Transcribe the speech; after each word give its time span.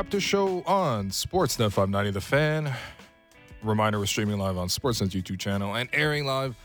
Raptors 0.00 0.22
show 0.22 0.62
on 0.62 1.10
Sportsnet 1.10 1.72
590 1.72 2.12
The 2.12 2.22
Fan. 2.22 2.74
Reminder 3.62 3.98
we're 3.98 4.06
streaming 4.06 4.38
live 4.38 4.56
on 4.56 4.68
Sportsnet's 4.68 5.14
YouTube 5.14 5.38
channel 5.38 5.74
and 5.76 5.90
airing 5.92 6.24
live 6.24 6.56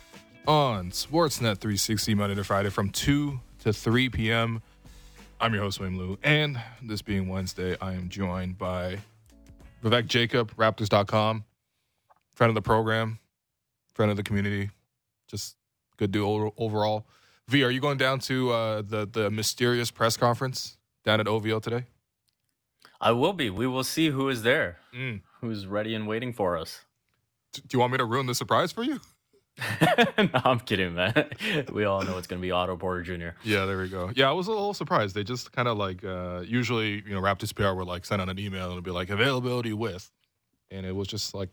on 0.47 0.89
Sportsnet 0.89 1.57
360 1.57 2.15
Monday 2.15 2.35
to 2.35 2.45
Friday 2.45 2.69
from 2.69 2.91
2 2.91 3.37
to 3.59 3.73
3 3.73 4.07
p.m. 4.07 4.61
I'm 5.41 5.53
your 5.53 5.63
host, 5.63 5.81
William 5.81 5.97
Lou. 5.97 6.17
And 6.23 6.61
this 6.81 7.01
being 7.01 7.27
Wednesday, 7.27 7.75
I 7.81 7.91
am 7.91 8.07
joined 8.07 8.57
by 8.57 8.99
Vivek 9.83 10.07
Jacob, 10.07 10.55
Raptors.com, 10.55 11.43
friend 12.35 12.49
of 12.49 12.55
the 12.55 12.61
program, 12.61 13.19
friend 13.95 14.11
of 14.11 14.15
the 14.15 14.23
community, 14.23 14.69
just 15.27 15.57
good 15.97 16.13
dude 16.13 16.53
overall. 16.55 17.05
V, 17.49 17.65
are 17.65 17.71
you 17.71 17.81
going 17.81 17.97
down 17.97 18.19
to 18.19 18.51
uh, 18.51 18.81
the, 18.81 19.05
the 19.05 19.29
mysterious 19.29 19.91
press 19.91 20.15
conference 20.15 20.77
down 21.03 21.19
at 21.19 21.27
OVO 21.27 21.59
today? 21.59 21.83
I 23.01 23.11
will 23.11 23.33
be. 23.33 23.49
We 23.49 23.67
will 23.67 23.83
see 23.83 24.09
who 24.09 24.29
is 24.29 24.43
there, 24.43 24.77
Mm. 24.93 25.21
who's 25.41 25.65
ready 25.67 25.93
and 25.95 26.07
waiting 26.07 26.33
for 26.33 26.57
us. 26.57 26.81
Do 27.53 27.61
you 27.71 27.79
want 27.79 27.91
me 27.91 27.97
to 27.99 28.05
ruin 28.05 28.25
the 28.25 28.35
surprise 28.35 28.71
for 28.71 28.83
you? 28.83 28.99
no, 30.17 30.29
I'm 30.43 30.59
kidding, 30.59 30.95
man. 30.95 31.13
We 31.71 31.85
all 31.85 32.01
know 32.01 32.17
it's 32.17 32.27
going 32.27 32.41
to 32.41 32.45
be 32.45 32.51
Otto 32.51 32.75
Porter 32.75 33.03
Jr. 33.03 33.37
Yeah, 33.43 33.65
there 33.65 33.77
we 33.77 33.87
go. 33.89 34.11
Yeah, 34.13 34.29
I 34.29 34.33
was 34.33 34.47
a 34.47 34.51
little 34.51 34.73
surprised. 34.73 35.15
They 35.15 35.23
just 35.23 35.51
kind 35.53 35.67
of 35.67 35.77
like 35.77 36.03
uh, 36.03 36.41
usually, 36.45 37.01
you 37.07 37.13
know, 37.15 37.21
Raptors 37.21 37.53
PR 37.55 37.73
would 37.73 37.87
like 37.87 38.05
send 38.05 38.21
out 38.21 38.27
an 38.29 38.37
email 38.39 38.65
and 38.65 38.73
it'd 38.73 38.83
be 38.83 38.91
like 38.91 39.09
availability 39.09 39.71
with, 39.73 40.11
and 40.71 40.85
it 40.85 40.93
was 40.95 41.07
just 41.07 41.33
like, 41.33 41.49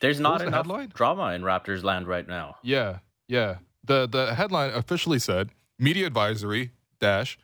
There's 0.00 0.20
not 0.20 0.38
the 0.38 0.46
enough 0.46 0.66
headline? 0.66 0.92
drama 0.94 1.32
in 1.32 1.42
Raptors 1.42 1.82
land 1.82 2.06
right 2.06 2.26
now. 2.26 2.56
yeah, 2.62 2.98
yeah. 3.28 3.56
The 3.84 4.06
the 4.06 4.34
headline 4.34 4.70
officially 4.74 5.18
said 5.18 5.50
media 5.78 6.06
advisory 6.06 6.70
dash 7.00 7.38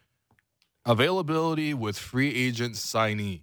availability 0.86 1.74
with 1.74 1.98
free 1.98 2.32
agent 2.34 2.74
signee, 2.74 3.42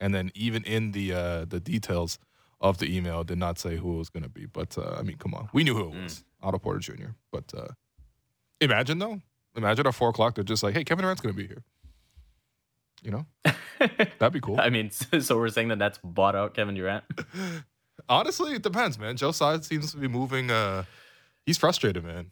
and 0.00 0.14
then 0.14 0.30
even 0.34 0.62
in 0.64 0.92
the 0.92 1.12
uh, 1.12 1.44
the 1.44 1.60
details 1.60 2.18
of 2.60 2.78
the 2.78 2.96
email 2.96 3.24
did 3.24 3.38
not 3.38 3.58
say 3.58 3.76
who 3.76 3.96
it 3.96 3.98
was 3.98 4.08
going 4.08 4.22
to 4.22 4.28
be. 4.28 4.46
But 4.46 4.78
uh, 4.78 4.96
I 4.98 5.02
mean, 5.02 5.16
come 5.16 5.34
on, 5.34 5.50
we 5.52 5.64
knew 5.64 5.74
who 5.74 5.92
it 5.92 6.02
was, 6.02 6.24
Otto 6.42 6.58
Porter 6.58 6.78
Jr. 6.78 7.10
But 7.30 7.52
uh, 7.54 7.68
imagine 8.60 8.98
though, 8.98 9.20
imagine 9.56 9.86
at 9.86 9.94
four 9.94 10.08
o'clock 10.08 10.36
they're 10.36 10.44
just 10.44 10.62
like, 10.62 10.74
hey, 10.74 10.84
Kevin 10.84 11.02
Durant's 11.02 11.20
going 11.20 11.34
to 11.34 11.40
be 11.40 11.46
here. 11.46 11.64
You 13.02 13.10
know, 13.10 13.26
that'd 14.18 14.32
be 14.32 14.40
cool. 14.40 14.58
I 14.58 14.70
mean, 14.70 14.90
so 15.20 15.36
we're 15.36 15.48
saying 15.50 15.68
that 15.68 15.78
that's 15.78 15.98
bought 16.02 16.34
out 16.34 16.54
Kevin 16.54 16.74
Durant. 16.74 17.04
Honestly, 18.08 18.52
it 18.54 18.62
depends, 18.62 18.98
man. 18.98 19.16
Joe 19.16 19.32
Tsai 19.32 19.60
seems 19.60 19.90
to 19.92 19.98
be 19.98 20.08
moving. 20.08 20.50
Uh, 20.50 20.84
he's 21.44 21.58
frustrated, 21.58 22.04
man. 22.04 22.30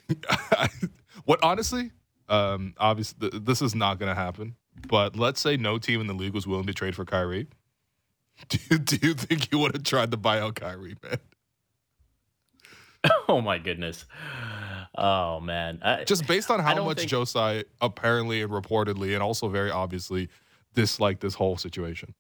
what 1.25 1.43
honestly, 1.43 1.91
um, 2.29 2.75
obviously, 2.79 3.31
th- 3.31 3.43
this 3.45 3.63
is 3.63 3.75
not 3.75 3.99
going 3.99 4.09
to 4.09 4.15
happen. 4.15 4.57
But 4.89 5.17
let's 5.17 5.41
say 5.41 5.57
no 5.57 5.79
team 5.79 6.01
in 6.01 6.07
the 6.07 6.15
league 6.15 6.35
was 6.35 6.47
willing 6.47 6.67
to 6.67 6.75
trade 6.75 6.97
for 6.97 7.05
Kyrie. 7.05 7.47
Do 8.49 8.59
you, 8.69 8.79
do 8.79 8.99
you 9.01 9.15
think 9.15 9.53
you 9.53 9.61
would 9.61 9.75
have 9.75 9.85
tried 9.85 10.11
to 10.11 10.17
buy 10.17 10.41
out 10.41 10.57
Kyrie, 10.57 10.97
man? 11.05 11.19
oh 13.29 13.41
my 13.41 13.59
goodness. 13.59 14.07
Oh 14.97 15.39
man. 15.39 15.79
I, 15.83 16.03
Just 16.03 16.27
based 16.27 16.51
on 16.51 16.59
how 16.59 16.83
much 16.85 16.99
think- 16.99 17.11
Joe 17.11 17.25
apparently 17.81 18.43
and 18.43 18.51
reportedly, 18.51 19.15
and 19.15 19.23
also 19.23 19.49
very 19.49 19.71
obviously, 19.71 20.29
disliked 20.75 21.21
this 21.21 21.35
whole 21.35 21.57
situation. 21.57 22.15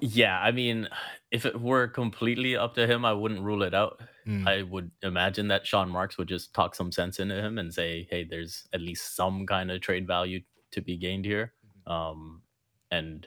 Yeah, 0.00 0.40
I 0.40 0.50
mean, 0.50 0.88
if 1.30 1.44
it 1.44 1.60
were 1.60 1.86
completely 1.86 2.56
up 2.56 2.74
to 2.74 2.86
him, 2.86 3.04
I 3.04 3.12
wouldn't 3.12 3.42
rule 3.42 3.62
it 3.62 3.74
out. 3.74 4.00
Hmm. 4.24 4.48
I 4.48 4.62
would 4.62 4.90
imagine 5.02 5.48
that 5.48 5.66
Sean 5.66 5.90
Marks 5.90 6.16
would 6.18 6.28
just 6.28 6.54
talk 6.54 6.74
some 6.74 6.90
sense 6.90 7.20
into 7.20 7.34
him 7.34 7.58
and 7.58 7.72
say, 7.72 8.06
"Hey, 8.10 8.24
there's 8.24 8.66
at 8.72 8.80
least 8.80 9.14
some 9.14 9.46
kind 9.46 9.70
of 9.70 9.80
trade 9.80 10.06
value 10.06 10.40
to 10.72 10.80
be 10.80 10.96
gained 10.96 11.24
here," 11.24 11.52
um, 11.86 12.42
and 12.90 13.26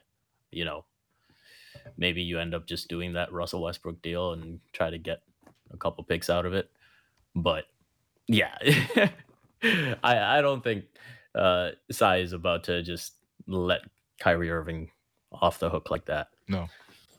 you 0.52 0.66
know, 0.66 0.86
maybe 1.98 2.22
you 2.22 2.40
end 2.40 2.54
up 2.56 2.68
just 2.68 2.88
doing 2.88 3.14
that 3.14 3.32
Russell 3.32 3.62
Westbrook 3.62 4.02
deal 4.02 4.34
and 4.34 4.60
try 4.72 4.90
to 4.90 4.98
get 4.98 5.22
a 5.72 5.78
couple 5.78 6.04
picks 6.04 6.30
out 6.30 6.46
of 6.46 6.54
it. 6.54 6.72
But 7.36 7.66
yeah, 8.28 8.58
I 9.64 10.38
I 10.38 10.42
don't 10.42 10.64
think 10.64 10.86
uh, 11.36 11.72
Tsai 11.92 12.18
is 12.18 12.34
about 12.34 12.64
to 12.66 12.82
just 12.82 13.14
let 13.48 13.82
Kyrie 14.20 14.52
Irving 14.52 14.92
off 15.32 15.60
the 15.60 15.70
hook 15.70 15.90
like 15.92 16.06
that. 16.06 16.28
No, 16.48 16.70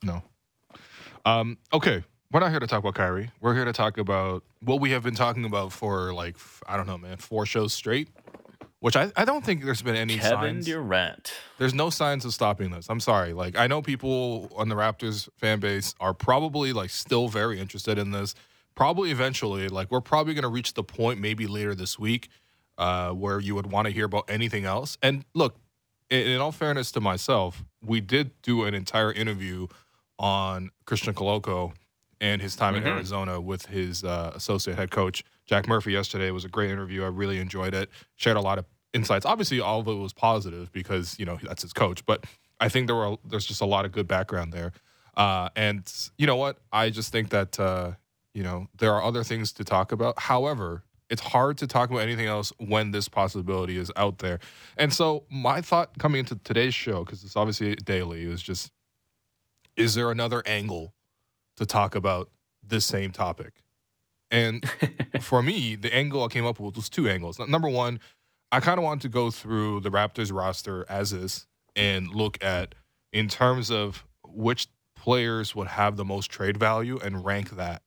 no. 0.02 0.22
Um, 1.24 1.58
okay, 1.72 2.04
we're 2.32 2.40
not 2.40 2.50
here 2.50 2.60
to 2.60 2.66
talk 2.66 2.80
about 2.80 2.94
Kyrie. 2.94 3.30
We're 3.40 3.54
here 3.54 3.64
to 3.64 3.72
talk 3.72 3.96
about 3.96 4.44
what 4.60 4.80
we 4.80 4.90
have 4.90 5.02
been 5.02 5.14
talking 5.14 5.44
about 5.44 5.72
for 5.72 6.12
like 6.12 6.36
I 6.66 6.76
don't 6.76 6.86
know, 6.86 6.98
man, 6.98 7.16
four 7.16 7.46
shows 7.46 7.72
straight. 7.72 8.08
Which 8.80 8.96
I, 8.96 9.10
I 9.16 9.24
don't 9.24 9.42
think 9.42 9.64
there's 9.64 9.80
been 9.80 9.96
any 9.96 10.18
Kevin 10.18 10.56
signs. 10.56 10.66
Durant. 10.66 11.32
There's 11.56 11.72
no 11.72 11.88
signs 11.88 12.26
of 12.26 12.34
stopping 12.34 12.70
this. 12.70 12.86
I'm 12.90 13.00
sorry. 13.00 13.32
Like 13.32 13.56
I 13.56 13.66
know 13.66 13.80
people 13.80 14.52
on 14.56 14.68
the 14.68 14.74
Raptors 14.74 15.26
fan 15.38 15.58
base 15.58 15.94
are 16.00 16.12
probably 16.12 16.74
like 16.74 16.90
still 16.90 17.28
very 17.28 17.58
interested 17.58 17.98
in 17.98 18.10
this. 18.10 18.34
Probably 18.74 19.10
eventually, 19.10 19.68
like 19.68 19.90
we're 19.90 20.02
probably 20.02 20.34
gonna 20.34 20.48
reach 20.48 20.74
the 20.74 20.84
point 20.84 21.18
maybe 21.18 21.46
later 21.46 21.74
this 21.74 21.98
week 21.98 22.28
uh, 22.76 23.10
where 23.10 23.40
you 23.40 23.54
would 23.54 23.70
want 23.70 23.86
to 23.86 23.92
hear 23.92 24.04
about 24.04 24.24
anything 24.28 24.64
else. 24.64 24.98
And 25.02 25.24
look, 25.34 25.56
in, 26.10 26.26
in 26.26 26.40
all 26.40 26.52
fairness 26.52 26.92
to 26.92 27.00
myself, 27.00 27.64
we 27.84 28.00
did 28.00 28.30
do 28.42 28.64
an 28.64 28.74
entire 28.74 29.12
interview 29.12 29.66
on 30.18 30.70
Christian 30.86 31.14
Koloko 31.14 31.72
and 32.20 32.40
his 32.40 32.56
time 32.56 32.74
in 32.74 32.82
Mhm. 32.84 32.86
Arizona 32.96 33.40
with 33.40 33.66
his 33.66 34.04
uh, 34.04 34.32
associate 34.34 34.76
head 34.76 34.90
coach 34.90 35.24
Jack 35.46 35.66
Murphy 35.68 35.92
yesterday. 35.92 36.28
It 36.28 36.32
was 36.32 36.44
a 36.44 36.48
great 36.48 36.70
interview. 36.70 37.02
I 37.04 37.08
really 37.08 37.38
enjoyed 37.38 37.74
it. 37.74 37.90
Shared 38.16 38.36
a 38.36 38.40
lot 38.40 38.58
of 38.58 38.64
insights. 38.92 39.26
Obviously, 39.26 39.60
all 39.60 39.80
of 39.80 39.88
it 39.88 39.94
was 39.94 40.12
positive 40.12 40.70
because 40.72 41.18
you 41.18 41.26
know 41.26 41.38
that's 41.42 41.62
his 41.62 41.72
coach. 41.72 42.06
But 42.06 42.24
I 42.60 42.68
think 42.68 42.86
there 42.86 42.96
were 42.96 43.16
there's 43.24 43.44
just 43.44 43.60
a 43.60 43.66
lot 43.66 43.84
of 43.84 43.92
good 43.92 44.06
background 44.08 44.52
there. 44.52 44.72
Uh, 45.16 45.48
and 45.56 45.92
you 46.16 46.26
know 46.26 46.36
what? 46.36 46.58
I 46.72 46.90
just 46.90 47.12
think 47.12 47.30
that 47.30 47.58
uh, 47.60 47.92
you 48.32 48.42
know 48.42 48.68
there 48.78 48.92
are 48.94 49.02
other 49.02 49.24
things 49.24 49.52
to 49.54 49.64
talk 49.64 49.92
about. 49.92 50.18
However, 50.20 50.84
it's 51.10 51.20
hard 51.20 51.58
to 51.58 51.66
talk 51.66 51.90
about 51.90 52.02
anything 52.02 52.26
else 52.26 52.52
when 52.58 52.90
this 52.90 53.08
possibility 53.08 53.76
is 53.76 53.90
out 53.96 54.18
there. 54.18 54.38
And 54.76 54.92
so 54.92 55.24
my 55.30 55.60
thought 55.60 55.98
coming 55.98 56.20
into 56.20 56.36
today's 56.36 56.74
show, 56.74 57.04
because 57.04 57.22
it's 57.24 57.36
obviously 57.36 57.74
daily, 57.76 58.22
is 58.24 58.42
just 58.42 58.72
is 59.76 59.94
there 59.94 60.10
another 60.10 60.42
angle 60.46 60.94
to 61.56 61.66
talk 61.66 61.94
about 61.94 62.30
this 62.62 62.84
same 62.84 63.10
topic? 63.10 63.62
And 64.30 64.68
for 65.20 65.42
me, 65.42 65.76
the 65.76 65.94
angle 65.94 66.24
I 66.24 66.28
came 66.28 66.46
up 66.46 66.58
with 66.58 66.76
was 66.76 66.88
two 66.88 67.08
angles. 67.08 67.38
Number 67.38 67.68
one, 67.68 68.00
I 68.50 68.60
kind 68.60 68.78
of 68.78 68.84
wanted 68.84 69.02
to 69.02 69.08
go 69.08 69.30
through 69.30 69.80
the 69.80 69.90
Raptors 69.90 70.32
roster 70.32 70.86
as 70.88 71.12
is 71.12 71.46
and 71.76 72.08
look 72.08 72.42
at 72.42 72.74
in 73.12 73.28
terms 73.28 73.70
of 73.70 74.04
which 74.26 74.68
players 74.96 75.54
would 75.54 75.68
have 75.68 75.96
the 75.96 76.04
most 76.04 76.30
trade 76.30 76.56
value 76.56 76.98
and 77.02 77.24
rank 77.24 77.50
that 77.50 77.82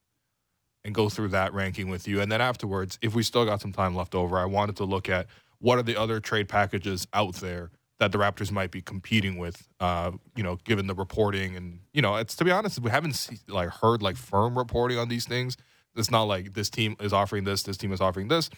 and 0.87 0.95
go 0.95 1.09
through 1.09 1.27
that 1.27 1.53
ranking 1.53 1.89
with 1.89 2.07
you. 2.07 2.21
And 2.21 2.31
then 2.31 2.39
afterwards, 2.39 2.97
if 3.01 3.13
we 3.13 3.21
still 3.21 3.45
got 3.45 3.59
some 3.59 3.73
time 3.73 3.93
left 3.93 4.15
over, 4.15 4.39
I 4.39 4.45
wanted 4.45 4.77
to 4.77 4.85
look 4.85 5.09
at 5.09 5.27
what 5.59 5.77
are 5.77 5.83
the 5.83 5.97
other 5.97 6.21
trade 6.21 6.47
packages 6.47 7.05
out 7.13 7.35
there 7.35 7.71
that 7.99 8.13
the 8.13 8.17
Raptors 8.17 8.51
might 8.51 8.71
be 8.71 8.81
competing 8.81 9.37
with. 9.37 9.67
Uh, 9.81 10.11
you 10.35 10.43
know, 10.43 10.57
given 10.63 10.87
the 10.87 10.95
reporting 10.95 11.57
and 11.57 11.79
you 11.93 12.01
know, 12.01 12.15
it's 12.15 12.37
to 12.37 12.45
be 12.45 12.51
honest, 12.51 12.79
we 12.79 12.89
haven't 12.89 13.13
see, 13.13 13.37
like 13.49 13.69
heard 13.69 14.01
like 14.01 14.15
firm 14.15 14.57
reporting 14.57 14.97
on 14.97 15.09
these 15.09 15.25
things. 15.25 15.57
It's 15.97 16.09
not 16.09 16.23
like 16.23 16.53
this 16.53 16.69
team 16.69 16.95
is 17.01 17.11
offering 17.11 17.43
this, 17.43 17.63
this 17.63 17.75
team 17.75 17.91
is 17.91 17.99
offering 17.99 18.29
this, 18.29 18.49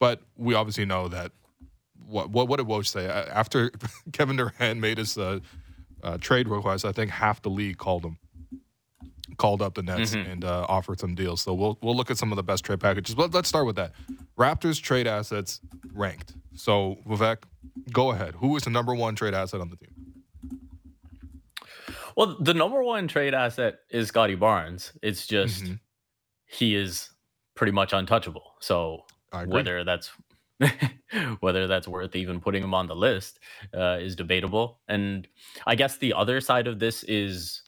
but 0.00 0.22
we 0.36 0.54
obviously 0.54 0.86
know 0.86 1.06
that 1.08 1.30
what 2.04 2.30
what, 2.30 2.48
what 2.48 2.56
did 2.56 2.66
Woj 2.66 2.86
say 2.86 3.06
after 3.06 3.70
Kevin 4.12 4.36
Durant 4.36 4.80
made 4.80 4.98
his 4.98 5.16
uh, 5.16 5.38
uh, 6.02 6.18
trade 6.18 6.48
request? 6.48 6.84
I 6.84 6.90
think 6.90 7.12
half 7.12 7.42
the 7.42 7.50
league 7.50 7.78
called 7.78 8.04
him, 8.04 8.18
called 9.38 9.60
up 9.62 9.74
the 9.74 9.82
Nets 9.82 10.14
Mhm. 10.14 10.32
and 10.32 10.44
uh, 10.44 10.66
offered 10.68 11.00
some 11.00 11.14
deals. 11.14 11.42
So 11.42 11.54
we'll 11.54 11.78
we'll 11.82 11.96
look 11.96 12.10
at 12.10 12.18
some 12.18 12.32
of 12.32 12.36
the 12.36 12.42
best 12.42 12.64
trade 12.64 12.80
packages. 12.80 13.14
But 13.14 13.32
let's 13.34 13.48
start 13.48 13.66
with 13.66 13.76
that. 13.76 13.92
Raptors 14.38 14.80
trade 14.80 15.06
assets 15.06 15.60
ranked. 15.92 16.34
So 16.54 16.96
Vivek, 17.06 17.38
go 17.92 18.10
ahead. 18.12 18.34
Who 18.36 18.56
is 18.56 18.62
the 18.62 18.70
number 18.70 18.94
one 18.94 19.14
trade 19.14 19.34
asset 19.34 19.60
on 19.60 19.68
the 19.70 19.76
team? 19.76 19.90
Well, 22.16 22.36
the 22.40 22.54
number 22.54 22.82
one 22.82 23.08
trade 23.08 23.34
asset 23.34 23.80
is 23.90 24.08
Scottie 24.08 24.36
Barnes. 24.36 24.92
It's 25.02 25.26
just 25.26 25.64
Mhm. 25.64 25.80
he 26.46 26.74
is 26.74 27.10
pretty 27.54 27.72
much 27.72 27.92
untouchable. 27.92 28.54
So 28.60 29.04
whether 29.46 29.84
that's 29.84 30.10
whether 31.40 31.66
that's 31.66 31.86
worth 31.86 32.16
even 32.16 32.40
putting 32.40 32.62
him 32.62 32.72
on 32.72 32.86
the 32.86 32.96
list 32.96 33.38
uh, 33.74 33.98
is 34.00 34.16
debatable. 34.16 34.80
And 34.88 35.28
I 35.66 35.74
guess 35.74 35.98
the 35.98 36.14
other 36.14 36.40
side 36.40 36.66
of 36.66 36.78
this 36.78 37.02
is 37.04 37.62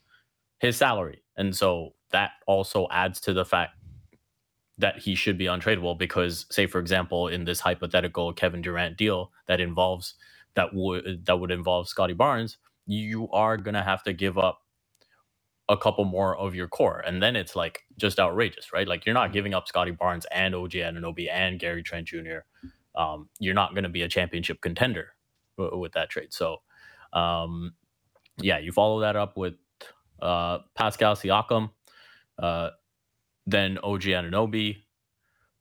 his 0.61 0.76
salary, 0.78 1.22
and 1.38 1.56
so 1.56 1.94
that 2.11 2.32
also 2.46 2.87
adds 2.90 3.20
to 3.23 3.32
the 3.32 3.44
fact 3.44 3.73
that 4.76 4.99
he 4.99 5.14
should 5.14 5.38
be 5.38 5.46
untradeable 5.46 5.99
because, 5.99 6.46
say, 6.50 6.67
for 6.67 6.79
example, 6.79 7.29
in 7.29 7.44
this 7.44 7.61
hypothetical 7.61 8.32
Kevin 8.32 8.61
Durant 8.61 8.96
deal 8.96 9.32
that 9.46 9.61
involves 9.61 10.14
that 10.55 10.75
would 10.75 11.25
that 11.26 11.38
would 11.40 11.50
involve 11.50 11.88
Scottie 11.88 12.12
Barnes, 12.14 12.58
you 12.87 13.29
are 13.31 13.56
gonna 13.56 13.82
have 13.82 14.02
to 14.05 14.12
give 14.12 14.37
up 14.37 14.61
a 15.69 15.76
couple 15.76 16.05
more 16.05 16.37
of 16.37 16.55
your 16.55 16.69
core, 16.69 17.00
and 17.00 17.23
then 17.23 17.37
it's 17.37 17.55
like 17.56 17.85
just 17.99 18.19
outrageous, 18.19 18.73
right? 18.73 18.88
Like 18.88 19.06
you're 19.06 19.14
not 19.14 19.32
giving 19.32 19.55
up 19.55 19.69
Scottie 19.69 19.93
Barnes 19.93 20.26
and 20.32 20.55
OG 20.55 20.73
Anunoby 20.73 21.29
and 21.31 21.58
Gary 21.58 21.82
Trent 21.82 22.08
Jr. 22.08 22.40
Um, 22.94 23.29
you're 23.38 23.55
not 23.55 23.75
going 23.75 23.85
to 23.85 23.90
be 23.90 24.02
a 24.02 24.08
championship 24.08 24.61
contender 24.61 25.14
with 25.56 25.93
that 25.93 26.11
trade. 26.11 26.32
So, 26.32 26.62
um, 27.12 27.75
yeah, 28.38 28.58
you 28.58 28.73
follow 28.73 29.00
that 29.00 29.14
up 29.14 29.37
with 29.37 29.55
uh, 30.20 30.59
Pascal 30.75 31.15
Siakam, 31.17 31.70
uh, 32.38 32.70
then 33.47 33.79
OG 33.79 34.03
Anunoby, 34.03 34.79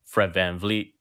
Fred 0.04 0.32
VanVleet, 0.34 0.92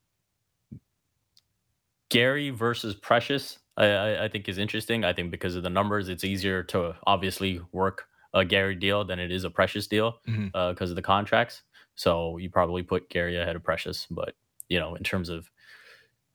Gary 2.10 2.50
versus 2.50 2.96
Precious. 2.96 3.60
I, 3.76 4.26
I 4.26 4.28
think 4.28 4.48
is 4.50 4.58
interesting. 4.58 5.04
I 5.04 5.14
think 5.14 5.30
because 5.30 5.56
of 5.56 5.64
the 5.64 5.70
numbers, 5.70 6.10
it's 6.10 6.24
easier 6.24 6.64
to 6.64 6.96
obviously 7.06 7.62
work 7.72 8.06
a 8.34 8.44
Gary 8.44 8.76
deal 8.76 9.04
than 9.06 9.20
it 9.20 9.32
is 9.32 9.44
a 9.44 9.50
Precious 9.50 9.88
deal 9.88 10.20
because 10.26 10.36
Mhm. 10.54 10.82
uh, 10.82 10.84
of 10.84 10.96
the 10.96 11.02
contracts. 11.02 11.64
So 11.96 12.38
you 12.38 12.50
probably 12.50 12.84
put 12.84 13.10
Gary 13.10 13.38
ahead 13.38 13.56
of 13.56 13.64
Precious, 13.64 14.08
but 14.10 14.36
you 14.70 14.80
know, 14.80 14.96
in 14.96 15.04
terms 15.04 15.30
of 15.30 15.50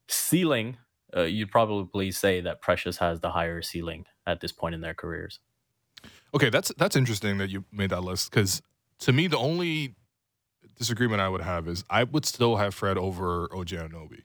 ceiling, 0.09 0.77
uh, 1.17 1.23
you'd 1.23 1.51
probably 1.51 2.11
say 2.11 2.41
that 2.41 2.63
Precious 2.63 2.97
has 2.99 3.21
the 3.21 3.31
higher 3.31 3.61
ceiling 3.63 4.07
at 4.27 4.41
this 4.41 4.53
point 4.53 4.75
in 4.75 4.81
their 4.81 4.95
careers. 4.95 5.41
Okay, 6.35 6.51
that's 6.51 6.73
that's 6.77 6.97
interesting 6.97 7.39
that 7.39 7.51
you 7.51 7.65
made 7.73 7.91
that 7.91 8.03
list 8.03 8.31
because 8.31 8.63
to 9.01 9.13
me 9.13 9.27
the 9.27 9.39
only 9.39 9.95
disagreement 10.77 11.21
I 11.21 11.29
would 11.29 11.43
have 11.43 11.69
is 11.69 11.85
I 11.91 12.05
would 12.05 12.25
still 12.25 12.57
have 12.57 12.75
Fred 12.75 12.99
over 12.99 13.49
OG 13.55 13.69
Anunoby. 13.69 14.23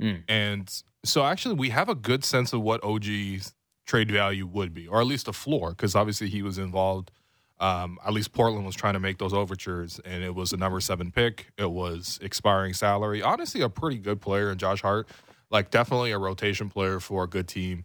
Mm. 0.00 0.22
And 0.28 0.82
so 1.04 1.24
actually 1.24 1.54
we 1.54 1.70
have 1.70 1.88
a 1.88 1.94
good 1.94 2.24
sense 2.24 2.52
of 2.52 2.62
what 2.62 2.82
OG's 2.84 3.54
trade 3.86 4.10
value 4.10 4.46
would 4.46 4.72
be, 4.72 4.86
or 4.86 5.00
at 5.00 5.06
least 5.06 5.28
a 5.28 5.32
floor, 5.32 5.70
because 5.70 5.94
obviously 5.94 6.28
he 6.28 6.42
was 6.42 6.58
involved. 6.58 7.10
Um, 7.58 7.98
at 8.06 8.14
least 8.14 8.32
Portland 8.32 8.64
was 8.64 8.74
trying 8.74 8.94
to 8.94 9.00
make 9.00 9.18
those 9.18 9.34
overtures, 9.34 10.00
and 10.06 10.24
it 10.24 10.34
was 10.34 10.52
a 10.54 10.56
number 10.56 10.80
seven 10.80 11.10
pick. 11.10 11.52
It 11.58 11.70
was 11.70 12.18
expiring 12.22 12.72
salary. 12.72 13.20
Honestly, 13.20 13.60
a 13.60 13.68
pretty 13.68 13.98
good 13.98 14.20
player 14.22 14.50
in 14.50 14.56
Josh 14.56 14.80
Hart, 14.80 15.08
like 15.50 15.70
definitely 15.70 16.12
a 16.12 16.18
rotation 16.18 16.70
player 16.70 17.00
for 17.00 17.24
a 17.24 17.26
good 17.26 17.48
team. 17.48 17.84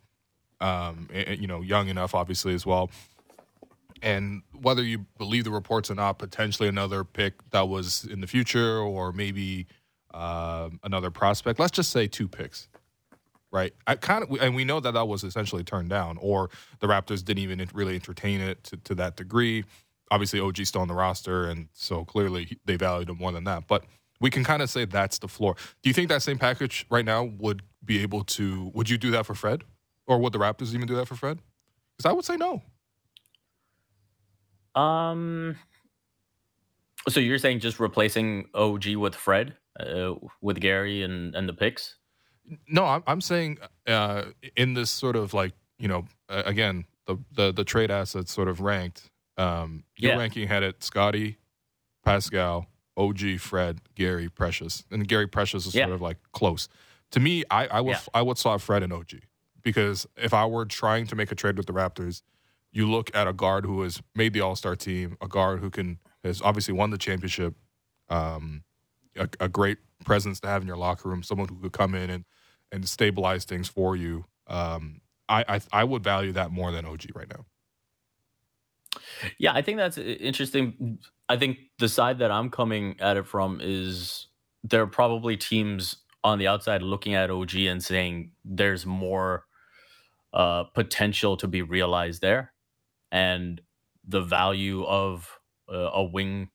Um, 0.65 1.09
and, 1.13 1.39
you 1.39 1.47
know, 1.47 1.61
young 1.61 1.89
enough, 1.89 2.15
obviously 2.15 2.53
as 2.53 2.65
well. 2.65 2.89
And 4.01 4.43
whether 4.61 4.83
you 4.83 5.05
believe 5.17 5.43
the 5.43 5.51
reports 5.51 5.89
or 5.91 5.95
not, 5.95 6.17
potentially 6.19 6.67
another 6.67 7.03
pick 7.03 7.33
that 7.51 7.67
was 7.69 8.05
in 8.05 8.21
the 8.21 8.27
future, 8.27 8.77
or 8.79 9.11
maybe 9.11 9.67
um 10.13 10.79
another 10.83 11.11
prospect. 11.11 11.59
Let's 11.59 11.71
just 11.71 11.91
say 11.91 12.07
two 12.07 12.27
picks, 12.27 12.69
right? 13.51 13.73
I 13.85 13.95
kind 13.95 14.23
of, 14.23 14.29
and 14.41 14.55
we 14.55 14.63
know 14.63 14.79
that 14.79 14.93
that 14.93 15.07
was 15.07 15.23
essentially 15.23 15.63
turned 15.63 15.89
down, 15.89 16.17
or 16.19 16.49
the 16.79 16.87
Raptors 16.87 17.23
didn't 17.23 17.43
even 17.43 17.67
really 17.73 17.95
entertain 17.95 18.39
it 18.41 18.63
to, 18.65 18.77
to 18.77 18.95
that 18.95 19.17
degree. 19.17 19.65
Obviously, 20.11 20.39
OG's 20.39 20.69
still 20.69 20.81
on 20.81 20.87
the 20.87 20.93
roster, 20.93 21.45
and 21.45 21.67
so 21.73 22.05
clearly 22.05 22.57
they 22.65 22.77
valued 22.77 23.09
him 23.09 23.17
more 23.17 23.31
than 23.33 23.43
that. 23.43 23.67
But 23.67 23.83
we 24.21 24.29
can 24.29 24.43
kind 24.43 24.61
of 24.61 24.69
say 24.69 24.85
that's 24.85 25.19
the 25.19 25.27
floor. 25.27 25.55
Do 25.81 25.89
you 25.89 25.93
think 25.93 26.09
that 26.09 26.21
same 26.21 26.37
package 26.37 26.85
right 26.89 27.05
now 27.05 27.23
would 27.23 27.61
be 27.83 28.01
able 28.01 28.23
to? 28.37 28.71
Would 28.73 28.89
you 28.89 28.97
do 28.97 29.11
that 29.11 29.25
for 29.25 29.35
Fred, 29.35 29.63
or 30.07 30.19
would 30.19 30.33
the 30.33 30.39
Raptors 30.39 30.73
even 30.73 30.87
do 30.87 30.95
that 30.95 31.07
for 31.07 31.15
Fred? 31.15 31.39
Because 31.97 32.09
I 32.09 32.13
would 32.13 32.25
say 32.25 32.35
no. 32.37 32.61
Um, 34.79 35.55
so 37.07 37.19
you're 37.19 37.37
saying 37.37 37.59
just 37.59 37.79
replacing 37.79 38.49
OG 38.53 38.95
with 38.95 39.15
Fred, 39.15 39.55
uh, 39.79 40.15
with 40.41 40.59
Gary 40.59 41.01
and 41.03 41.33
and 41.35 41.47
the 41.47 41.53
picks? 41.53 41.95
No, 42.67 42.85
I'm, 42.85 43.03
I'm 43.07 43.21
saying 43.21 43.57
uh, 43.87 44.25
in 44.55 44.73
this 44.73 44.89
sort 44.89 45.15
of 45.15 45.33
like 45.33 45.53
you 45.79 45.87
know 45.87 46.05
uh, 46.29 46.43
again 46.45 46.85
the, 47.07 47.17
the 47.31 47.51
the 47.53 47.63
trade 47.63 47.91
assets 47.91 48.33
sort 48.33 48.47
of 48.47 48.59
ranked. 48.61 49.09
Um, 49.37 49.83
you're 49.97 50.11
Yeah. 50.13 50.17
ranking 50.17 50.47
had 50.47 50.63
it: 50.63 50.83
Scottie, 50.83 51.37
Pascal, 52.03 52.67
OG, 52.97 53.39
Fred, 53.39 53.81
Gary, 53.95 54.29
Precious, 54.29 54.83
and 54.91 55.07
Gary 55.07 55.27
Precious 55.27 55.65
is 55.65 55.75
Yeah. 55.75 55.85
sort 55.85 55.95
of 55.95 56.01
like 56.01 56.17
close. 56.33 56.67
To 57.11 57.19
me, 57.19 57.43
I, 57.49 57.67
I 57.67 57.81
would 57.81 57.91
Yeah. 57.91 57.99
I 58.13 58.21
would 58.21 58.37
slot 58.37 58.61
Fred 58.61 58.83
and 58.83 58.91
OG 58.91 59.21
because 59.65 60.07
if 60.15 60.33
I 60.33 60.45
were 60.45 60.63
trying 60.63 61.07
to 61.07 61.15
make 61.15 61.31
a 61.31 61.35
trade 61.35 61.57
with 61.57 61.65
the 61.65 61.73
Raptors, 61.73 62.21
you 62.71 62.89
look 62.89 63.13
at 63.15 63.27
a 63.27 63.33
guard 63.33 63.65
who 63.65 63.81
has 63.81 64.01
made 64.13 64.31
the 64.31 64.41
All 64.41 64.55
Star 64.55 64.75
team, 64.75 65.17
a 65.21 65.27
guard 65.27 65.59
who 65.59 65.69
can 65.69 65.99
has 66.23 66.41
obviously 66.41 66.73
won 66.73 66.91
the 66.91 66.97
championship, 66.97 67.55
um, 68.09 68.63
a, 69.17 69.27
a 69.39 69.49
great 69.49 69.79
presence 70.05 70.39
to 70.41 70.47
have 70.47 70.61
in 70.61 70.67
your 70.67 70.77
locker 70.77 71.09
room, 71.09 71.23
someone 71.23 71.49
who 71.49 71.59
could 71.59 71.73
come 71.73 71.95
in 71.95 72.09
and 72.09 72.25
and 72.71 72.87
stabilize 72.87 73.43
things 73.43 73.67
for 73.67 73.95
you. 73.95 74.25
Um, 74.47 75.01
I, 75.27 75.43
I 75.47 75.61
I 75.71 75.83
would 75.83 76.03
value 76.03 76.31
that 76.33 76.51
more 76.51 76.71
than 76.71 76.85
OG 76.85 77.07
right 77.15 77.27
now. 77.27 77.45
Yeah, 79.39 79.51
I 79.53 79.61
think 79.61 79.77
that's 79.77 79.97
interesting. 79.97 80.99
I 81.27 81.37
think 81.37 81.57
the 81.79 81.89
side 81.89 82.19
that 82.19 82.29
I'm 82.29 82.51
coming 82.51 82.97
at 82.99 83.17
it 83.17 83.25
from 83.25 83.59
is 83.61 84.27
there 84.63 84.83
are 84.83 84.87
probably 84.87 85.35
teams 85.35 85.97
on 86.23 86.37
the 86.37 86.47
outside 86.47 86.83
looking 86.83 87.15
at 87.15 87.31
OG 87.31 87.55
and 87.55 87.83
saying 87.83 88.31
there's 88.43 88.85
more 88.85 89.45
uh, 90.35 90.65
potential 90.65 91.37
to 91.37 91.47
be 91.47 91.63
realized 91.63 92.21
there, 92.21 92.53
and 93.11 93.61
the 94.07 94.21
value 94.21 94.85
of 94.85 95.39
uh, 95.73 95.91
a 95.93 96.03
wing 96.05 96.49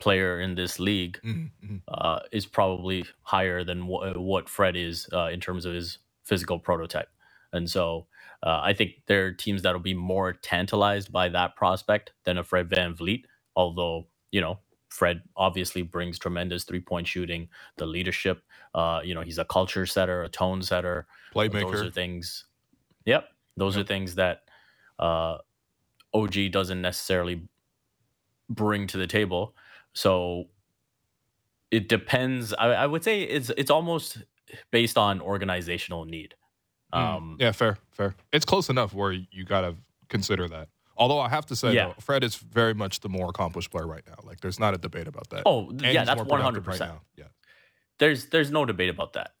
player 0.00 0.40
in 0.40 0.56
this 0.56 0.80
league 0.80 1.20
Mm-hmm. 1.24 1.78
uh, 1.88 2.20
is 2.32 2.46
probably 2.46 3.06
higher 3.22 3.64
than 3.64 3.82
wh- 3.82 4.16
what 4.18 4.50
Fred 4.50 4.76
is 4.76 5.08
uh, 5.14 5.30
in 5.32 5.40
terms 5.40 5.66
of 5.66 5.74
his 5.74 5.98
physical 6.24 6.60
prototype. 6.60 7.10
And 7.54 7.70
so 7.70 8.08
uh, 8.44 8.60
I 8.64 8.74
think 8.74 8.92
there 9.08 9.26
are 9.26 9.32
teams 9.32 9.62
that'll 9.62 9.80
be 9.80 9.94
more 9.94 10.34
tantalized 10.34 11.12
by 11.12 11.30
that 11.30 11.56
prospect 11.56 12.12
than 12.24 12.38
a 12.38 12.44
Fred 12.44 12.70
VanVleet, 12.70 13.24
although, 13.56 14.08
you 14.32 14.42
know, 14.42 14.60
Fred 14.90 15.22
obviously 15.36 15.82
brings 15.82 16.18
tremendous 16.20 16.64
three 16.64 16.80
point 16.80 17.08
shooting, 17.08 17.50
the 17.78 17.86
leadership. 17.86 18.42
Uh, 18.74 19.02
you 19.04 19.14
know, 19.14 19.22
he's 19.22 19.38
a 19.38 19.46
culture 19.46 19.86
setter, 19.86 20.24
a 20.24 20.30
tone 20.30 20.62
setter. 20.62 21.06
Playmaker. 21.34 21.72
Those 21.72 21.82
are 21.84 21.92
things. 21.92 22.45
Yep. 23.06 23.28
Those 23.56 23.76
Yep. 23.76 23.84
are 23.84 23.86
things 23.88 24.14
that 24.16 24.42
uh, 24.98 25.38
OG 26.12 26.50
doesn't 26.50 26.80
necessarily 26.82 27.42
bring 28.50 28.86
to 28.88 28.98
the 28.98 29.06
table. 29.06 29.54
So 29.94 30.48
it 31.70 31.88
depends. 31.88 32.52
I, 32.54 32.66
I 32.72 32.86
would 32.86 33.02
say 33.02 33.22
it's 33.22 33.50
it's 33.56 33.70
almost 33.70 34.18
based 34.70 34.96
on 34.98 35.20
organizational 35.20 36.04
need. 36.04 36.34
Mm. 36.94 36.98
Um, 36.98 37.36
yeah, 37.40 37.52
fair, 37.52 37.78
fair. 37.92 38.14
It's 38.32 38.44
close 38.44 38.68
enough 38.68 38.94
where 38.94 39.12
you 39.12 39.44
gotta 39.44 39.74
consider 40.08 40.48
that. 40.48 40.68
Although 40.98 41.18
I 41.20 41.28
have 41.28 41.44
to 41.46 41.56
say, 41.56 41.74
Yeah. 41.74 41.86
though, 41.88 41.94
Fred 42.00 42.24
is 42.24 42.36
very 42.36 42.72
much 42.72 43.00
the 43.00 43.08
more 43.08 43.28
accomplished 43.28 43.70
player 43.70 43.86
right 43.86 44.04
now. 44.06 44.14
Like, 44.22 44.40
there's 44.40 44.58
not 44.58 44.72
a 44.72 44.78
debate 44.78 45.06
about 45.08 45.28
that. 45.30 45.42
Oh, 45.44 45.68
And 45.68 45.82
yeah, 45.82 46.04
that's 46.04 46.22
one 46.22 46.40
hundred 46.40 46.64
percent. 46.64 46.92
Yeah, 47.16 47.24
There's 47.98 48.26
there's 48.26 48.50
no 48.50 48.64
debate 48.64 48.88
about 48.90 49.12
that. 49.14 49.32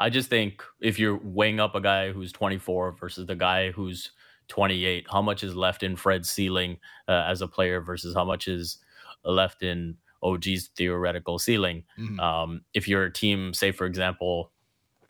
I 0.00 0.10
just 0.10 0.30
think 0.30 0.62
if 0.80 0.98
you're 0.98 1.18
weighing 1.22 1.60
up 1.60 1.76
a 1.76 1.80
guy 1.82 2.12
who's 2.12 2.32
24 2.32 2.92
versus 2.92 3.26
the 3.26 3.36
guy 3.36 3.70
who's 3.72 4.12
28, 4.48 5.06
how 5.12 5.22
much 5.22 5.44
is 5.44 5.54
left 5.54 5.84
in 5.84 5.96
Fred's 5.96 6.30
ceiling 6.30 6.78
uh, 7.08 7.24
as 7.28 7.42
a 7.42 7.48
player 7.48 7.80
versus 7.82 8.14
how 8.14 8.24
much 8.24 8.48
is 8.48 8.78
left 9.24 9.62
in 9.62 9.98
OG's 10.22 10.68
theoretical 10.76 11.38
ceiling? 11.38 11.84
Mhm. 11.98 12.20
Um, 12.20 12.64
if 12.74 12.88
you're 12.88 13.04
a 13.04 13.12
team, 13.12 13.54
say 13.54 13.72
for 13.72 13.86
example, 13.86 14.52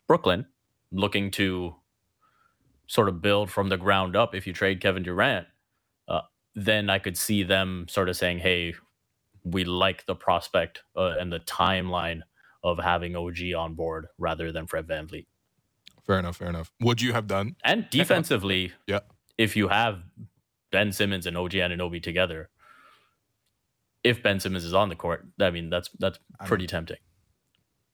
Brooklyn, 0.07 0.47
looking 0.91 1.31
to 1.31 1.75
sort 2.87 3.07
of 3.09 3.21
build 3.21 3.49
from 3.49 3.69
the 3.69 3.77
ground 3.77 4.15
up, 4.15 4.35
if 4.35 4.45
you 4.45 4.53
trade 4.53 4.81
Kevin 4.81 5.03
Durant, 5.03 5.47
uh, 6.07 6.21
then 6.55 6.89
I 6.89 6.99
could 6.99 7.17
see 7.17 7.43
them 7.43 7.87
sort 7.89 8.09
of 8.09 8.17
saying, 8.17 8.39
"Hey, 8.39 8.75
we 9.43 9.63
like 9.63 10.05
the 10.05 10.15
prospect 10.15 10.83
uh, 10.95 11.15
and 11.19 11.31
the 11.31 11.39
timeline 11.41 12.23
of 12.63 12.77
having 12.79 13.15
OG 13.15 13.53
on 13.57 13.73
board 13.73 14.07
rather 14.17 14.51
than 14.51 14.67
Fred 14.67 14.87
VanVleet." 14.87 15.25
fair 16.05 16.17
enough, 16.19 16.37
fair 16.37 16.49
enough. 16.49 16.71
Would 16.81 17.01
you 17.01 17.13
have 17.13 17.27
done? 17.27 17.55
And 17.63 17.87
defensively, 17.91 18.73
Yeah. 18.87 18.99
if 19.37 19.55
you 19.55 19.67
have 19.69 20.01
Ben 20.71 20.91
Simmons 20.91 21.25
and 21.27 21.37
OG 21.37 21.51
Anunoby 21.53 22.01
together, 22.01 22.49
if 24.03 24.23
Ben 24.23 24.39
Simmons 24.39 24.63
is 24.65 24.73
on 24.73 24.89
the 24.89 24.95
court, 24.95 25.27
I 25.39 25.51
mean 25.51 25.69
that's 25.69 25.89
that's 25.99 26.17
pretty 26.45 26.65
tempting. 26.67 26.97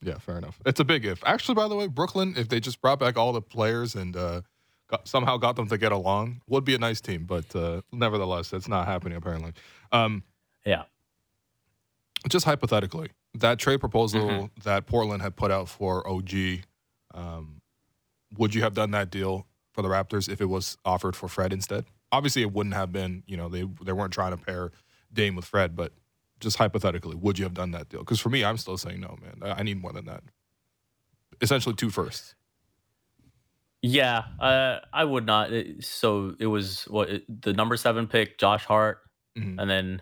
Yeah, 0.01 0.19
fair 0.19 0.37
enough. 0.37 0.59
It's 0.65 0.79
a 0.79 0.85
big 0.85 1.05
if. 1.05 1.21
Actually, 1.25 1.55
by 1.55 1.67
the 1.67 1.75
way, 1.75 1.87
Brooklyn, 1.87 2.35
if 2.37 2.47
they 2.49 2.59
just 2.59 2.81
brought 2.81 2.99
back 2.99 3.17
all 3.17 3.33
the 3.33 3.41
players 3.41 3.95
and 3.95 4.15
uh, 4.15 4.41
got, 4.87 5.07
somehow 5.07 5.37
got 5.37 5.55
them 5.55 5.67
to 5.67 5.77
get 5.77 5.91
along, 5.91 6.41
would 6.47 6.63
be 6.63 6.75
a 6.75 6.77
nice 6.77 7.01
team. 7.01 7.25
But 7.25 7.53
uh, 7.55 7.81
nevertheless, 7.91 8.49
that's 8.51 8.67
not 8.67 8.85
happening 8.87 9.17
apparently. 9.17 9.53
Um, 9.91 10.23
Yeah. 10.65 10.83
just 12.29 12.45
hypothetically, 12.45 13.09
that 13.35 13.59
trade 13.59 13.79
proposal 13.79 14.21
Mm-hmm. 14.21 14.61
that 14.63 14.85
Portland 14.87 15.21
had 15.21 15.35
put 15.35 15.51
out 15.51 15.69
for 15.69 16.07
OG, 16.07 16.31
um, 17.13 17.61
would 18.37 18.53
you 18.55 18.61
have 18.61 18.73
done 18.73 18.91
that 18.91 19.09
deal 19.09 19.47
for 19.73 19.81
the 19.81 19.89
Raptors 19.89 20.27
if 20.29 20.41
it 20.41 20.45
was 20.45 20.77
offered 20.85 21.15
for 21.15 21.27
Fred 21.27 21.53
instead? 21.53 21.85
Obviously, 22.11 22.41
it 22.41 22.51
wouldn't 22.51 22.75
have 22.75 22.91
been. 22.91 23.23
You 23.27 23.37
know, 23.37 23.49
they 23.49 23.63
they 23.83 23.91
weren't 23.93 24.13
trying 24.13 24.31
to 24.31 24.37
pair 24.43 24.71
Dame 25.13 25.35
with 25.35 25.45
Fred, 25.45 25.75
but 25.75 25.93
just 26.39 26.57
hypothetically, 26.57 27.15
would 27.15 27.37
you 27.39 27.45
have 27.45 27.53
done 27.53 27.71
that 27.71 27.89
deal? 27.89 27.99
Because 28.01 28.19
for 28.19 28.29
me, 28.29 28.43
I'm 28.45 28.57
still 28.57 28.77
saying 28.77 28.99
no, 29.01 29.17
man. 29.21 29.53
I 29.57 29.63
need 29.63 29.81
more 29.81 29.91
than 29.91 30.05
that. 30.05 30.23
Essentially, 31.41 31.75
two 31.75 31.89
firsts. 31.89 32.35
Yeah, 33.81 34.23
uh, 34.39 34.79
I 34.91 35.03
would 35.03 35.25
not. 35.25 35.49
So 35.81 36.35
it 36.39 36.47
was 36.47 36.83
what 36.85 37.09
the 37.27 37.53
number 37.53 37.77
seven 37.77 38.07
pick, 38.07 38.37
Josh 38.39 38.65
Hart, 38.65 38.99
Mhm. 39.37 39.61
and 39.61 39.69
then 39.69 40.01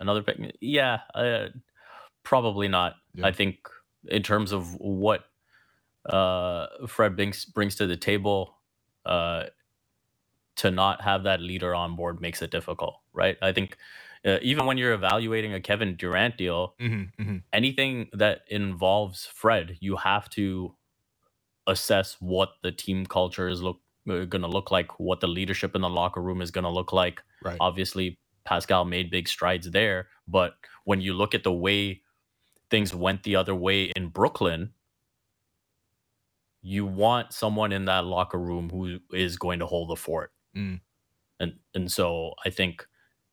another 0.00 0.22
pick. 0.22 0.56
Yeah, 0.60 1.00
uh, 1.14 1.48
probably 2.22 2.68
not. 2.68 2.96
Yeah. 3.14 3.26
I 3.26 3.32
think 3.32 3.68
in 4.08 4.22
terms 4.22 4.52
of 4.52 4.74
what 4.76 5.24
uh, 6.06 6.66
Fred 6.86 7.16
brings 7.16 7.44
brings 7.44 7.76
to 7.76 7.86
the 7.86 7.96
table 7.96 8.58
uh, 9.06 9.44
to 10.56 10.70
not 10.70 11.02
have 11.02 11.24
that 11.24 11.40
leader 11.40 11.74
on 11.74 11.96
board 11.96 12.20
makes 12.20 12.42
it 12.42 12.50
difficult, 12.50 12.96
right? 13.12 13.36
I 13.40 13.52
think 13.52 13.76
uh, 14.24 14.38
even 14.42 14.66
when 14.66 14.78
you're 14.78 14.92
evaluating 14.92 15.54
a 15.54 15.60
Kevin 15.60 15.96
Durant 15.96 16.36
deal, 16.36 16.74
Mm-hmm, 16.80 17.22
mm-hmm. 17.22 17.36
anything 17.52 18.08
that 18.12 18.40
involves 18.48 19.26
Fred, 19.26 19.78
you 19.80 19.96
have 19.96 20.28
to 20.30 20.74
assess 21.66 22.16
what 22.20 22.50
the 22.62 22.72
team 22.72 23.06
culture 23.06 23.48
is 23.48 23.62
look 23.62 23.80
uh, 24.08 24.24
going 24.24 24.42
to 24.42 24.48
look 24.48 24.70
like, 24.70 24.98
what 24.98 25.20
the 25.20 25.28
leadership 25.28 25.76
in 25.76 25.80
the 25.80 25.88
locker 25.88 26.20
room 26.20 26.42
is 26.42 26.50
going 26.50 26.64
to 26.64 26.70
look 26.70 26.92
like. 26.92 27.22
Right. 27.44 27.56
Obviously, 27.60 28.18
Pascal 28.44 28.84
made 28.84 29.10
big 29.10 29.28
strides 29.28 29.70
there, 29.70 30.08
but 30.26 30.54
when 30.84 31.00
you 31.00 31.14
look 31.14 31.34
at 31.34 31.44
the 31.44 31.52
way 31.52 32.02
things 32.72 32.94
went 32.94 33.22
the 33.22 33.36
other 33.36 33.54
way 33.54 33.92
in 33.94 34.08
Brooklyn, 34.08 34.70
you 36.62 36.86
want 36.86 37.34
someone 37.34 37.70
in 37.70 37.84
that 37.84 38.06
locker 38.06 38.38
room 38.38 38.70
who 38.70 38.98
is 39.12 39.36
going 39.36 39.58
to 39.58 39.66
hold 39.66 39.90
the 39.90 39.96
fort. 39.96 40.32
Mm. 40.56 40.80
And 41.38 41.52
and 41.74 41.92
so 41.92 42.32
I 42.46 42.48
think 42.50 42.88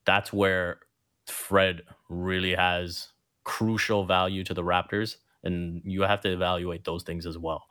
that's 0.05 0.33
where 0.33 0.81
Fred 1.25 1.83
really 2.09 2.53
has 2.53 3.13
crucial 3.45 4.03
value 4.03 4.43
to 4.43 4.53
the 4.53 4.63
Raptors 4.63 5.15
and 5.43 5.81
you 5.85 6.01
have 6.01 6.19
to 6.21 6.33
evaluate 6.33 6.83
those 6.83 7.03
things 7.03 7.25
as 7.25 7.37
well. 7.37 7.63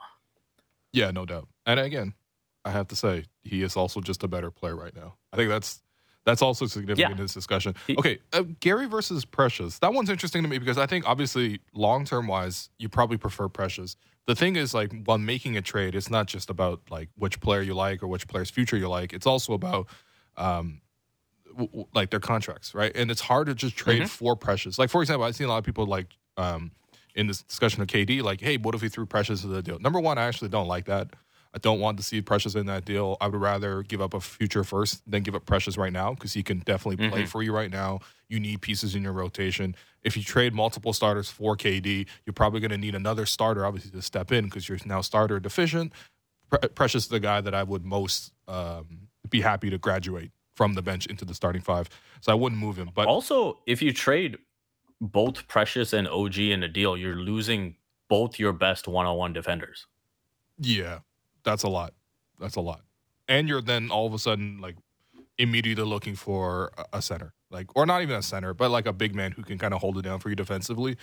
Yeah, 0.94 1.10
no 1.10 1.26
doubt. 1.26 1.48
And 1.66 1.78
again, 1.78 2.14
I 2.64 2.70
have 2.70 2.88
to 2.88 2.96
say 2.96 3.26
he 3.42 3.62
is 3.62 3.76
also 3.76 4.00
just 4.00 4.22
a 4.22 4.28
better 4.28 4.50
player 4.50 4.74
right 4.74 4.96
now. 4.96 5.16
I 5.34 5.36
think 5.36 5.50
that's 5.50 5.82
that's 6.28 6.42
also 6.42 6.66
significant 6.66 6.98
Yeah. 6.98 7.10
in 7.16 7.16
this 7.22 7.32
discussion. 7.32 7.74
Okay, 7.88 8.18
uh, 8.34 8.42
Gary 8.60 8.86
versus 8.86 9.24
Precious. 9.24 9.78
That 9.78 9.94
one's 9.94 10.10
interesting 10.10 10.42
to 10.42 10.48
me 10.48 10.58
because 10.58 10.76
I 10.76 10.86
think 10.86 11.06
obviously 11.08 11.60
long 11.72 12.04
term 12.04 12.26
wise, 12.26 12.68
you 12.78 12.88
probably 12.90 13.16
prefer 13.16 13.48
Precious. 13.48 13.96
The 14.26 14.34
thing 14.34 14.56
is, 14.56 14.74
like, 14.74 14.92
while 15.06 15.16
making 15.16 15.56
a 15.56 15.62
trade, 15.62 15.94
it's 15.94 16.10
not 16.10 16.26
just 16.26 16.50
about 16.50 16.82
like 16.90 17.08
which 17.16 17.40
player 17.40 17.62
you 17.62 17.72
like 17.74 18.02
or 18.02 18.08
which 18.08 18.28
player's 18.28 18.50
future 18.50 18.76
you 18.76 18.88
like. 18.88 19.14
It's 19.14 19.26
also 19.26 19.54
about 19.54 19.88
um, 20.36 20.82
w- 21.48 21.68
w- 21.68 21.86
like 21.94 22.10
their 22.10 22.20
contracts, 22.20 22.74
right? 22.74 22.92
And 22.94 23.10
it's 23.10 23.22
hard 23.22 23.46
to 23.46 23.54
just 23.54 23.74
trade 23.74 24.02
Mhm. 24.02 24.08
for 24.08 24.36
Precious. 24.36 24.78
Like, 24.78 24.90
for 24.90 25.00
example, 25.00 25.24
I've 25.24 25.34
seen 25.34 25.46
a 25.46 25.50
lot 25.50 25.58
of 25.58 25.64
people 25.64 25.86
like 25.86 26.08
um, 26.36 26.70
in 27.14 27.26
this 27.26 27.42
discussion 27.42 27.80
of 27.82 27.88
KD, 27.88 28.22
like, 28.22 28.40
hey, 28.42 28.58
what 28.58 28.74
if 28.74 28.82
we 28.82 28.88
threw 28.90 29.06
Precious 29.06 29.42
into 29.42 29.54
the 29.56 29.62
deal? 29.62 29.78
Number 29.80 29.98
one, 29.98 30.18
I 30.18 30.26
actually 30.26 30.50
don't 30.50 30.68
like 30.68 30.84
that. 30.84 31.08
I 31.54 31.58
don't 31.58 31.80
want 31.80 31.96
to 31.96 32.02
see 32.02 32.20
Precious 32.20 32.54
in 32.54 32.66
that 32.66 32.84
deal. 32.84 33.16
I 33.20 33.26
would 33.28 33.40
rather 33.40 33.82
give 33.82 34.00
up 34.02 34.12
a 34.14 34.20
future 34.20 34.64
first 34.64 35.02
than 35.10 35.22
give 35.22 35.34
up 35.34 35.46
Precious 35.46 35.76
right 35.78 35.92
now 35.92 36.12
because 36.14 36.34
he 36.34 36.42
can 36.42 36.58
definitely 36.60 37.08
play 37.08 37.22
Mhm. 37.22 37.28
for 37.28 37.42
you 37.42 37.52
right 37.54 37.70
now. 37.70 38.00
You 38.28 38.38
need 38.38 38.60
pieces 38.60 38.94
in 38.94 39.02
your 39.02 39.14
rotation. 39.14 39.74
If 40.02 40.16
you 40.16 40.22
trade 40.22 40.54
multiple 40.54 40.92
starters 40.92 41.30
for 41.30 41.56
KD, 41.56 42.06
you're 42.26 42.34
probably 42.34 42.60
going 42.60 42.70
to 42.70 42.78
need 42.78 42.94
another 42.94 43.24
starter, 43.24 43.64
obviously, 43.64 43.90
to 43.92 44.02
step 44.02 44.30
in 44.30 44.44
because 44.44 44.68
you're 44.68 44.78
now 44.84 45.00
starter 45.00 45.40
deficient. 45.40 45.92
Pre- 46.50 46.68
Precious 46.70 47.04
is 47.04 47.08
the 47.08 47.20
guy 47.20 47.40
that 47.40 47.54
I 47.54 47.62
would 47.62 47.84
most 47.84 48.32
um, 48.46 49.08
be 49.30 49.40
happy 49.40 49.70
to 49.70 49.78
graduate 49.78 50.30
from 50.54 50.74
the 50.74 50.82
bench 50.82 51.06
into 51.06 51.24
the 51.24 51.34
starting 51.34 51.62
five. 51.62 51.88
So 52.20 52.30
I 52.32 52.34
wouldn't 52.34 52.60
move 52.60 52.76
him. 52.78 52.90
But 52.94 53.06
also, 53.06 53.60
if 53.66 53.80
you 53.80 53.92
trade 53.92 54.36
both 55.00 55.46
Precious 55.48 55.92
and 55.92 56.06
OG 56.08 56.50
in 56.50 56.62
a 56.62 56.68
deal, 56.68 56.96
you're 56.96 57.16
losing 57.16 57.76
both 58.08 58.38
your 58.38 58.52
best 58.52 58.86
one-on-one 58.88 59.32
defenders. 59.32 59.86
Yeah, 60.58 61.00
that's 61.48 61.62
a 61.62 61.68
lot. 61.68 61.94
That's 62.38 62.56
a 62.56 62.60
lot. 62.60 62.82
And 63.28 63.48
you're 63.48 63.62
then 63.62 63.90
all 63.90 64.06
of 64.06 64.12
a 64.14 64.18
sudden 64.18 64.60
like 64.60 64.76
immediately 65.38 65.84
looking 65.84 66.14
for 66.14 66.70
a- 66.92 67.00
center, 67.02 67.32
like 67.50 67.74
or 67.76 67.86
not 67.86 68.02
even 68.02 68.16
a 68.16 68.22
center, 68.22 68.52
but 68.54 68.70
like 68.70 68.86
a 68.86 68.92
big 68.92 69.14
man 69.14 69.32
who 69.32 69.42
can 69.42 69.56
kind 69.58 69.72
of 69.72 69.80
hold 69.80 69.96
it 69.98 70.02
down 70.02 70.18
for 70.20 70.28
you 70.28 70.34
defensively. 70.36 70.96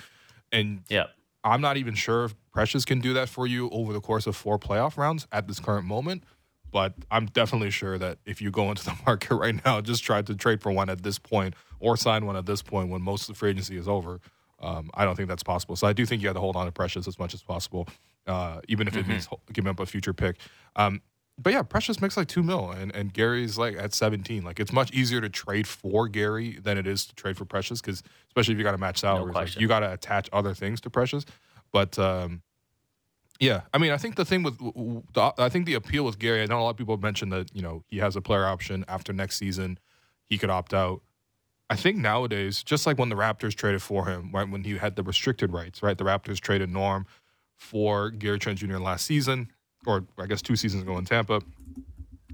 And 0.52 0.84
Yeah. 0.90 1.06
I'm 1.44 1.62
not 1.62 1.78
even 1.78 1.94
sure 1.96 2.26
if 2.26 2.36
Precious 2.52 2.86
can 2.86 3.00
do 3.00 3.14
that 3.14 3.30
for 3.30 3.46
you 3.48 3.70
over 3.70 3.94
the 3.94 4.02
course 4.02 4.26
of 4.28 4.36
four 4.36 4.58
playoff 4.58 4.98
rounds 4.98 5.28
at 5.32 5.48
this 5.48 5.60
current 5.60 5.86
moment. 5.86 6.24
But 6.72 6.94
I'm 7.12 7.28
definitely 7.28 7.70
sure 7.72 7.98
that 8.00 8.18
if 8.26 8.42
you 8.42 8.52
go 8.52 8.70
into 8.70 8.84
the 8.84 8.96
market 9.06 9.36
right 9.36 9.56
now, 9.66 9.80
just 9.82 10.04
try 10.04 10.22
to 10.22 10.36
trade 10.36 10.62
for 10.62 10.72
one 10.72 10.90
at 10.90 11.04
this 11.04 11.18
point 11.20 11.54
or 11.80 11.98
sign 11.98 12.26
one 12.26 12.36
at 12.36 12.46
this 12.46 12.62
point 12.62 12.90
when 12.90 13.02
most 13.02 13.22
of 13.24 13.28
the 13.36 13.40
free 13.40 13.52
agency 13.52 13.78
is 13.78 13.88
over. 13.88 14.20
Um, 14.60 14.90
I 14.94 15.06
don't 15.06 15.16
think 15.16 15.30
that's 15.30 15.44
possible. 15.44 15.76
So 15.76 15.86
I 15.88 15.94
do 15.94 16.06
think 16.06 16.22
you 16.22 16.28
have 16.28 16.36
to 16.36 16.42
hold 16.42 16.56
on 16.56 16.66
to 16.66 16.72
Precious 16.72 17.08
as 17.08 17.20
much 17.20 17.34
as 17.34 17.44
possible, 17.44 17.88
uh, 18.28 18.62
even 18.68 18.88
if 18.88 18.96
it 18.96 19.06
Mhm. 19.06 19.10
means 19.10 19.28
giving 19.54 19.70
up 19.70 19.80
a 19.80 19.86
future 19.86 20.14
pick. 20.14 20.38
Um, 20.76 21.02
but 21.38 21.52
yeah, 21.52 21.64
Precious 21.64 22.00
makes 22.02 22.16
like 22.16 22.28
two 22.30 22.44
mil, 22.44 22.72
and, 22.72 22.96
and 22.96 23.14
Gary's 23.14 23.58
like 23.58 23.76
at 23.76 23.94
17. 23.94 24.44
Like 24.44 24.60
it's 24.60 24.72
much 24.72 24.92
easier 24.94 25.20
to 25.22 25.28
trade 25.30 25.68
for 25.68 26.08
Gary 26.08 26.58
than 26.60 26.78
it 26.78 26.88
is 26.88 27.06
to 27.08 27.16
trade 27.16 27.38
for 27.38 27.44
Precious 27.46 27.82
because 27.82 28.04
especially 28.30 28.54
if 28.54 28.58
you 28.58 28.64
got 28.64 28.72
to 28.72 28.78
match 28.78 29.00
salaries, 29.00 29.36
like, 29.36 29.60
you 29.60 29.68
got 29.68 29.82
to 29.82 29.92
attach 29.92 30.30
other 30.32 30.54
things 30.54 30.80
to 30.82 30.90
Precious. 30.90 31.26
But 31.74 32.00
um, 32.00 32.42
yeah, 33.42 33.62
I 33.74 33.80
mean, 33.80 33.92
I 33.92 33.98
think 33.98 34.16
the 34.16 34.24
thing 34.24 34.44
with 34.44 34.58
w- 34.58 34.72
w- 34.74 35.04
the, 35.14 35.34
I 35.38 35.50
think 35.50 35.66
the 35.66 35.74
appeal 35.74 36.06
with 36.06 36.20
Gary, 36.20 36.42
I 36.42 36.46
know 36.46 36.60
a 36.60 36.64
lot 36.64 36.70
of 36.70 36.78
people 36.78 36.96
mentioned 36.98 37.34
that 37.34 37.54
you 37.54 37.62
know 37.62 37.84
he 37.88 37.98
has 37.98 38.16
a 38.16 38.22
player 38.22 38.46
option 38.46 38.86
after 38.88 39.12
next 39.12 39.36
season, 39.38 39.78
he 40.26 40.38
could 40.38 40.50
opt 40.50 40.74
out. 40.74 41.02
I 41.70 41.76
think 41.76 41.98
nowadays, 41.98 42.64
just 42.64 42.86
like 42.86 42.98
when 42.98 43.10
the 43.10 43.16
Raptors 43.16 43.56
traded 43.56 43.82
for 43.82 44.06
him, 44.06 44.32
right 44.32 44.48
when 44.50 44.64
he 44.64 44.78
had 44.78 44.96
the 44.96 45.04
restricted 45.04 45.52
rights, 45.52 45.84
right? 45.84 45.98
The 45.98 46.04
Raptors 46.06 46.40
traded 46.40 46.70
Norm 46.70 47.06
for 47.58 48.10
Gary 48.12 48.40
Trent 48.40 48.60
Jr. 48.60 48.78
last 48.78 49.06
season, 49.06 49.52
or 49.86 50.06
I 50.18 50.26
guess 50.26 50.42
two 50.42 50.56
seasons 50.56 50.84
ago 50.84 50.98
in 50.98 51.06
Tampa, 51.06 51.42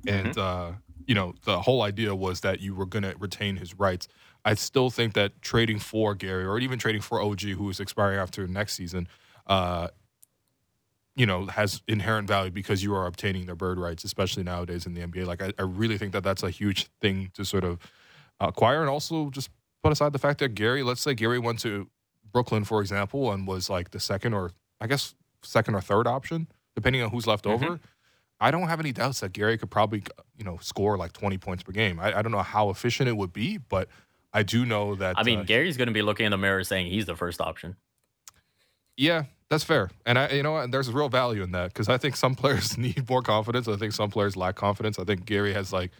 and 0.07 0.37
uh, 0.37 0.71
you 1.07 1.15
know 1.15 1.33
the 1.43 1.61
whole 1.61 1.81
idea 1.81 2.15
was 2.15 2.41
that 2.41 2.59
you 2.59 2.75
were 2.75 2.85
going 2.85 3.03
to 3.03 3.15
retain 3.19 3.57
his 3.57 3.77
rights. 3.77 4.07
I 4.43 4.55
still 4.55 4.89
think 4.89 5.13
that 5.13 5.41
trading 5.41 5.79
for 5.79 6.15
Gary, 6.15 6.45
or 6.45 6.59
even 6.59 6.79
trading 6.79 7.01
for 7.01 7.21
OG, 7.21 7.41
who 7.41 7.69
is 7.69 7.79
expiring 7.79 8.19
after 8.19 8.47
next 8.47 8.73
season, 8.73 9.07
uh, 9.47 9.89
you 11.15 11.25
know, 11.25 11.45
has 11.45 11.81
inherent 11.87 12.27
value 12.27 12.51
because 12.51 12.83
you 12.83 12.95
are 12.95 13.05
obtaining 13.05 13.45
their 13.45 13.55
bird 13.55 13.77
rights, 13.77 14.03
especially 14.03 14.43
nowadays 14.43 14.85
in 14.85 14.93
the 14.93 15.01
NBA. 15.01 15.27
Like, 15.27 15.41
I, 15.43 15.53
I 15.59 15.63
really 15.63 15.97
think 15.97 16.13
that 16.13 16.23
that's 16.23 16.41
a 16.41 16.49
huge 16.49 16.87
thing 17.01 17.29
to 17.35 17.45
sort 17.45 17.63
of 17.63 17.79
acquire, 18.39 18.81
and 18.81 18.89
also 18.89 19.29
just 19.29 19.49
put 19.83 19.91
aside 19.91 20.13
the 20.13 20.19
fact 20.19 20.39
that 20.39 20.55
Gary, 20.55 20.81
let's 20.81 21.01
say 21.01 21.13
Gary 21.13 21.37
went 21.37 21.59
to 21.59 21.87
Brooklyn, 22.31 22.63
for 22.63 22.81
example, 22.81 23.31
and 23.31 23.45
was 23.45 23.69
like 23.69 23.91
the 23.91 23.99
second 23.99 24.33
or 24.33 24.51
I 24.81 24.87
guess 24.87 25.15
second 25.43 25.75
or 25.75 25.81
third 25.81 26.07
option, 26.07 26.47
depending 26.75 27.01
on 27.03 27.11
who's 27.11 27.27
left 27.27 27.45
Mhm. 27.45 27.51
over. 27.53 27.79
I 28.39 28.49
don't 28.51 28.67
have 28.67 28.79
any 28.79 28.91
doubts 28.91 29.19
that 29.19 29.31
Gary 29.33 29.57
could 29.57 29.69
probably, 29.69 30.03
you 30.35 30.43
know, 30.43 30.57
score 30.61 30.97
like 30.97 31.13
20 31.13 31.37
points 31.37 31.61
per 31.63 31.71
game. 31.71 31.99
I, 31.99 32.17
I 32.17 32.21
don't 32.23 32.31
know 32.31 32.39
how 32.41 32.71
efficient 32.71 33.07
it 33.07 33.15
would 33.15 33.31
be, 33.31 33.57
but 33.59 33.87
I 34.33 34.41
do 34.41 34.65
know 34.65 34.95
that. 34.95 35.15
I 35.19 35.23
mean, 35.23 35.39
uh, 35.41 35.43
Gary's 35.43 35.77
going 35.77 35.87
to 35.89 35.93
be 35.93 36.01
looking 36.01 36.25
in 36.25 36.31
the 36.31 36.37
mirror 36.39 36.63
saying 36.63 36.87
he's 36.87 37.05
the 37.05 37.15
first 37.15 37.39
option. 37.39 37.75
Yeah, 38.97 39.25
that's 39.49 39.63
fair. 39.63 39.91
And 40.07 40.17
I, 40.17 40.29
you 40.29 40.41
know, 40.41 40.53
what, 40.53 40.71
there's 40.71 40.91
real 40.91 41.07
value 41.09 41.43
in 41.43 41.51
that 41.51 41.67
because 41.71 41.87
I 41.87 41.97
think 41.99 42.15
some 42.15 42.33
players 42.41 42.77
need 42.79 43.07
more 43.07 43.21
confidence. 43.21 43.67
I 43.67 43.75
think 43.75 43.93
some 43.93 44.09
players 44.09 44.35
lack 44.35 44.55
confidence. 44.55 44.97
I 44.97 45.03
think 45.03 45.25
Gary 45.25 45.53
has 45.53 45.71
like 45.71 45.91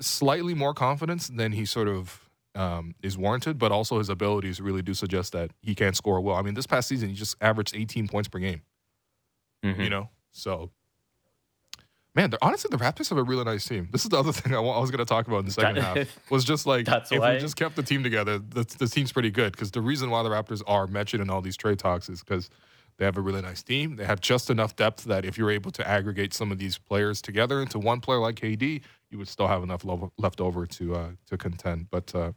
slightly 0.00 0.54
more 0.54 0.74
confidence 0.74 1.28
than 1.28 1.52
he 1.52 1.64
sort 1.64 1.88
of 1.88 2.23
um, 2.54 2.94
is 3.02 3.18
warranted, 3.18 3.58
but 3.58 3.72
also 3.72 3.98
his 3.98 4.08
abilities 4.08 4.60
really 4.60 4.82
do 4.82 4.94
suggest 4.94 5.32
that 5.32 5.50
he 5.60 5.74
can 5.74 5.94
score 5.94 6.20
well. 6.20 6.36
I 6.36 6.42
mean, 6.42 6.54
this 6.54 6.66
past 6.66 6.88
season 6.88 7.08
he 7.08 7.14
just 7.14 7.36
averaged 7.40 7.74
18 7.74 8.08
points 8.08 8.28
per 8.28 8.38
game. 8.38 8.62
Mhm. 9.64 9.82
You 9.84 9.90
know, 9.90 10.10
so 10.32 10.70
man, 12.14 12.30
they're, 12.30 12.38
honestly, 12.42 12.68
the 12.70 12.76
Raptors 12.76 13.08
have 13.08 13.18
a 13.18 13.22
really 13.22 13.44
nice 13.44 13.66
team. 13.66 13.88
This 13.90 14.04
is 14.04 14.10
the 14.10 14.18
other 14.18 14.32
thing 14.38 14.54
I, 14.54 14.60
wa- 14.60 14.76
I 14.76 14.80
was 14.80 14.90
going 14.90 14.98
to 14.98 15.04
talk 15.04 15.26
about 15.26 15.38
in 15.38 15.46
the 15.46 15.50
second 15.52 15.76
half 15.82 16.06
was 16.30 16.44
just 16.44 16.66
like 16.66 16.86
That's 16.86 17.10
if 17.10 17.18
why- 17.20 17.34
we 17.34 17.40
just 17.40 17.56
kept 17.56 17.76
the 17.76 17.82
team 17.82 18.02
together, 18.02 18.38
the, 18.38 18.64
the 18.78 18.86
team's 18.86 19.12
pretty 19.12 19.30
good. 19.30 19.52
Because 19.52 19.70
the 19.70 19.80
reason 19.80 20.10
why 20.10 20.22
the 20.22 20.28
Raptors 20.28 20.62
are 20.66 20.86
mentioned 20.86 21.22
in 21.22 21.30
all 21.30 21.40
these 21.40 21.56
trade 21.56 21.78
talks 21.78 22.08
is 22.08 22.20
because 22.22 22.50
they 22.98 23.04
have 23.04 23.16
a 23.16 23.20
really 23.20 23.42
nice 23.42 23.62
team. 23.64 23.96
They 23.96 24.04
have 24.04 24.20
just 24.20 24.50
enough 24.50 24.76
depth 24.76 25.04
that 25.04 25.24
if 25.24 25.36
you're 25.36 25.50
able 25.50 25.72
to 25.72 25.88
aggregate 25.88 26.32
some 26.32 26.52
of 26.52 26.58
these 26.58 26.78
players 26.78 27.20
together 27.20 27.60
into 27.60 27.80
one 27.80 28.00
player 28.00 28.20
like 28.20 28.36
KD, 28.36 28.82
you 29.10 29.18
would 29.18 29.26
still 29.26 29.48
have 29.48 29.64
enough 29.64 29.84
lo- 29.84 30.12
left 30.16 30.40
over 30.40 30.64
to 30.66 30.94
uh, 30.94 31.08
to 31.26 31.36
contend. 31.36 31.90
But 31.90 32.14
uh, 32.14 32.32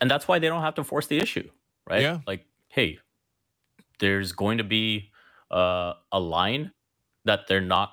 And 0.00 0.10
that's 0.10 0.28
why 0.28 0.38
they 0.38 0.48
don't 0.48 0.62
have 0.62 0.74
to 0.74 0.84
force 0.84 1.06
the 1.06 1.18
issue, 1.18 1.48
right? 1.88 2.02
Yeah. 2.02 2.20
Like, 2.26 2.46
hey, 2.68 2.98
there's 3.98 4.32
going 4.32 4.58
to 4.58 4.64
be 4.64 5.10
uh, 5.50 5.94
a 6.12 6.20
line 6.20 6.72
that 7.24 7.46
they're 7.48 7.60
not 7.60 7.92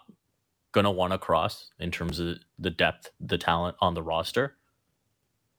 going 0.74 0.86
to 0.86 0.92
want 0.92 1.14
to 1.14 1.18
cross 1.18 1.70
in 1.80 1.92
terms 1.92 2.20
of 2.20 2.38
the 2.60 2.70
depth, 2.70 3.12
the 3.20 3.38
talent 3.38 3.78
on 3.80 3.94
the 3.94 4.02
roster 4.02 4.58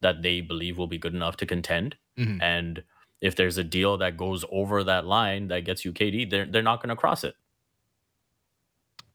that 0.02 0.22
they 0.22 0.40
believe 0.40 0.76
will 0.76 0.86
be 0.86 0.98
good 0.98 1.14
enough 1.14 1.36
to 1.38 1.46
contend. 1.46 1.96
Mhm. 2.18 2.42
And 2.42 2.84
if 3.20 3.36
there's 3.36 3.56
a 3.56 3.64
deal 3.64 3.96
that 3.98 4.16
goes 4.18 4.44
over 4.50 4.84
that 4.84 5.06
line 5.06 5.48
that 5.48 5.64
gets 5.64 5.84
you 5.84 5.92
KD, 5.92 6.28
they're, 6.28 6.44
they're 6.44 6.62
not 6.62 6.82
going 6.82 6.90
to 6.90 6.96
cross 6.96 7.24
it. 7.24 7.34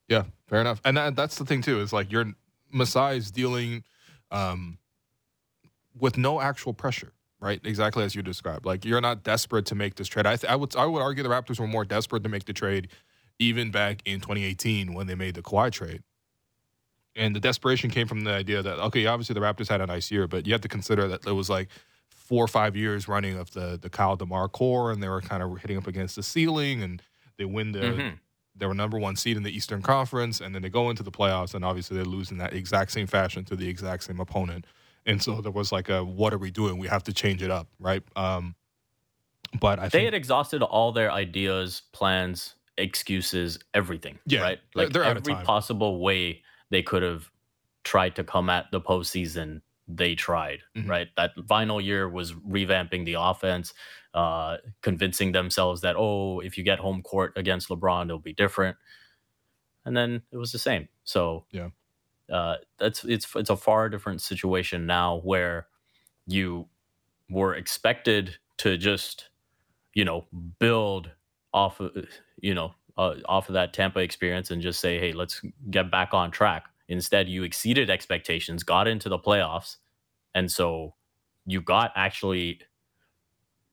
Yeah, 0.07 0.24
fair 0.48 0.62
enough. 0.62 0.81
And 0.83 0.98
that, 0.98 1.15
that's 1.15 1.38
the 1.38 1.45
thing 1.45 1.62
too 1.62 1.79
is 1.81 1.93
like 1.93 2.12
your 2.12 2.33
Masai 2.71 3.17
is 3.17 3.29
dealing 3.29 3.83
um, 4.31 4.79
with 5.98 6.17
no 6.17 6.41
actual 6.41 6.74
pressure, 6.74 7.13
right? 7.39 7.60
Exactly 7.63 8.03
as 8.03 8.15
you 8.15 8.22
described. 8.22 8.65
Like 8.65 8.86
you're 8.86 9.01
not 9.01 9.24
desperate 9.24 9.65
to 9.67 9.75
make 9.75 9.96
this 9.96 10.08
trade. 10.08 10.25
I, 10.25 10.36
th- 10.36 10.51
I 10.51 10.55
would 10.55 10.75
I 10.75 10.86
would 10.86 11.01
argue 11.01 11.24
the 11.24 11.29
Raptors 11.29 11.60
were 11.60 11.67
more 11.67 11.86
desperate 11.86 12.24
to 12.24 12.29
make 12.29 12.46
the 12.46 12.53
trade 12.53 12.89
even 13.39 13.72
back 13.72 14.01
in 14.05 14.19
2018 14.19 14.93
when 14.93 15.08
they 15.08 15.15
made 15.15 15.36
the 15.36 15.41
Kawhi 15.41 15.72
trade. 15.72 16.03
And 17.15 17.36
the 17.36 17.39
desperation 17.39 17.89
came 17.89 18.08
from 18.08 18.22
the 18.22 18.31
idea 18.34 18.62
that 18.62 18.79
okay, 18.79 19.05
obviously 19.05 19.34
the 19.34 19.39
Raptors 19.41 19.67
had 19.67 19.81
a 19.81 19.86
nice 19.86 20.12
year, 20.12 20.27
but 20.27 20.46
you 20.46 20.53
have 20.53 20.62
to 20.62 20.67
consider 20.67 21.08
that 21.08 21.25
it 21.25 21.31
was 21.31 21.50
like 21.50 21.69
four 22.10 22.43
or 22.43 22.48
five 22.48 22.75
years 22.75 23.08
running 23.08 23.38
of 23.38 23.51
the 23.51 23.77
the 23.81 23.89
Kyle 23.89 24.15
DeMar 24.15 24.48
core, 24.50 24.91
and 24.91 25.01
they 25.01 25.10
were 25.10 25.22
kind 25.22 25.41
of 25.41 25.58
hitting 25.60 25.77
up 25.77 25.88
against 25.88 26.15
the 26.15 26.24
ceiling 26.24 26.84
and 26.84 27.01
They 27.38 27.46
win 27.46 27.72
the 27.72 27.79
Mhm. 27.79 28.19
they 28.53 28.65
were 28.65 28.74
number 28.74 29.00
one 29.00 29.15
seed 29.15 29.38
in 29.38 29.43
the 29.43 29.50
Eastern 29.55 29.81
Conference, 29.81 30.41
and 30.41 30.53
then 30.53 30.62
they 30.62 30.69
go 30.69 30.89
into 30.89 31.03
the 31.03 31.12
playoffs, 31.12 31.53
and 31.55 31.63
obviously 31.63 31.96
they 31.98 32.03
lose 32.03 32.31
in 32.31 32.38
that 32.39 32.53
exact 32.53 32.91
same 32.91 33.08
fashion 33.08 33.46
to 33.46 33.55
the 33.55 33.69
exact 33.69 34.03
same 34.03 34.19
opponent. 34.19 34.65
And 35.09 35.21
so 35.21 35.41
there 35.41 35.51
was 35.51 35.71
like 35.71 35.89
a, 35.89 36.03
what 36.03 36.33
are 36.33 36.37
we 36.37 36.51
doing? 36.51 36.77
We 36.77 36.87
have 36.87 37.03
to 37.05 37.13
change 37.13 37.41
it 37.41 37.51
up, 37.51 37.67
right? 37.79 38.03
Um, 38.15 38.55
but 39.59 39.79
I 39.79 39.89
They 39.89 39.89
think 39.89 40.05
had 40.05 40.13
exhausted 40.13 40.61
all 40.61 40.91
their 40.91 41.11
ideas, 41.11 41.81
plans, 41.91 42.55
excuses, 42.77 43.59
everything. 43.73 44.19
Yeah, 44.25 44.41
right. 44.41 44.59
Like 44.75 44.91
they're 44.91 45.03
out 45.03 45.17
of 45.17 45.23
every 45.23 45.35
possible 45.35 45.99
way 45.99 46.43
they 46.69 46.83
could 46.83 47.01
have 47.03 47.31
tried 47.83 48.15
to 48.17 48.23
come 48.23 48.49
at 48.49 48.71
the 48.71 48.79
postseason. 48.81 49.61
They 49.87 50.13
tried. 50.13 50.59
Mhm. 50.77 50.87
Right. 50.87 51.07
That 51.17 51.31
final 51.47 51.81
year 51.81 52.07
was 52.07 52.33
revamping 52.33 53.05
the 53.05 53.15
offense, 53.15 53.73
uh, 54.13 54.57
convincing 54.83 55.31
themselves 55.31 55.81
that 55.81 55.95
oh, 55.97 56.41
if 56.41 56.57
you 56.57 56.63
get 56.63 56.79
home 56.79 57.01
court 57.01 57.33
against 57.35 57.69
LeBron, 57.69 58.05
it'll 58.05 58.19
be 58.19 58.33
different. 58.33 58.77
And 59.85 59.95
then 59.95 60.23
it 60.31 60.37
was 60.37 60.51
the 60.51 60.59
same. 60.59 60.87
So 61.03 61.45
Yeah. 61.51 61.69
Uh, 62.31 62.55
that's 62.77 63.03
it's 63.03 63.27
it's 63.36 63.50
a 63.50 63.55
far 63.55 63.89
different 63.89 64.21
situation 64.21 64.86
now 64.86 65.19
where 65.24 65.67
you 66.27 66.67
were 67.29 67.55
expected 67.55 68.38
to 68.57 68.77
just 68.77 69.29
you 69.93 70.05
know 70.05 70.25
build 70.59 71.12
off 71.53 71.79
of 71.79 71.91
you 72.41 72.53
know 72.53 72.74
uh, 72.98 73.15
off 73.25 73.50
of 73.50 73.53
that 73.53 73.74
Tampa 73.74 74.00
experience 74.00 74.51
and 74.51 74.62
just 74.62 74.79
say 74.79 75.00
hey 75.00 75.13
let's 75.13 75.41
get 75.69 75.91
back 75.91 76.13
on 76.13 76.31
track. 76.31 76.65
Instead 76.88 77.29
you 77.29 77.43
exceeded 77.43 77.89
expectations 77.89 78.63
got 78.63 78.88
into 78.88 79.09
the 79.09 79.19
playoffs 79.19 79.77
and 80.33 80.51
so 80.51 80.95
you 81.45 81.62
got 81.62 81.91
actually 81.95 82.59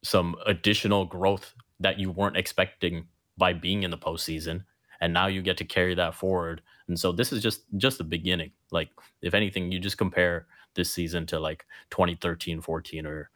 some 0.02 0.36
additional 0.46 1.04
growth 1.04 1.54
that 1.80 1.98
you 1.98 2.10
weren't 2.10 2.36
expecting 2.36 3.06
by 3.38 3.52
being 3.52 3.82
in 3.82 3.90
the 3.90 3.98
postseason 3.98 4.64
and 5.00 5.12
now 5.12 5.26
you 5.26 5.42
get 5.42 5.56
to 5.56 5.64
carry 5.64 5.94
that 5.94 6.14
forward 6.14 6.62
and 6.88 6.98
so 6.98 7.12
this 7.12 7.32
is 7.32 7.42
just 7.42 7.62
just 7.76 7.98
the 7.98 8.04
beginning 8.04 8.50
like 8.70 8.90
if 9.22 9.34
anything 9.34 9.72
you 9.72 9.78
just 9.78 9.98
compare 9.98 10.46
this 10.74 10.90
season 10.90 11.26
to 11.26 11.38
like 11.38 11.64
2013 11.90 12.60
14 12.60 13.06
or 13.06 13.30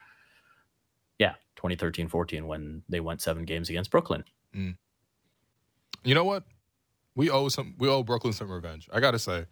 yeah 1.18 1.34
2013 1.56 2.08
14 2.08 2.46
when 2.46 2.82
they 2.88 3.00
went 3.00 3.20
seven 3.20 3.44
games 3.44 3.70
against 3.70 3.90
brooklyn 3.90 4.24
you 6.04 6.14
know 6.14 6.24
what? 6.24 6.44
We 7.14 7.30
owe 7.30 7.48
some. 7.48 7.74
We 7.78 7.88
owe 7.88 8.02
Brooklyn 8.02 8.32
some 8.32 8.50
revenge. 8.50 8.88
I 8.92 9.00
gotta 9.00 9.18
say, 9.18 9.46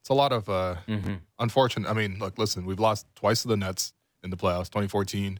it's 0.00 0.08
a 0.08 0.14
lot 0.14 0.32
of 0.32 0.48
uh, 0.48 0.76
mm-hmm. 0.88 1.14
unfortunate. 1.38 1.88
I 1.88 1.92
mean, 1.92 2.18
look, 2.18 2.38
listen, 2.38 2.64
we've 2.64 2.80
lost 2.80 3.06
twice 3.14 3.42
to 3.42 3.48
the 3.48 3.56
Nets 3.56 3.92
in 4.22 4.30
the 4.30 4.36
playoffs 4.36 4.70
2014, 4.70 5.38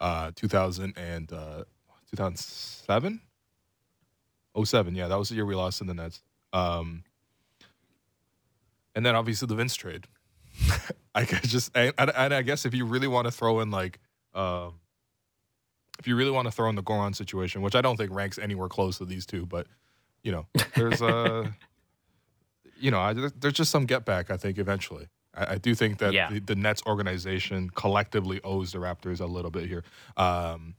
uh, 0.00 0.32
2000, 0.34 0.98
and 0.98 1.32
uh, 1.32 1.64
2007? 2.10 3.20
07, 4.62 4.94
yeah, 4.94 5.08
that 5.08 5.18
was 5.18 5.28
the 5.28 5.34
year 5.34 5.46
we 5.46 5.54
lost 5.54 5.78
to 5.78 5.84
the 5.84 5.94
Nets. 5.94 6.22
Um, 6.52 7.04
and 8.94 9.04
then 9.04 9.14
obviously 9.16 9.46
the 9.46 9.54
Vince 9.54 9.74
trade. 9.74 10.06
I 11.14 11.24
guess 11.24 11.46
just, 11.48 11.76
and, 11.76 11.92
and 11.98 12.34
I 12.34 12.42
guess 12.42 12.64
if 12.64 12.74
you 12.74 12.84
really 12.84 13.08
want 13.08 13.26
to 13.26 13.30
throw 13.30 13.60
in 13.60 13.70
like, 13.70 13.98
um, 14.34 14.74
if 15.98 16.06
you 16.08 16.16
really 16.16 16.30
want 16.30 16.46
to 16.46 16.52
throw 16.52 16.68
in 16.68 16.74
the 16.74 16.82
Goran 16.82 17.14
situation, 17.14 17.62
which 17.62 17.74
I 17.74 17.80
don't 17.80 17.96
think 17.96 18.12
ranks 18.12 18.38
anywhere 18.38 18.68
close 18.68 18.98
to 18.98 19.04
these 19.04 19.26
two, 19.26 19.46
but 19.46 19.66
you 20.22 20.32
know, 20.32 20.46
there's 20.74 21.00
uh 21.02 21.48
you 22.80 22.90
know, 22.90 22.98
I, 23.00 23.12
there's 23.12 23.54
just 23.54 23.70
some 23.70 23.86
get 23.86 24.04
back. 24.04 24.30
I 24.30 24.36
think 24.36 24.58
eventually. 24.58 25.06
I, 25.34 25.54
I 25.54 25.58
do 25.58 25.74
think 25.74 25.98
that 25.98 26.12
Yeah. 26.12 26.30
the, 26.30 26.40
the 26.40 26.54
Nets 26.56 26.82
organization 26.86 27.70
collectively 27.70 28.40
owes 28.42 28.72
the 28.72 28.78
Raptors 28.78 29.20
a 29.20 29.26
little 29.26 29.50
bit 29.52 29.68
here. 29.68 29.84
Um, 30.16 30.74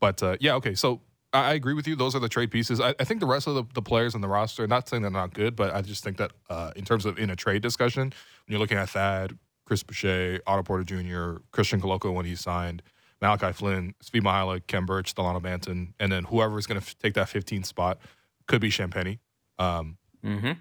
but 0.00 0.22
uh, 0.22 0.36
yeah, 0.40 0.54
okay. 0.54 0.74
So 0.74 1.00
I, 1.32 1.50
I 1.50 1.52
agree 1.54 1.74
with 1.74 1.86
you. 1.86 1.96
Those 1.96 2.14
are 2.14 2.20
the 2.20 2.28
trade 2.28 2.50
pieces. 2.50 2.80
I, 2.80 2.94
I 3.00 3.04
think 3.04 3.20
the 3.20 3.26
rest 3.26 3.46
of 3.46 3.54
the, 3.54 3.64
the 3.74 3.82
players 3.82 4.14
on 4.14 4.20
the 4.20 4.28
roster, 4.28 4.66
not 4.66 4.88
saying 4.88 5.02
they're 5.02 5.10
not 5.10 5.34
good, 5.34 5.56
but 5.56 5.74
I 5.74 5.82
just 5.82 6.02
think 6.04 6.16
that 6.18 6.32
uh, 6.48 6.72
in 6.76 6.84
terms 6.84 7.04
of 7.06 7.18
in 7.18 7.30
a 7.30 7.36
trade 7.36 7.62
discussion, 7.62 8.04
when 8.04 8.12
you're 8.48 8.58
looking 8.60 8.78
at 8.78 8.88
Thad, 8.90 9.36
Chris 9.64 9.82
Boucher, 9.82 10.40
Otto 10.46 10.62
Porter 10.62 10.84
Jr., 10.84 11.40
Christian 11.52 11.80
Koloko 11.80 12.12
when 12.14 12.24
he 12.26 12.34
signed, 12.34 12.82
Malachi 13.20 13.52
Flynn, 13.52 13.94
Svi 14.02 14.20
Mykhailiuk, 14.22 14.66
Khem 14.68 14.86
Birch, 14.86 15.14
Delano 15.14 15.40
Banton, 15.40 15.92
and 15.98 16.10
then 16.12 16.24
whoever 16.24 16.58
is 16.58 16.66
going 16.66 16.80
to 16.80 16.86
f- 16.86 16.96
take 16.98 17.14
that 17.14 17.26
15th 17.26 17.66
spot 17.66 17.98
could 18.46 18.60
be 18.60 18.70
Champagnie. 18.70 19.18
Um, 19.58 19.98
Mm-hmm. 20.24 20.52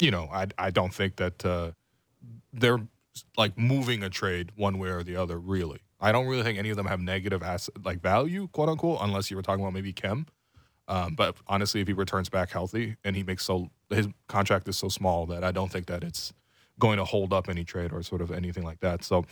you 0.00 0.10
know, 0.10 0.28
I 0.32 0.46
I 0.58 0.70
don't 0.70 0.92
think 0.94 1.16
that 1.16 1.44
uh, 1.44 1.72
they're 2.52 2.80
like 3.36 3.56
moving 3.58 4.02
a 4.02 4.10
trade 4.10 4.52
one 4.56 4.78
way 4.78 4.88
or 4.90 5.02
the 5.02 5.16
other. 5.16 5.38
Really, 5.38 5.80
I 6.00 6.12
don't 6.12 6.26
really 6.26 6.42
think 6.42 6.58
any 6.58 6.70
of 6.70 6.76
them 6.76 6.86
have 6.86 7.00
negative 7.00 7.42
asset 7.42 7.74
like 7.84 8.00
value, 8.00 8.48
quote 8.48 8.68
unquote, 8.68 8.98
unless 9.00 9.30
you 9.30 9.36
were 9.36 9.42
talking 9.42 9.62
about 9.62 9.72
maybe 9.72 9.92
Khem. 9.92 10.26
Um, 10.88 11.14
but 11.14 11.36
honestly, 11.48 11.80
if 11.80 11.88
he 11.88 11.92
returns 11.92 12.28
back 12.28 12.50
healthy 12.50 12.96
and 13.02 13.16
he 13.16 13.22
makes 13.22 13.44
so 13.44 13.70
his 13.90 14.06
contract 14.28 14.68
is 14.68 14.78
so 14.78 14.88
small 14.88 15.26
that 15.26 15.42
I 15.42 15.50
don't 15.50 15.70
think 15.70 15.86
that 15.86 16.04
it's 16.04 16.32
going 16.78 16.98
to 16.98 17.04
hold 17.04 17.32
up 17.32 17.48
any 17.48 17.64
trade 17.64 17.92
or 17.92 18.02
sort 18.02 18.20
of 18.20 18.30
anything 18.30 18.62
like 18.62 18.80
that. 18.80 19.02
So 19.02 19.24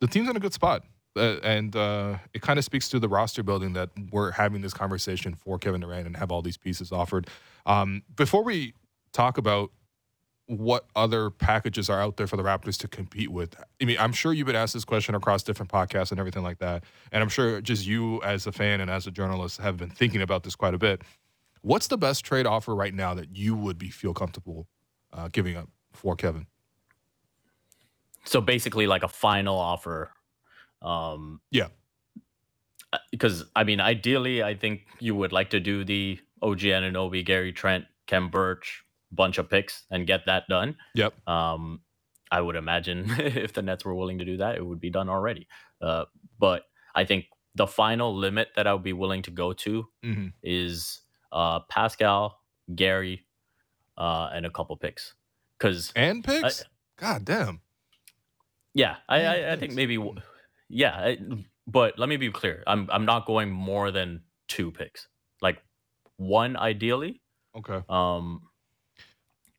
the 0.00 0.06
team's 0.06 0.28
in 0.28 0.36
a 0.36 0.40
good 0.40 0.52
spot. 0.52 0.84
Uh, 1.16 1.38
and 1.42 1.74
uh, 1.74 2.18
it 2.34 2.40
kind 2.40 2.56
of 2.56 2.64
speaks 2.64 2.88
to 2.88 3.00
the 3.00 3.08
roster 3.08 3.42
building 3.42 3.72
that 3.72 3.90
we're 4.12 4.30
having 4.30 4.60
this 4.60 4.72
conversation 4.72 5.34
for 5.34 5.58
Kevin 5.58 5.80
Durant 5.80 6.06
and 6.06 6.16
have 6.16 6.30
all 6.30 6.40
these 6.40 6.56
pieces 6.56 6.92
offered. 6.92 7.26
Um, 7.66 8.02
before 8.14 8.44
we 8.44 8.74
talk 9.12 9.36
about 9.36 9.72
what 10.50 10.86
other 10.96 11.30
packages 11.30 11.88
are 11.88 12.00
out 12.00 12.16
there 12.16 12.26
for 12.26 12.36
the 12.36 12.42
Raptors 12.42 12.76
to 12.78 12.88
compete 12.88 13.30
with, 13.30 13.54
I 13.80 13.84
mean, 13.84 13.96
I'm 14.00 14.12
sure 14.12 14.32
you've 14.32 14.48
been 14.48 14.56
asked 14.56 14.74
this 14.74 14.84
question 14.84 15.14
across 15.14 15.44
different 15.44 15.70
podcasts 15.70 16.10
and 16.10 16.18
everything 16.18 16.42
like 16.42 16.58
that. 16.58 16.82
And 17.12 17.22
I'm 17.22 17.28
sure 17.28 17.60
just 17.60 17.86
you 17.86 18.20
as 18.22 18.48
a 18.48 18.52
fan 18.52 18.80
and 18.80 18.90
as 18.90 19.06
a 19.06 19.12
journalist 19.12 19.60
have 19.60 19.76
been 19.76 19.90
thinking 19.90 20.22
about 20.22 20.42
this 20.42 20.56
quite 20.56 20.74
a 20.74 20.78
bit. 20.78 21.02
What's 21.62 21.86
the 21.86 21.96
best 21.96 22.24
trade 22.24 22.46
offer 22.46 22.74
right 22.74 22.92
now 22.92 23.14
that 23.14 23.36
you 23.36 23.54
would 23.54 23.78
be 23.78 23.90
feel 23.90 24.12
comfortable 24.12 24.66
uh, 25.12 25.28
giving 25.30 25.56
up 25.56 25.68
for 25.92 26.16
Kevin? 26.16 26.46
So 28.24 28.40
basically, 28.40 28.88
like 28.88 29.04
a 29.04 29.08
final 29.08 29.56
offer. 29.56 30.10
Um, 30.82 31.40
Yeah. 31.50 31.68
Because 33.12 33.44
I 33.54 33.62
mean, 33.62 33.80
ideally, 33.80 34.42
I 34.42 34.54
think 34.54 34.86
you 34.98 35.14
would 35.14 35.30
like 35.30 35.50
to 35.50 35.60
do 35.60 35.84
the 35.84 36.18
OG 36.42 36.60
Anunoby, 36.60 37.24
Gary 37.24 37.52
Trent, 37.52 37.84
Khem 38.08 38.30
Birch 38.30 38.84
bunch 39.12 39.38
of 39.38 39.48
picks 39.50 39.84
and 39.90 40.06
get 40.06 40.26
that 40.26 40.44
done. 40.48 40.76
Yep. 40.94 41.14
Um, 41.28 41.80
I 42.30 42.40
would 42.40 42.56
imagine 42.56 43.06
if 43.18 43.52
the 43.52 43.62
Nets 43.62 43.84
were 43.84 43.94
willing 43.94 44.18
to 44.18 44.24
do 44.24 44.36
that, 44.38 44.56
it 44.56 44.64
would 44.64 44.80
be 44.80 44.90
done 44.90 45.08
already. 45.08 45.48
Uh, 45.80 46.04
but 46.38 46.64
I 46.94 47.04
think 47.04 47.26
the 47.54 47.66
final 47.66 48.16
limit 48.16 48.48
that 48.56 48.66
I 48.66 48.72
would 48.72 48.84
be 48.84 48.92
willing 48.92 49.22
to 49.22 49.30
go 49.30 49.52
to 49.52 49.86
Mm-hmm. 50.04 50.28
is 50.42 51.00
uh, 51.32 51.60
Pascal, 51.68 52.38
Gary, 52.74 53.26
uh, 53.98 54.30
and 54.32 54.46
a 54.46 54.50
couple 54.50 54.76
picks. 54.76 55.14
Because 55.58 55.92
And 55.96 56.22
picks? 56.24 56.64
God 56.96 57.24
damn. 57.24 57.60
yeah, 58.74 58.96
I, 59.08 59.24
I, 59.24 59.52
I 59.52 59.56
think 59.56 59.72
maybe 59.74 59.98
yeah, 60.68 60.92
I, 60.94 61.18
but 61.66 61.98
let 61.98 62.08
me 62.08 62.16
be 62.16 62.30
clear. 62.30 62.62
I'm 62.66 62.88
I'm 62.92 63.04
not 63.04 63.26
going 63.26 63.50
more 63.50 63.90
than 63.90 64.22
two 64.48 64.70
picks. 64.70 65.08
Like 65.42 65.58
one 66.16 66.56
ideally, 66.56 67.20
Okay. 67.56 67.80
um, 67.88 68.42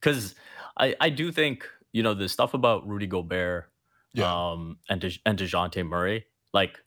because 0.02 0.36
I 0.78 0.96
I 1.00 1.10
do 1.10 1.32
think 1.32 1.68
you 1.94 2.04
know 2.04 2.14
the 2.14 2.28
stuff 2.28 2.54
about 2.54 2.88
Rudy 2.88 3.08
Gobert, 3.08 3.70
Yeah. 4.14 4.26
um, 4.52 4.78
and 4.90 5.00
De, 5.02 5.12
and 5.26 5.38
Dejounte 5.38 5.86
Murray, 5.86 6.26
like 6.54 6.80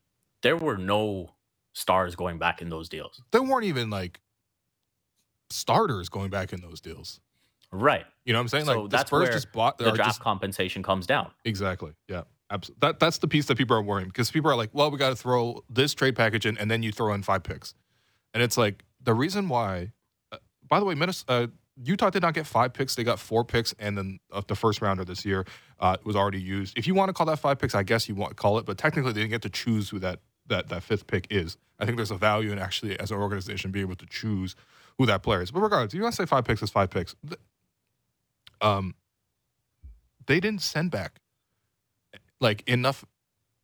there 0.43 0.57
were 0.57 0.77
no 0.77 1.31
stars 1.73 2.15
going 2.17 2.39
back 2.39 2.61
in 2.63 2.69
those 2.69 2.89
deals, 2.89 3.23
there 3.31 3.43
weren't 3.43 3.65
even 3.65 3.91
like 3.91 4.21
starters 5.51 6.09
going 6.09 6.31
back 6.31 6.53
in 6.53 6.61
those 6.61 6.81
deals. 6.81 7.21
right? 7.71 8.05
You 8.25 8.33
know 8.33 8.39
what 8.39 8.43
I'm 8.43 8.49
saying? 8.49 8.65
So 8.67 8.83
like 8.83 8.91
that's 8.91 9.09
Spurs 9.09 9.23
where 9.25 9.33
just 9.33 9.53
bought 9.53 9.79
The 9.79 9.89
or 9.91 9.97
draft 9.97 10.11
just- 10.11 10.21
compensation 10.21 10.83
comes 10.83 11.07
down. 11.07 11.31
exactly. 11.45 11.93
Yeah. 12.09 12.23
Absolutely. 12.51 12.79
That 12.87 13.01
that's 13.01 13.19
the 13.19 13.27
piece 13.27 13.47
that 13.47 13.57
people 13.57 13.75
are 13.77 13.83
worrying 13.83 14.09
because 14.09 14.31
people 14.31 14.51
are 14.51 14.55
like, 14.57 14.71
well, 14.73 14.91
we 14.91 14.99
got 14.99 15.09
to 15.09 15.17
throw 15.17 15.65
this 15.69 15.95
trade 15.95 16.15
package 16.15 16.45
in, 16.47 16.57
and 16.59 16.71
then 16.71 16.83
you 16.83 16.93
throw 16.93 17.13
in 17.15 17.23
five 17.23 17.43
picks, 17.43 17.75
and 18.35 18.43
it's 18.43 18.57
like 18.59 18.85
the 19.03 19.15
reason 19.15 19.49
why. 19.49 19.93
Uh, 20.31 20.37
by 20.69 20.79
the 20.79 20.85
way, 20.85 20.95
Minnesota, 20.95 21.33
uh, 21.33 21.47
Utah 21.83 22.11
did 22.11 22.23
not 22.23 22.35
get 22.35 22.47
five 22.47 22.73
picks; 22.73 22.95
they 22.95 23.05
got 23.05 23.19
four 23.19 23.45
picks, 23.45 23.75
and 23.79 23.99
then 23.99 24.21
uh, 24.33 24.43
the 24.47 24.55
first 24.55 24.81
rounder 24.81 25.05
this 25.05 25.25
year 25.25 25.45
uh, 25.81 25.97
was 26.05 26.15
already 26.17 26.41
used. 26.41 26.79
If 26.79 26.87
you 26.87 26.95
want 26.95 27.09
to 27.09 27.13
call 27.13 27.27
that 27.27 27.39
five 27.39 27.59
picks, 27.59 27.75
I 27.75 27.83
guess 27.83 28.09
you 28.09 28.15
want 28.15 28.31
to 28.31 28.37
call 28.37 28.59
it, 28.59 28.67
but 28.67 28.79
technically 28.79 29.13
they 29.13 29.21
didn't 29.21 29.33
get 29.33 29.43
to 29.43 29.51
choose 29.51 29.89
who 29.91 29.99
that 30.01 30.21
that 30.47 30.69
that 30.69 30.83
fifth 30.83 31.07
pick 31.07 31.27
is. 31.31 31.57
I 31.79 31.85
think 31.85 31.97
there's 31.97 32.11
a 32.11 32.17
value 32.17 32.53
in 32.53 32.59
actually 32.59 32.99
as 33.01 33.11
an 33.11 33.19
organization 33.19 33.71
being 33.73 33.87
able 33.87 33.97
to 33.97 34.07
choose 34.07 34.55
who 34.99 35.07
that 35.07 35.23
player 35.23 35.43
is. 35.43 35.51
But 35.51 35.61
regardless, 35.61 35.95
you 35.95 36.03
want 36.03 36.15
to 36.15 36.23
say 36.23 36.27
five 36.27 36.45
picks 36.45 36.63
is 36.63 36.71
five 36.71 36.91
picks. 36.91 37.17
Um, 38.61 38.95
they 40.27 40.41
didn't 40.41 40.63
send 40.63 40.91
back 40.91 41.21
like 42.41 42.63
enough 42.69 43.05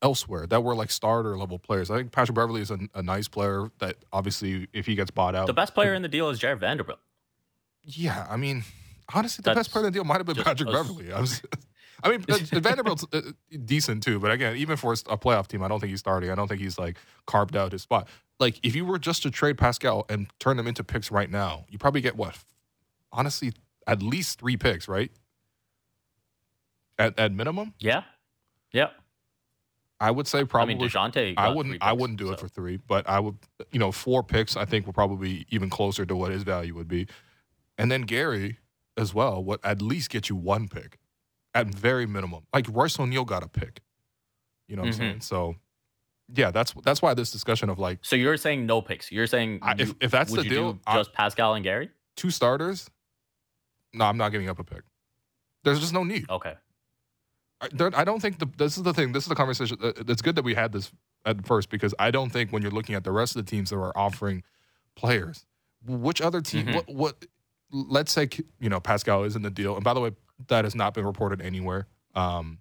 elsewhere 0.03 0.47
that 0.47 0.65
were 0.65 0.75
like 0.75 0.91
starter 0.91 1.37
level 1.39 1.59
players. 1.59 1.91
I 1.91 1.99
think 1.99 2.13
Patrick 2.13 2.35
Beverley 2.35 2.63
is 2.63 2.71
a, 2.71 2.79
a 2.95 3.03
nice 3.03 3.29
player 3.29 3.71
that 3.79 3.97
obviously 4.13 4.67
if 4.73 4.87
he 4.87 4.95
gets 4.95 5.11
bought 5.11 5.35
out, 5.35 5.47
The 5.47 5.53
best 5.53 5.75
player 5.75 5.95
in 5.95 6.03
the 6.03 6.09
deal 6.09 6.29
is 6.31 6.39
Jarred 6.39 6.61
Vanderbilt. 6.61 6.99
Yeah, 7.85 8.27
I 8.29 8.37
mean, 8.37 8.65
honestly, 9.13 9.43
the 9.43 9.55
best 9.55 9.73
part 9.73 9.85
of 9.85 9.93
the 9.93 9.97
deal 9.97 10.05
might 10.05 10.19
have 10.19 10.27
been 10.27 10.37
just 10.37 10.47
Patrick 10.47 10.69
a- 10.69 10.73
Beverley. 10.73 11.13
I 11.13 11.21
was, 11.21 11.43
I 12.03 12.11
mean, 12.11 12.21
Vanderbilt's 12.29 13.05
uh, 13.13 13.21
decent 13.65 14.03
too, 14.03 14.19
but 14.21 14.31
again, 14.31 14.57
even 14.57 14.77
for 14.77 14.93
a 14.93 14.97
playoff 15.19 15.47
team, 15.49 15.63
I 15.63 15.69
don't 15.69 15.81
think 15.81 15.91
he's 15.91 16.01
starting. 16.01 16.31
I 16.31 16.35
don't 16.35 16.49
think 16.49 16.61
he's 16.61 16.79
like 16.79 16.97
carved 17.27 17.57
out 17.57 17.73
his 17.73 17.83
spot. 17.83 18.09
Like, 18.39 18.59
if 18.63 18.75
you 18.75 18.85
were 18.87 18.99
just 18.99 19.23
to 19.25 19.31
trade 19.31 19.59
Pascal 19.59 20.07
and 20.09 20.27
turn 20.39 20.57
them 20.57 20.67
into 20.67 20.83
picks 20.83 21.11
right 21.11 21.31
now, 21.31 21.67
you 21.69 21.79
probably 21.79 22.01
get 22.01 22.17
what? 22.17 22.39
Honestly, 23.13 23.53
at 23.87 24.03
least 24.03 24.41
three 24.41 24.57
picks, 24.57 24.89
right? 24.89 25.11
At 26.99 27.19
at 27.19 27.33
minimum, 27.33 27.75
Yeah. 27.79 28.03
Yeah. 28.73 28.89
I 30.03 30.11
would 30.11 30.27
say 30.27 30.45
probably. 30.45 30.75
I 30.75 30.79
mean, 30.79 30.89
Dejounte. 30.89 31.35
I 31.37 31.49
wouldn't. 31.51 31.75
three 31.75 31.79
I 31.83 31.93
wouldn't 31.93 32.19
do 32.19 32.31
it 32.31 32.41
for 32.41 32.49
three, 32.49 32.77
but 32.79 33.07
I 33.09 33.21
would. 33.21 33.37
You 33.73 33.79
know, 33.79 33.93
four 33.93 34.23
picks. 34.23 34.57
I 34.57 34.65
think 34.65 34.87
will 34.87 34.95
probably 34.95 35.29
be 35.29 35.47
even 35.51 35.69
closer 35.69 36.07
to 36.07 36.17
what 36.17 36.31
his 36.31 36.43
value 36.43 36.75
would 36.75 36.89
be, 36.89 37.07
and 37.81 37.91
then 37.91 38.03
Gary 38.03 38.59
as 38.97 39.15
well. 39.15 39.43
What 39.43 39.61
at 39.65 39.81
least 39.83 40.11
get 40.11 40.29
you 40.29 40.37
one 40.37 40.69
pick, 40.69 40.99
at 41.55 41.67
very 41.69 42.07
minimum. 42.07 42.45
Like 42.53 42.67
Royce 42.71 42.99
O'Neale 43.01 43.25
got 43.25 43.43
a 43.43 43.49
pick. 43.49 43.81
You 44.69 44.77
know 44.77 44.83
what 44.83 44.91
Mhm. 44.91 44.93
I'm 44.95 44.99
saying? 44.99 45.21
So, 45.23 45.57
yeah, 46.35 46.51
that's 46.51 46.73
that's 46.85 47.03
why 47.03 47.15
this 47.15 47.31
discussion 47.31 47.69
of 47.71 47.79
like 47.79 47.99
So 48.03 48.15
you're 48.17 48.37
saying 48.37 48.67
no 48.67 48.81
picks. 48.83 49.11
You're 49.11 49.27
saying 49.27 49.59
I, 49.63 49.73
if 49.79 49.89
you- 49.89 49.97
if 50.01 50.11
that's 50.11 50.31
would 50.31 50.45
the 50.45 50.49
deal, 50.49 50.73
do 50.75 50.81
I- 50.87 50.97
just 50.99 51.13
Pascal 51.13 51.55
and 51.55 51.65
Gary? 51.65 51.91
two 52.17 52.31
starters. 52.31 52.89
No, 53.93 54.05
I'm 54.05 54.17
not 54.17 54.31
giving 54.31 54.49
up 54.49 54.59
a 54.59 54.65
pick. 54.65 54.83
There's 55.65 55.81
just 55.81 55.93
no 55.93 56.05
need. 56.05 56.29
Okay. 56.31 56.55
I, 57.61 57.69
there, 57.73 57.91
I 57.95 58.05
don't 58.05 58.21
think 58.21 58.39
the, 58.39 58.47
this 58.57 58.77
is 58.77 58.83
the 58.85 58.95
thing. 58.95 59.13
This 59.13 59.25
is 59.25 59.29
the 59.29 59.35
conversation. 59.35 59.77
uh, 59.83 59.93
It's 60.09 60.23
good 60.23 60.37
that 60.37 60.45
we 60.45 60.55
had 60.55 60.73
this 60.73 60.93
at 61.27 61.45
first 61.47 61.69
because 61.69 61.95
I 61.99 62.11
don't 62.11 62.31
think 62.31 62.53
when 62.53 62.63
you're 62.63 62.71
looking 62.71 62.95
at 62.95 63.05
the 63.05 63.13
rest 63.13 63.37
of 63.37 63.45
the 63.45 63.51
teams 63.51 63.71
that 63.71 63.77
are 63.77 63.97
offering 63.97 64.43
players, 64.97 65.45
which 65.85 66.21
other 66.21 66.41
team, 66.41 66.67
Mhm. 66.69 66.75
what, 66.75 66.89
what, 66.89 67.25
let's 67.73 68.13
say, 68.13 68.29
you 68.61 68.69
know, 68.69 68.81
Pascal 68.81 69.25
is 69.25 69.37
in 69.37 69.43
the 69.43 69.51
deal. 69.51 69.75
And 69.75 69.85
by 69.85 69.95
the 69.95 70.01
way, 70.01 70.13
that 70.49 70.65
has 70.65 70.75
not 70.75 70.95
been 70.95 71.05
reported 71.05 71.41
anywhere. 71.41 71.87
Um, 72.15 72.59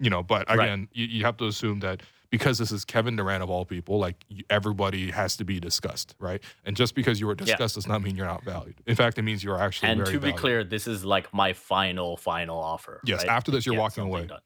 you 0.00 0.10
know, 0.10 0.22
but 0.22 0.48
Right. 0.48 0.60
again, 0.60 0.88
you, 0.92 1.06
you 1.06 1.24
have 1.24 1.36
to 1.38 1.46
assume 1.46 1.80
that 1.80 2.02
because 2.30 2.58
this 2.58 2.70
is 2.70 2.84
Kevin 2.84 3.16
Durant 3.16 3.42
of 3.42 3.48
all 3.50 3.64
people, 3.64 3.98
like 3.98 4.24
everybody 4.50 5.10
has 5.10 5.36
to 5.38 5.44
be 5.44 5.58
discussed, 5.58 6.14
right? 6.18 6.42
And 6.64 6.76
just 6.76 6.94
because 6.94 7.18
you 7.20 7.26
were 7.26 7.34
discussed 7.34 7.74
does 7.76 7.86
not 7.88 8.02
mean 8.02 8.16
you're 8.16 8.26
not 8.26 8.44
valued. 8.44 8.76
In 8.86 8.94
fact, 8.96 9.18
it 9.18 9.22
means 9.22 9.42
you're 9.42 9.58
actually 9.60 9.90
And 9.90 10.04
to 10.06 10.12
be 10.12 10.18
valued. 10.18 10.36
clear, 10.36 10.64
this 10.64 10.86
is 10.86 11.04
like 11.04 11.32
my 11.32 11.52
final, 11.54 12.16
final 12.16 12.58
offer. 12.58 13.00
Yes, 13.04 13.20
right? 13.20 13.28
after 13.28 13.50
this, 13.50 13.64
you're 13.66 13.74
Yeah, 13.76 13.80
walking 13.80 14.04
away. 14.04 14.26
done. 14.26 14.40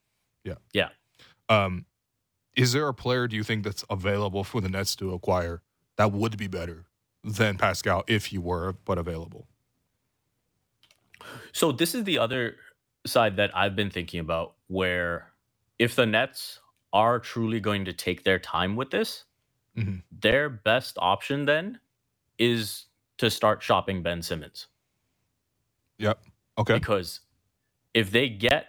Yeah. 0.44 0.54
Yeah. 0.72 0.88
Um, 1.48 1.86
is 2.56 2.72
there 2.72 2.86
a 2.88 2.94
player 2.94 3.26
do 3.26 3.34
you 3.36 3.42
think 3.42 3.64
that's 3.64 3.84
available 3.90 4.44
for 4.44 4.60
the 4.60 4.68
Nets 4.68 4.94
to 4.96 5.12
acquire 5.12 5.62
that 5.96 6.12
would 6.12 6.36
be 6.36 6.46
better 6.46 6.84
than 7.24 7.58
Pascal 7.58 8.04
if 8.06 8.26
he 8.26 8.38
were 8.38 8.74
but 8.84 8.96
available? 8.98 9.48
So 11.52 11.72
this 11.72 11.94
is 11.94 12.04
the 12.04 12.18
other 12.18 12.56
side 13.06 13.36
that 13.36 13.54
I've 13.56 13.76
been 13.76 13.90
thinking 13.90 14.20
about 14.20 14.54
where 14.68 15.32
if 15.78 15.94
the 15.96 16.06
Nets 16.06 16.60
are 16.92 17.18
truly 17.18 17.60
going 17.60 17.84
to 17.84 17.92
take 17.92 18.24
their 18.24 18.38
time 18.38 18.76
with 18.76 18.90
this, 18.90 19.24
Mhm. 19.76 20.02
their 20.10 20.48
best 20.50 20.98
option 21.00 21.46
then 21.46 21.80
is 22.38 22.86
to 23.18 23.30
start 23.30 23.62
shopping 23.62 24.02
Ben 24.02 24.22
Simmons. 24.22 24.68
Yep. 25.98 26.24
Okay. 26.58 26.74
Because 26.78 27.20
if 27.94 28.10
they 28.10 28.28
get 28.28 28.68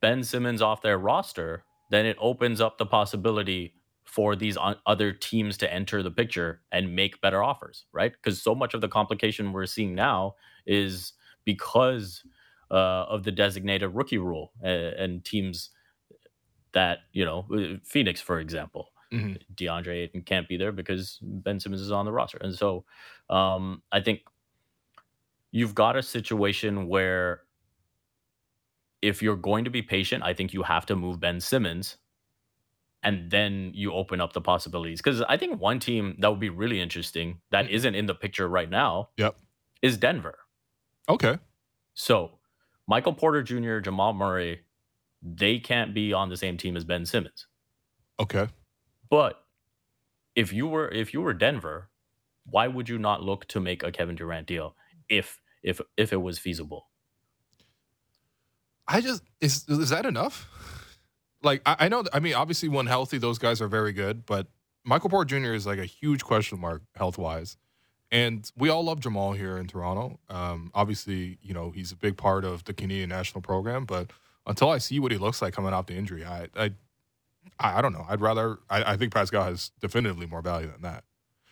Ben 0.00 0.24
Simmons 0.24 0.62
off 0.62 0.82
their 0.82 0.98
roster, 0.98 1.64
then 1.90 2.06
it 2.06 2.16
opens 2.20 2.60
up 2.60 2.78
the 2.78 2.86
possibility 2.86 3.74
for 4.04 4.36
these 4.36 4.56
other 4.86 5.12
teams 5.12 5.56
to 5.58 5.72
enter 5.72 6.02
the 6.02 6.10
picture 6.10 6.62
and 6.72 6.94
make 6.94 7.20
better 7.20 7.42
offers, 7.42 7.86
right? 7.92 8.12
Because 8.12 8.42
so 8.42 8.54
much 8.54 8.74
of 8.74 8.80
the 8.80 8.88
complication 8.88 9.52
we're 9.52 9.66
seeing 9.66 9.94
now 9.94 10.36
is 10.66 11.14
because 11.44 12.22
uh, 12.70 13.04
of 13.08 13.24
the 13.24 13.32
designated 13.32 13.94
rookie 13.94 14.18
rule 14.18 14.52
uh, 14.62 14.66
and 14.66 15.24
teams 15.24 15.70
that, 16.72 17.00
you 17.12 17.24
know, 17.24 17.46
uh, 17.54 17.78
Phoenix, 17.84 18.20
for 18.20 18.40
example, 18.40 18.92
Mhm. 19.12 19.38
DeAndre 19.54 20.02
Ayton 20.04 20.22
can't 20.22 20.48
be 20.48 20.56
there 20.56 20.72
because 20.72 21.18
Ben 21.22 21.60
Simmons 21.60 21.80
is 21.80 21.92
on 21.92 22.04
the 22.04 22.12
roster. 22.12 22.38
And 22.40 22.54
so 22.54 22.84
um, 23.30 23.82
I 23.92 24.00
think 24.00 24.22
you've 25.52 25.74
got 25.74 25.96
a 25.96 26.02
situation 26.02 26.86
where 26.88 27.42
if 29.02 29.22
you're 29.22 29.36
going 29.36 29.64
to 29.64 29.70
be 29.70 29.82
patient, 29.82 30.22
I 30.24 30.34
think 30.34 30.52
you 30.52 30.62
have 30.62 30.86
to 30.86 30.96
move 30.96 31.20
Ben 31.20 31.40
Simmons 31.40 31.98
and 33.02 33.30
then 33.30 33.70
you 33.74 33.92
open 33.92 34.20
up 34.20 34.32
the 34.32 34.40
possibilities. 34.40 35.00
Because 35.00 35.20
I 35.22 35.36
think 35.36 35.60
one 35.60 35.78
team 35.78 36.16
that 36.20 36.28
would 36.30 36.40
be 36.40 36.48
really 36.50 36.80
interesting 36.80 37.40
that 37.50 37.70
isn't 37.70 37.94
in 37.94 38.06
the 38.06 38.14
picture 38.14 38.48
right 38.48 38.70
now 38.70 39.10
Yep. 39.16 39.36
is 39.82 39.98
Denver. 39.98 40.38
Okay. 41.08 41.38
So 41.94 42.38
Michael 42.86 43.14
Porter 43.14 43.42
Jr., 43.42 43.78
Jamal 43.78 44.12
Murray, 44.12 44.60
they 45.22 45.58
can't 45.58 45.94
be 45.94 46.12
on 46.12 46.28
the 46.28 46.36
same 46.36 46.56
team 46.56 46.76
as 46.76 46.84
Ben 46.84 47.06
Simmons. 47.06 47.46
Okay. 48.20 48.48
But 49.10 49.44
if 50.34 50.52
you 50.52 50.66
were 50.66 50.88
if 50.88 51.14
you 51.14 51.20
were 51.20 51.34
Denver, 51.34 51.90
why 52.44 52.68
would 52.68 52.88
you 52.88 52.98
not 52.98 53.22
look 53.22 53.46
to 53.48 53.60
make 53.60 53.82
a 53.82 53.92
Kevin 53.92 54.16
Durant 54.16 54.46
deal 54.46 54.76
if 55.08 55.40
if 55.62 55.80
if 55.96 56.12
it 56.12 56.18
was 56.18 56.38
feasible? 56.38 56.88
I 58.86 59.00
just 59.00 59.22
is 59.40 59.64
is 59.68 59.90
that 59.90 60.06
enough? 60.06 60.48
Like 61.42 61.62
I, 61.66 61.76
I 61.80 61.88
know. 61.88 62.04
I 62.12 62.20
mean, 62.20 62.34
obviously, 62.34 62.68
when 62.68 62.86
healthy, 62.86 63.18
those 63.18 63.38
guys 63.38 63.60
are 63.60 63.68
very 63.68 63.92
good. 63.92 64.26
But 64.26 64.48
Michael 64.84 65.10
Porter 65.10 65.38
Jr. 65.38 65.54
is 65.54 65.66
like 65.66 65.78
a 65.78 65.84
huge 65.84 66.24
question 66.24 66.60
mark 66.60 66.82
health 66.96 67.18
wise, 67.18 67.56
and 68.10 68.50
we 68.56 68.68
all 68.68 68.84
love 68.84 69.00
Jamal 69.00 69.32
here 69.32 69.56
in 69.56 69.66
Toronto. 69.66 70.18
Um, 70.28 70.70
obviously, 70.74 71.38
you 71.42 71.54
know 71.54 71.70
he's 71.70 71.92
a 71.92 71.96
big 71.96 72.16
part 72.16 72.44
of 72.44 72.64
the 72.64 72.72
Canadian 72.72 73.08
national 73.08 73.42
program. 73.42 73.84
But 73.84 74.10
until 74.46 74.70
I 74.70 74.78
see 74.78 75.00
what 75.00 75.12
he 75.12 75.18
looks 75.18 75.42
like 75.42 75.54
coming 75.54 75.72
off 75.72 75.86
the 75.86 75.94
injury, 75.94 76.24
I 76.24 76.48
I 76.56 76.72
I, 77.58 77.82
don't 77.82 77.92
know. 77.92 78.06
I'd 78.08 78.20
rather. 78.20 78.58
I, 78.70 78.92
I 78.92 78.96
think 78.96 79.12
Pascal 79.12 79.44
has 79.44 79.70
definitively 79.80 80.26
more 80.26 80.42
value 80.42 80.70
than 80.70 80.82
that. 80.82 81.04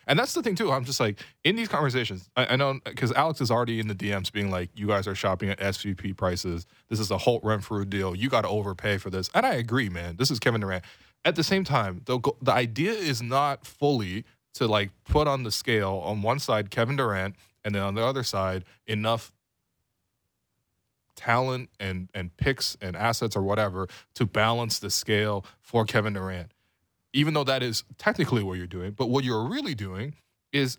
And 0.07 0.19
that's 0.19 0.35
the 0.35 0.43
thing 0.43 0.57
too. 0.57 0.73
I'm 0.73 0.85
just 0.85 0.99
like 0.99 1.21
in 1.45 1.55
these 1.55 1.69
conversations. 1.69 2.29
I, 2.37 2.47
I 2.47 2.57
know 2.57 2.81
because 2.85 3.13
Alex 3.13 3.41
is 3.41 3.51
already 3.51 3.79
in 3.79 3.87
the 3.87 3.95
DMs, 3.95 4.33
being 4.33 4.51
like, 4.51 4.71
"You 4.75 4.89
guys 4.89 5.07
are 5.07 5.15
shopping 5.15 5.51
at 5.51 5.61
SVP 5.61 6.17
prices. 6.17 6.67
This 6.89 6.99
is 6.99 7.11
a 7.11 7.19
Holt 7.19 7.45
Renfrew 7.45 7.85
deal. 7.85 8.15
You 8.15 8.29
got 8.29 8.43
to 8.43 8.49
overpay 8.49 8.99
for 8.99 9.11
this." 9.11 9.31
And 9.33 9.47
I 9.47 9.55
agree, 9.55 9.89
man. 9.89 10.17
This 10.17 10.31
is 10.31 10.41
Kevin 10.41 10.61
Durant. 10.61 10.85
At 11.25 11.37
the 11.37 11.45
same 11.45 11.63
time, 11.63 12.03
the 12.07 12.19
the 12.41 12.53
idea 12.53 12.93
is 12.93 13.23
not 13.23 13.65
fully 13.65 14.25
to 14.55 14.67
like 14.67 14.91
put 15.05 15.27
on 15.27 15.43
the 15.43 15.51
scale 15.51 16.03
on 16.05 16.23
one 16.23 16.39
side 16.39 16.71
Kevin 16.71 16.97
Durant, 16.97 17.37
and 17.65 17.75
then 17.75 17.83
on 17.83 17.95
the 17.95 18.05
other 18.05 18.23
side 18.23 18.65
enough 18.87 19.33
talent 21.15 21.69
and 21.79 22.09
and 22.15 22.37
picks 22.37 22.77
and 22.81 22.97
assets 22.97 23.37
or 23.37 23.43
whatever 23.43 23.87
to 24.15 24.27
balance 24.27 24.79
the 24.79 24.91
scale 24.91 25.45
for 25.61 25.85
Kevin 25.85 26.15
Durant 26.15 26.53
even 27.13 27.35
though 27.35 27.45
that 27.45 27.63
is 27.63 27.85
technically 27.99 28.43
what 28.43 28.57
you're 28.57 28.67
doing, 28.67 28.93
but 28.93 29.09
what 29.09 29.25
you're 29.25 29.47
really 29.47 29.75
doing 29.75 30.15
is 30.53 30.79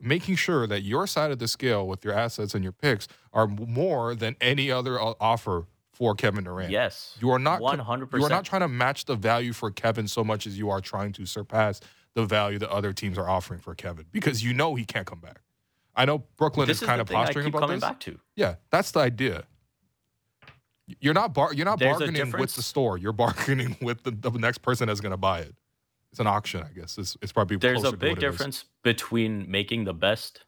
making 0.00 0.36
sure 0.36 0.66
that 0.66 0.82
your 0.82 1.06
side 1.06 1.30
of 1.30 1.38
the 1.38 1.48
scale 1.48 1.86
with 1.86 2.04
your 2.04 2.12
assets 2.12 2.54
and 2.54 2.62
your 2.62 2.72
picks 2.72 3.08
are 3.32 3.46
more 3.46 4.14
than 4.14 4.36
any 4.40 4.70
other 4.70 5.00
offer 5.00 5.66
for 5.92 6.14
Kevin 6.14 6.44
Durant. 6.44 6.70
Yes. 6.70 7.16
You 7.20 7.30
are 7.30 7.38
not 7.38 7.60
100%. 7.60 8.18
you 8.18 8.24
are 8.24 8.28
not 8.28 8.44
trying 8.44 8.62
to 8.62 8.68
match 8.68 9.04
the 9.04 9.14
value 9.14 9.52
for 9.52 9.70
Kevin 9.70 10.08
so 10.08 10.24
much 10.24 10.46
as 10.46 10.58
you 10.58 10.70
are 10.70 10.80
trying 10.80 11.12
to 11.12 11.26
surpass 11.26 11.80
the 12.14 12.24
value 12.24 12.58
that 12.58 12.70
other 12.70 12.92
teams 12.92 13.16
are 13.18 13.28
offering 13.28 13.60
for 13.60 13.74
Kevin 13.74 14.06
because 14.12 14.42
you 14.44 14.52
know 14.52 14.74
he 14.74 14.84
can't 14.84 15.06
come 15.06 15.20
back. 15.20 15.40
I 15.94 16.04
know 16.04 16.24
Brooklyn 16.36 16.66
This 16.68 16.78
is 16.78 16.82
is 16.82 16.88
kind 16.88 17.00
of 17.00 17.06
posturing 17.06 17.46
about 17.48 17.60
coming 17.60 17.76
this. 17.76 17.84
back 17.88 18.00
to. 18.00 18.18
Yeah, 18.36 18.56
that's 18.70 18.90
the 18.92 19.00
idea. 19.00 19.44
You're 21.00 21.14
not 21.14 21.32
bar- 21.32 21.54
you're 21.54 21.64
not 21.64 21.78
There's 21.78 21.98
bargaining 21.98 22.32
with 22.32 22.54
the 22.54 22.62
store. 22.62 22.98
You're 22.98 23.12
bargaining 23.24 23.76
with 23.80 24.02
the, 24.02 24.10
the 24.10 24.30
next 24.32 24.58
person 24.58 24.88
that's 24.88 25.00
going 25.00 25.12
to 25.12 25.16
buy 25.16 25.40
it. 25.40 25.54
It's 26.10 26.20
an 26.20 26.26
auction, 26.26 26.62
I 26.62 26.72
guess. 26.78 26.98
It's, 26.98 27.16
it's 27.22 27.32
probably 27.32 27.56
There's 27.56 27.84
a 27.84 27.96
big 27.96 28.18
difference 28.18 28.64
between 28.82 29.50
making 29.50 29.84
the 29.84 29.94
best 29.94 30.44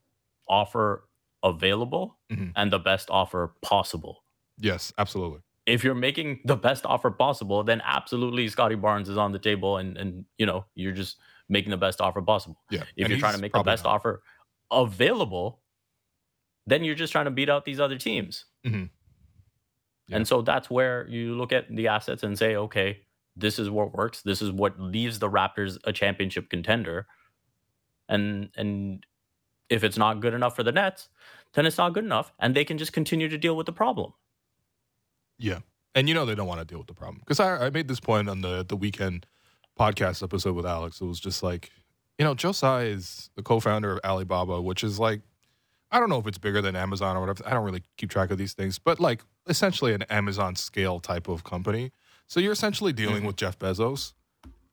offer 0.48 1.04
available 1.42 2.18
Mhm. 2.30 2.52
and 2.56 2.70
the 2.72 2.78
best 2.78 3.08
offer 3.10 3.54
possible. 3.62 4.24
Yes, 4.58 4.92
absolutely. 4.98 5.40
If 5.66 5.82
you're 5.84 5.94
making 5.94 6.40
the 6.44 6.56
best 6.56 6.84
offer 6.84 7.10
possible, 7.10 7.62
then 7.62 7.80
absolutely 7.84 8.46
Scottie 8.48 8.74
Barnes 8.74 9.08
is 9.08 9.16
on 9.16 9.32
the 9.32 9.38
table 9.38 9.78
and 9.78 9.96
and 9.96 10.24
you 10.36 10.44
know, 10.46 10.66
you're 10.74 10.92
just 10.92 11.16
making 11.48 11.70
the 11.70 11.76
best 11.76 12.00
offer 12.00 12.22
possible. 12.22 12.56
Yeah. 12.70 12.82
If 12.96 13.04
and 13.04 13.08
you're 13.10 13.18
trying 13.18 13.34
to 13.34 13.40
make 13.40 13.52
the 13.52 13.62
best 13.62 13.84
not. 13.84 13.94
offer 13.94 14.22
available, 14.70 15.60
then 16.66 16.84
you're 16.84 16.94
just 16.94 17.12
trying 17.12 17.26
to 17.26 17.30
beat 17.30 17.50
out 17.50 17.64
these 17.64 17.80
other 17.80 17.98
teams. 17.98 18.46
Mhm. 18.66 18.90
Yeah. 20.08 20.16
And 20.16 20.28
so 20.28 20.42
that's 20.42 20.70
where 20.70 21.06
you 21.08 21.34
look 21.34 21.52
at 21.52 21.74
the 21.74 21.88
assets 21.88 22.22
and 22.22 22.38
say, 22.38 22.56
okay, 22.56 23.02
this 23.36 23.58
is 23.58 23.70
what 23.70 23.94
works. 23.94 24.22
This 24.22 24.42
is 24.42 24.50
what 24.52 24.78
leaves 24.78 25.18
the 25.18 25.28
Raptors 25.28 25.78
a 25.84 25.92
championship 25.92 26.50
contender. 26.50 27.06
And 28.08 28.50
and 28.56 29.04
if 29.70 29.82
it's 29.82 29.96
not 29.96 30.20
good 30.20 30.34
enough 30.34 30.54
for 30.54 30.62
the 30.62 30.72
Nets, 30.72 31.08
then 31.54 31.66
it's 31.66 31.78
not 31.78 31.94
good 31.94 32.04
enough, 32.04 32.32
and 32.38 32.54
they 32.54 32.64
can 32.64 32.78
just 32.78 32.92
continue 32.92 33.28
to 33.28 33.38
deal 33.38 33.56
with 33.56 33.66
the 33.66 33.72
problem. 33.72 34.12
Yeah. 35.38 35.60
And 35.94 36.08
you 36.08 36.14
know 36.14 36.26
they 36.26 36.34
don't 36.34 36.48
want 36.48 36.60
to 36.60 36.66
deal 36.66 36.78
with 36.78 36.88
the 36.88 36.94
problem. 36.94 37.20
Because 37.20 37.40
I, 37.40 37.66
I 37.66 37.70
made 37.70 37.88
this 37.88 38.00
point 38.00 38.28
on 38.28 38.40
the, 38.40 38.64
the 38.68 38.76
weekend 38.76 39.26
podcast 39.78 40.22
episode 40.22 40.54
with 40.54 40.66
Alex. 40.66 41.00
It 41.00 41.04
was 41.04 41.20
just 41.20 41.42
like, 41.42 41.70
you 42.18 42.24
know, 42.24 42.34
Joe 42.34 42.52
Tsai 42.52 42.84
is 42.84 43.30
the 43.36 43.42
co 43.42 43.60
founder 43.60 43.92
of 43.92 44.00
Alibaba, 44.04 44.60
which 44.60 44.84
is 44.84 44.98
like, 44.98 45.20
I 45.90 46.00
don't 46.00 46.08
know 46.08 46.18
if 46.18 46.26
it's 46.26 46.38
bigger 46.38 46.60
than 46.62 46.74
Amazon 46.76 47.16
or 47.16 47.20
whatever. 47.20 47.42
I 47.46 47.50
don't 47.50 47.64
really 47.64 47.82
keep 47.96 48.10
track 48.10 48.30
of 48.30 48.38
these 48.38 48.52
things. 48.52 48.78
But 48.78 49.00
like, 49.00 49.22
essentially 49.46 49.94
an 49.94 50.02
Amazon 50.10 50.56
scale 50.56 50.98
type 51.00 51.28
of 51.28 51.44
company. 51.44 51.92
So 52.26 52.40
you're 52.40 52.52
essentially 52.52 52.92
dealing 52.92 53.22
Mhm. 53.22 53.26
with 53.26 53.36
Jeff 53.36 53.58
Bezos. 53.58 54.12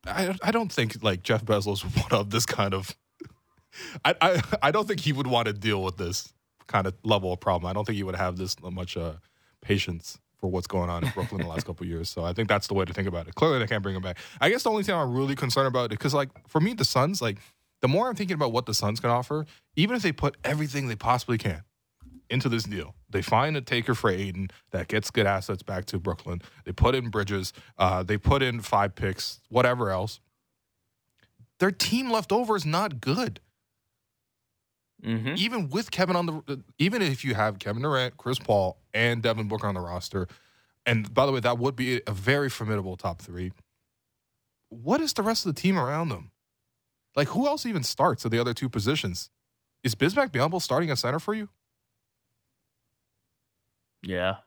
I 0.05 0.35
I 0.41 0.51
don't 0.51 0.71
think 0.71 1.03
like 1.03 1.21
Jeff 1.23 1.43
Bezos 1.45 1.83
would 1.83 1.95
want 1.95 2.13
of 2.13 2.29
this 2.31 2.45
kind 2.45 2.73
of. 2.73 2.95
I, 4.05 4.15
I 4.21 4.41
I 4.63 4.71
don't 4.71 4.87
think 4.87 5.01
he 5.01 5.13
would 5.13 5.27
want 5.27 5.47
to 5.47 5.53
deal 5.53 5.83
with 5.83 5.97
this 5.97 6.33
kind 6.67 6.87
of 6.87 6.93
level 7.03 7.33
of 7.33 7.39
problem. 7.39 7.69
I 7.69 7.73
don't 7.73 7.85
think 7.85 7.97
he 7.97 8.03
would 8.03 8.15
have 8.15 8.37
this 8.37 8.55
much 8.61 8.95
uh, 8.97 9.13
patience 9.61 10.17
for 10.41 10.49
what's 10.49 10.67
going 10.67 10.89
on 10.89 11.03
in 11.03 11.11
Brooklyn 11.11 11.41
the 11.41 11.47
last 11.47 11.65
couple 11.65 11.85
years. 11.85 12.09
So 12.09 12.25
I 12.25 12.33
think 12.33 12.49
that's 12.49 12.67
the 12.67 12.73
way 12.73 12.83
to 12.83 12.91
think 12.93 13.07
about 13.07 13.27
it. 13.27 13.35
Clearly, 13.35 13.59
they 13.59 13.67
can't 13.67 13.83
bring 13.83 13.95
him 13.95 14.01
back. 14.01 14.17
I 14.41 14.49
guess 14.49 14.63
the 14.63 14.71
only 14.71 14.83
thing 14.83 14.95
I'm 14.95 15.13
really 15.13 15.35
concerned 15.35 15.67
about 15.67 15.91
because 15.91 16.13
like 16.13 16.29
for 16.47 16.59
me, 16.59 16.73
the 16.73 16.83
Suns 16.83 17.21
like 17.21 17.37
the 17.81 17.87
more 17.87 18.09
I'm 18.09 18.15
thinking 18.15 18.35
about 18.35 18.51
what 18.51 18.65
the 18.65 18.73
Suns 18.73 18.99
can 18.99 19.11
offer, 19.11 19.45
even 19.75 19.95
if 19.95 20.01
they 20.01 20.11
put 20.11 20.35
everything 20.43 20.87
they 20.87 20.95
possibly 20.95 21.37
can 21.37 21.63
into 22.29 22.49
this 22.49 22.63
deal, 22.63 22.95
they 23.09 23.21
find 23.21 23.55
a 23.55 23.61
taker 23.61 23.93
for 23.93 24.09
Ayton 24.09 24.49
that 24.71 24.87
gets 24.87 25.11
good 25.11 25.25
assets 25.27 25.63
back 25.63 25.85
to 25.85 25.99
Brooklyn. 25.99 26.41
They 26.65 26.71
put 26.71 26.95
in 26.95 27.09
Bridges, 27.09 27.53
uh, 27.77 28.03
they 28.03 28.17
put 28.17 28.41
in 28.41 28.61
five 28.61 28.95
picks, 28.95 29.41
whatever 29.49 29.91
else. 29.91 30.19
Their 31.59 31.71
team 31.71 32.09
left 32.09 32.31
over 32.31 32.55
is 32.55 32.65
not 32.65 33.01
good. 33.01 33.39
Hmm 35.03 35.33
Even 35.35 35.69
with 35.69 35.89
Kevin 35.91 36.15
on 36.15 36.25
the, 36.27 36.63
even 36.77 37.01
if 37.01 37.23
you 37.23 37.33
have 37.33 37.59
Kevin 37.59 37.81
Durant, 37.81 38.17
Chris 38.17 38.37
Paul, 38.37 38.77
and 38.93 39.23
Devin 39.23 39.47
Booker 39.47 39.67
on 39.67 39.73
the 39.73 39.81
roster, 39.81 40.27
and 40.85 41.11
by 41.13 41.25
the 41.25 41.31
way, 41.31 41.39
that 41.39 41.57
would 41.57 41.75
be 41.75 42.01
a 42.05 42.11
very 42.11 42.49
formidable 42.49 42.97
top 42.97 43.21
three. 43.21 43.51
What 44.69 45.01
is 45.01 45.13
the 45.13 45.23
rest 45.23 45.45
of 45.45 45.55
the 45.55 45.61
team 45.61 45.77
around 45.77 46.09
them? 46.09 46.31
Like, 47.15 47.29
who 47.29 47.47
else 47.47 47.65
even 47.65 47.83
starts 47.83 48.25
at 48.25 48.31
the 48.31 48.39
other 48.39 48.53
two 48.53 48.69
positions? 48.69 49.29
Is 49.83 49.95
Bismack 49.95 50.29
Biyombo 50.29 50.61
starting 50.61 50.89
at 50.91 50.97
center 50.97 51.19
for 51.19 51.33
you? 51.33 51.49
Yeah. 54.03 54.37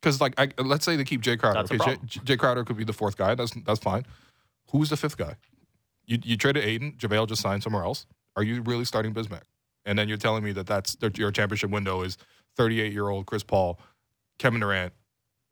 Because 0.00 0.20
like, 0.20 0.34
I, 0.38 0.50
let's 0.62 0.84
say 0.84 0.96
they 0.96 1.04
keep 1.04 1.20
Jay 1.20 1.36
Crowder. 1.36 1.62
That's 1.66 1.70
a 1.70 1.82
Okay, 1.82 1.98
Jay. 2.06 2.20
Jay 2.24 2.36
Crowder 2.36 2.64
could 2.64 2.76
be 2.76 2.84
the 2.84 2.92
fourth 2.92 3.16
guy. 3.16 3.34
That's 3.34 3.52
that's 3.66 3.80
fine. 3.80 4.06
Who's 4.70 4.90
the 4.90 4.96
fifth 4.96 5.16
guy? 5.16 5.34
You 6.06 6.18
you 6.22 6.36
traded 6.36 6.64
Ayton. 6.64 6.92
JaVale 6.98 7.28
just 7.28 7.42
signed 7.42 7.62
somewhere 7.62 7.84
else. 7.84 8.06
Are 8.36 8.42
you 8.42 8.62
really 8.62 8.84
starting 8.84 9.12
Bismack? 9.12 9.42
And 9.88 9.98
then 9.98 10.06
you're 10.06 10.18
telling 10.18 10.44
me 10.44 10.52
that 10.52 10.66
that's 10.66 10.96
that 10.96 11.16
your 11.16 11.32
championship 11.32 11.70
window 11.70 12.02
is 12.02 12.18
38 12.56 12.92
year 12.92 13.08
old 13.08 13.24
Chris 13.24 13.42
Paul, 13.42 13.80
Kevin 14.38 14.60
Durant, 14.60 14.92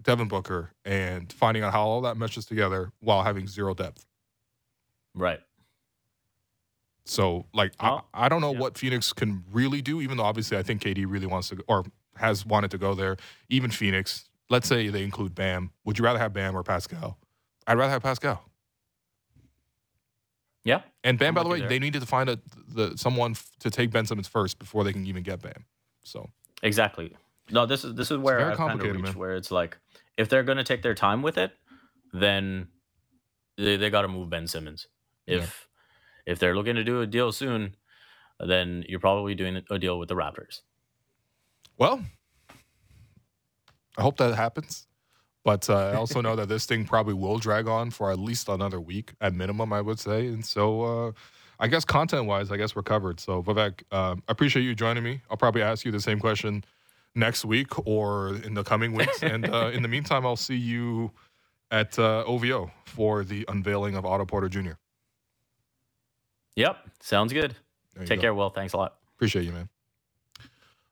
Devin 0.03 0.29
Booker, 0.29 0.72
and 0.85 1.33
finding 1.33 1.62
out 1.62 1.72
how 1.72 1.87
all 1.87 2.03
that 2.03 2.18
meshes 2.18 2.44
together 2.44 2.92
while 3.01 3.22
having 3.22 3.46
zero 3.46 3.72
depth. 3.72 4.05
Right. 5.14 5.40
So 7.07 7.46
like 7.55 7.72
I, 7.81 8.01
I 8.12 8.29
don't 8.29 8.42
know 8.42 8.53
yeah. 8.53 8.59
what 8.59 8.77
Phoenix 8.77 9.14
can 9.14 9.42
really 9.51 9.81
do, 9.81 10.03
even 10.03 10.18
though 10.18 10.25
obviously 10.25 10.59
I 10.59 10.62
think 10.62 10.83
KD 10.83 11.07
really 11.09 11.27
wants 11.27 11.49
to 11.49 11.57
go, 11.57 11.62
or 11.66 11.87
has 12.16 12.44
wanted 12.44 12.70
to 12.72 12.79
go 12.79 12.94
there. 12.94 13.16
Even 13.49 13.70
Phoenix, 13.70 14.29
let's 14.51 14.68
say 14.68 14.88
they 14.88 15.03
include 15.03 15.35
Bam. 15.35 15.70
Would 15.87 15.99
you 15.99 16.05
rather 16.05 16.18
have 16.18 16.35
Bam 16.35 16.55
or 16.55 16.62
Pascal? 16.62 17.16
I'd 17.66 17.79
rather 17.79 17.92
have 17.92 18.03
Pascal. 18.03 18.45
Yeah. 20.66 20.81
And 21.05 21.16
Bam, 21.16 21.33
by 21.33 21.44
the 21.44 21.48
way, 21.48 21.61
there. 21.61 21.68
they 21.68 21.79
needed 21.79 22.00
to 22.00 22.07
find 22.07 22.29
a 22.29 22.40
the 22.68 22.96
someone 22.96 23.31
f- 23.31 23.48
to 23.61 23.70
take 23.70 23.92
Ben 23.92 24.05
Simmons 24.05 24.26
first 24.26 24.59
before 24.59 24.83
they 24.83 24.92
can 24.92 25.07
even 25.07 25.22
get 25.22 25.40
Bam. 25.40 25.64
So 26.02 26.29
Exactly. 26.62 27.16
No, 27.50 27.66
this 27.66 27.85
is 27.85 27.94
this 27.94 28.11
is 28.11 28.18
where 28.18 28.40
I've 28.40 28.42
kind 28.42 28.52
of 28.52 28.59
complicated, 28.59 28.96
reached 28.96 29.14
man. 29.14 29.18
where 29.20 29.37
it's 29.37 29.52
like 29.52 29.79
if 30.16 30.29
they're 30.29 30.42
gonna 30.42 30.64
take 30.64 30.83
their 30.83 30.94
time 30.94 31.22
with 31.22 31.38
it, 31.38 31.52
then 32.12 32.66
they 33.57 33.76
they 33.76 33.90
got 33.90 34.02
to 34.02 34.09
move 34.09 34.29
Ben 34.29 34.48
Simmons. 34.48 34.88
Yeah. 35.26 35.37
If 35.37 35.68
if 36.26 36.38
they're 36.40 36.57
looking 36.57 36.74
to 36.74 36.83
do 36.83 37.00
a 37.00 37.07
deal 37.07 37.31
soon, 37.31 37.76
then 38.40 38.85
you're 38.88 38.98
probably 38.98 39.37
doing 39.37 39.62
a 39.70 39.79
deal 39.79 40.00
with 40.00 40.09
the 40.09 40.16
Raptors. 40.16 40.62
well, 41.79 42.05
I 43.96 44.02
hope 44.02 44.16
that 44.16 44.35
happens. 44.35 44.88
But 45.46 45.70
uh, 45.70 45.90
I 45.90 45.94
also 45.94 46.20
know 46.20 46.35
that 46.35 46.48
this 46.48 46.66
thing 46.66 46.85
probably 46.85 47.14
will 47.14 47.38
drag 47.38 47.68
on 47.68 47.92
for 47.92 48.11
at 48.11 48.18
least 48.18 48.48
another 48.48 48.80
week 48.80 49.12
at 49.20 49.32
minimum, 49.32 49.72
I 49.72 49.80
would 49.80 50.00
say. 50.00 50.26
And 50.26 50.44
so, 50.44 50.82
uh, 50.82 51.12
I 51.61 51.68
guess 51.68 51.85
content 51.85 52.26
wise, 52.26 52.50
I 52.50 52.56
guess 52.56 52.74
we're 52.74 52.82
covered. 52.82 53.20
So, 53.20 53.44
Vivek, 53.44 53.82
um, 53.92 54.24
I 54.26 54.32
appreciate 54.32 54.64
you 54.64 54.74
joining 54.74 55.04
me. 55.04 55.20
I'll 55.30 55.37
probably 55.37 55.62
ask 55.62 55.85
you 55.85 55.92
the 55.92 56.00
same 56.00 56.18
question 56.18 56.64
next 57.14 57.44
week 57.44 57.68
or 57.87 58.35
in 58.35 58.54
the 58.54 58.64
coming 58.64 58.92
weeks. 58.92 59.22
and 59.22 59.48
uh, 59.48 59.70
in 59.72 59.82
the 59.82 59.88
meantime, 59.88 60.26
I'll 60.26 60.35
see 60.35 60.56
you 60.56 61.12
at 61.70 61.96
uh, 61.96 62.24
OVO 62.26 62.72
for 62.85 63.22
the 63.22 63.44
unveiling 63.46 63.94
of 63.94 64.04
Otto 64.04 64.24
Porter 64.24 64.48
Jr. 64.48 64.72
Yep, 66.56 66.76
sounds 66.98 67.32
good. 67.32 67.54
Take 68.00 68.18
go. 68.18 68.22
care, 68.22 68.35
Will. 68.35 68.50
Thanks 68.50 68.72
a 68.72 68.78
lot. 68.78 68.96
Appreciate 69.14 69.44
you, 69.44 69.52
man. 69.52 69.68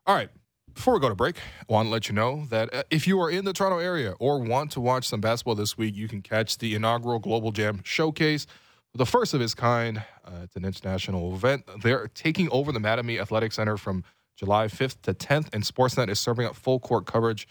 All 0.07 0.15
right. 0.15 0.29
Before 0.75 0.93
we 0.93 0.99
go 0.99 1.07
to 1.07 1.15
break, 1.15 1.37
I 1.37 1.73
want 1.73 1.87
to 1.87 1.91
let 1.91 2.09
you 2.09 2.13
know 2.13 2.45
that 2.49 2.71
uh, 2.73 2.83
if 2.91 3.07
you 3.07 3.19
are 3.21 3.31
in 3.31 3.45
the 3.45 3.53
Toronto 3.53 3.79
area 3.79 4.13
or 4.19 4.39
want 4.39 4.71
to 4.71 4.81
watch 4.81 5.07
some 5.07 5.21
basketball 5.21 5.55
this 5.55 5.77
week, 5.77 5.95
you 5.95 6.09
can 6.09 6.21
catch 6.21 6.57
the 6.57 6.75
inaugural 6.75 7.17
Global 7.17 7.53
Jam 7.53 7.79
Showcase, 7.83 8.45
the 8.93 9.05
first 9.05 9.33
of 9.33 9.39
its 9.39 9.55
kind. 9.55 10.03
Uh, 10.25 10.41
it's 10.43 10.57
an 10.57 10.65
international 10.65 11.33
event. 11.33 11.63
They're 11.81 12.09
taking 12.09 12.49
over 12.51 12.73
the 12.73 12.79
Mattamy 12.79 13.19
Athletic 13.19 13.53
Center 13.53 13.77
from 13.77 14.03
July 14.35 14.67
5th 14.67 15.01
to 15.03 15.13
10th, 15.13 15.47
and 15.53 15.63
Sportsnet 15.63 16.09
is 16.09 16.19
serving 16.19 16.45
up 16.45 16.55
full 16.55 16.79
court 16.79 17.05
coverage 17.05 17.47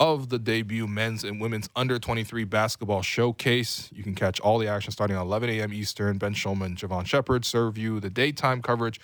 of 0.00 0.28
the 0.28 0.38
debut 0.38 0.88
men's 0.88 1.22
and 1.22 1.40
women's 1.40 1.68
under 1.76 1.98
23 2.00 2.42
basketball 2.42 3.02
showcase. 3.02 3.88
You 3.92 4.02
can 4.02 4.16
catch 4.16 4.40
all 4.40 4.58
the 4.58 4.66
action 4.66 4.90
starting 4.90 5.16
at 5.16 5.22
11 5.22 5.48
a.m. 5.50 5.72
Eastern. 5.72 6.18
Ben 6.18 6.34
Shulman, 6.34 6.76
Javon 6.76 7.06
Shepard 7.06 7.44
serve 7.44 7.78
you 7.78 8.00
the 8.00 8.10
daytime 8.10 8.62
coverage 8.62 9.00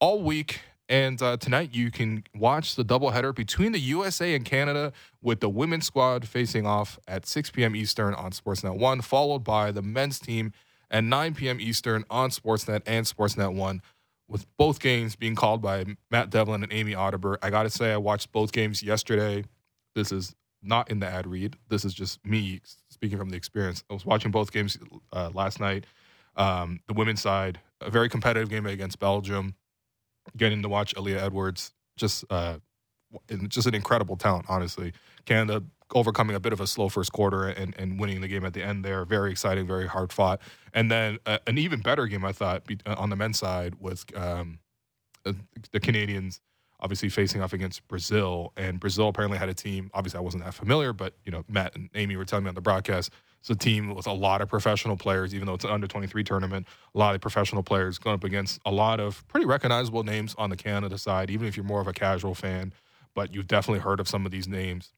all 0.00 0.22
week. 0.22 0.60
And 0.88 1.20
uh, 1.20 1.36
tonight 1.36 1.74
you 1.74 1.90
can 1.90 2.24
watch 2.34 2.76
the 2.76 2.84
doubleheader 2.84 3.34
between 3.34 3.72
the 3.72 3.80
USA 3.80 4.34
and 4.34 4.44
Canada 4.44 4.92
with 5.20 5.40
the 5.40 5.48
women's 5.48 5.86
squad 5.86 6.28
facing 6.28 6.66
off 6.66 6.98
at 7.08 7.26
6 7.26 7.50
p.m. 7.50 7.74
Eastern 7.74 8.14
on 8.14 8.30
Sportsnet 8.30 8.78
1, 8.78 9.00
followed 9.00 9.42
by 9.42 9.72
the 9.72 9.82
men's 9.82 10.20
team 10.20 10.52
at 10.90 11.02
9 11.02 11.34
p.m. 11.34 11.60
Eastern 11.60 12.04
on 12.08 12.30
Sportsnet 12.30 12.82
and 12.86 13.04
Sportsnet 13.04 13.54
1, 13.54 13.82
with 14.28 14.46
both 14.56 14.78
games 14.78 15.16
being 15.16 15.34
called 15.34 15.60
by 15.60 15.84
Matt 16.10 16.30
Devlin 16.30 16.62
and 16.62 16.72
Amy 16.72 16.92
Audibert. 16.92 17.38
I 17.42 17.50
got 17.50 17.64
to 17.64 17.70
say, 17.70 17.92
I 17.92 17.96
watched 17.96 18.30
both 18.30 18.52
games 18.52 18.82
yesterday. 18.82 19.44
This 19.96 20.12
is 20.12 20.36
not 20.62 20.90
in 20.90 21.00
the 21.00 21.06
ad 21.06 21.26
read. 21.26 21.56
This 21.68 21.84
is 21.84 21.94
just 21.94 22.24
me 22.24 22.60
speaking 22.90 23.18
from 23.18 23.30
the 23.30 23.36
experience. 23.36 23.82
I 23.90 23.94
was 23.94 24.06
watching 24.06 24.30
both 24.30 24.52
games 24.52 24.78
uh, 25.12 25.30
last 25.34 25.58
night. 25.58 25.84
Um, 26.36 26.80
the 26.86 26.94
women's 26.94 27.22
side, 27.22 27.60
a 27.80 27.90
very 27.90 28.08
competitive 28.08 28.50
game 28.50 28.66
against 28.66 28.98
Belgium. 28.98 29.54
Getting 30.36 30.62
to 30.62 30.68
watch 30.68 30.94
Aaliyah 30.94 31.22
Edwards, 31.22 31.72
just 31.96 32.24
uh, 32.30 32.58
just 33.48 33.66
an 33.66 33.74
incredible 33.74 34.16
talent, 34.16 34.46
honestly. 34.48 34.92
Canada 35.24 35.64
overcoming 35.94 36.34
a 36.34 36.40
bit 36.40 36.52
of 36.52 36.60
a 36.60 36.66
slow 36.66 36.88
first 36.88 37.12
quarter 37.12 37.46
and, 37.48 37.74
and 37.78 38.00
winning 38.00 38.20
the 38.20 38.28
game 38.28 38.44
at 38.44 38.54
the 38.54 38.62
end 38.62 38.84
there. 38.84 39.04
Very 39.04 39.30
exciting, 39.30 39.66
very 39.66 39.86
hard 39.86 40.12
fought. 40.12 40.40
And 40.74 40.90
then 40.90 41.18
uh, 41.26 41.38
an 41.46 41.58
even 41.58 41.80
better 41.80 42.06
game, 42.06 42.24
I 42.24 42.32
thought, 42.32 42.64
uh, 42.84 42.94
on 42.98 43.10
the 43.10 43.16
men's 43.16 43.38
side 43.38 43.76
was 43.76 44.04
um, 44.14 44.58
uh, 45.24 45.32
the 45.72 45.80
Canadians 45.80 46.40
obviously 46.80 47.08
facing 47.08 47.42
off 47.42 47.52
against 47.52 47.86
Brazil. 47.88 48.52
And 48.56 48.78
Brazil 48.78 49.08
apparently 49.08 49.38
had 49.38 49.48
a 49.48 49.54
team. 49.54 49.90
Obviously, 49.94 50.18
I 50.18 50.20
wasn't 50.20 50.44
that 50.44 50.54
familiar, 50.54 50.92
but 50.92 51.14
you 51.24 51.32
know, 51.32 51.44
Matt 51.48 51.74
and 51.74 51.90
Amy 51.94 52.16
were 52.16 52.24
telling 52.24 52.44
me 52.44 52.48
on 52.48 52.54
the 52.54 52.60
broadcast. 52.60 53.10
It's 53.40 53.50
a 53.50 53.54
team 53.54 53.94
with 53.94 54.06
a 54.06 54.12
lot 54.12 54.40
of 54.40 54.48
professional 54.48 54.96
players, 54.96 55.34
even 55.34 55.46
though 55.46 55.54
it's 55.54 55.64
an 55.64 55.70
under 55.70 55.86
23 55.86 56.24
tournament. 56.24 56.66
A 56.94 56.98
lot 56.98 57.14
of 57.14 57.20
professional 57.20 57.62
players 57.62 57.98
going 57.98 58.14
up 58.14 58.24
against 58.24 58.60
a 58.66 58.72
lot 58.72 58.98
of 58.98 59.26
pretty 59.28 59.46
recognizable 59.46 60.02
names 60.02 60.34
on 60.36 60.50
the 60.50 60.56
Canada 60.56 60.98
side, 60.98 61.30
even 61.30 61.46
if 61.46 61.56
you're 61.56 61.64
more 61.64 61.80
of 61.80 61.86
a 61.86 61.92
casual 61.92 62.34
fan. 62.34 62.72
But 63.14 63.32
you've 63.32 63.46
definitely 63.46 63.80
heard 63.80 64.00
of 64.00 64.08
some 64.08 64.26
of 64.26 64.32
these 64.32 64.48
names. 64.48 64.92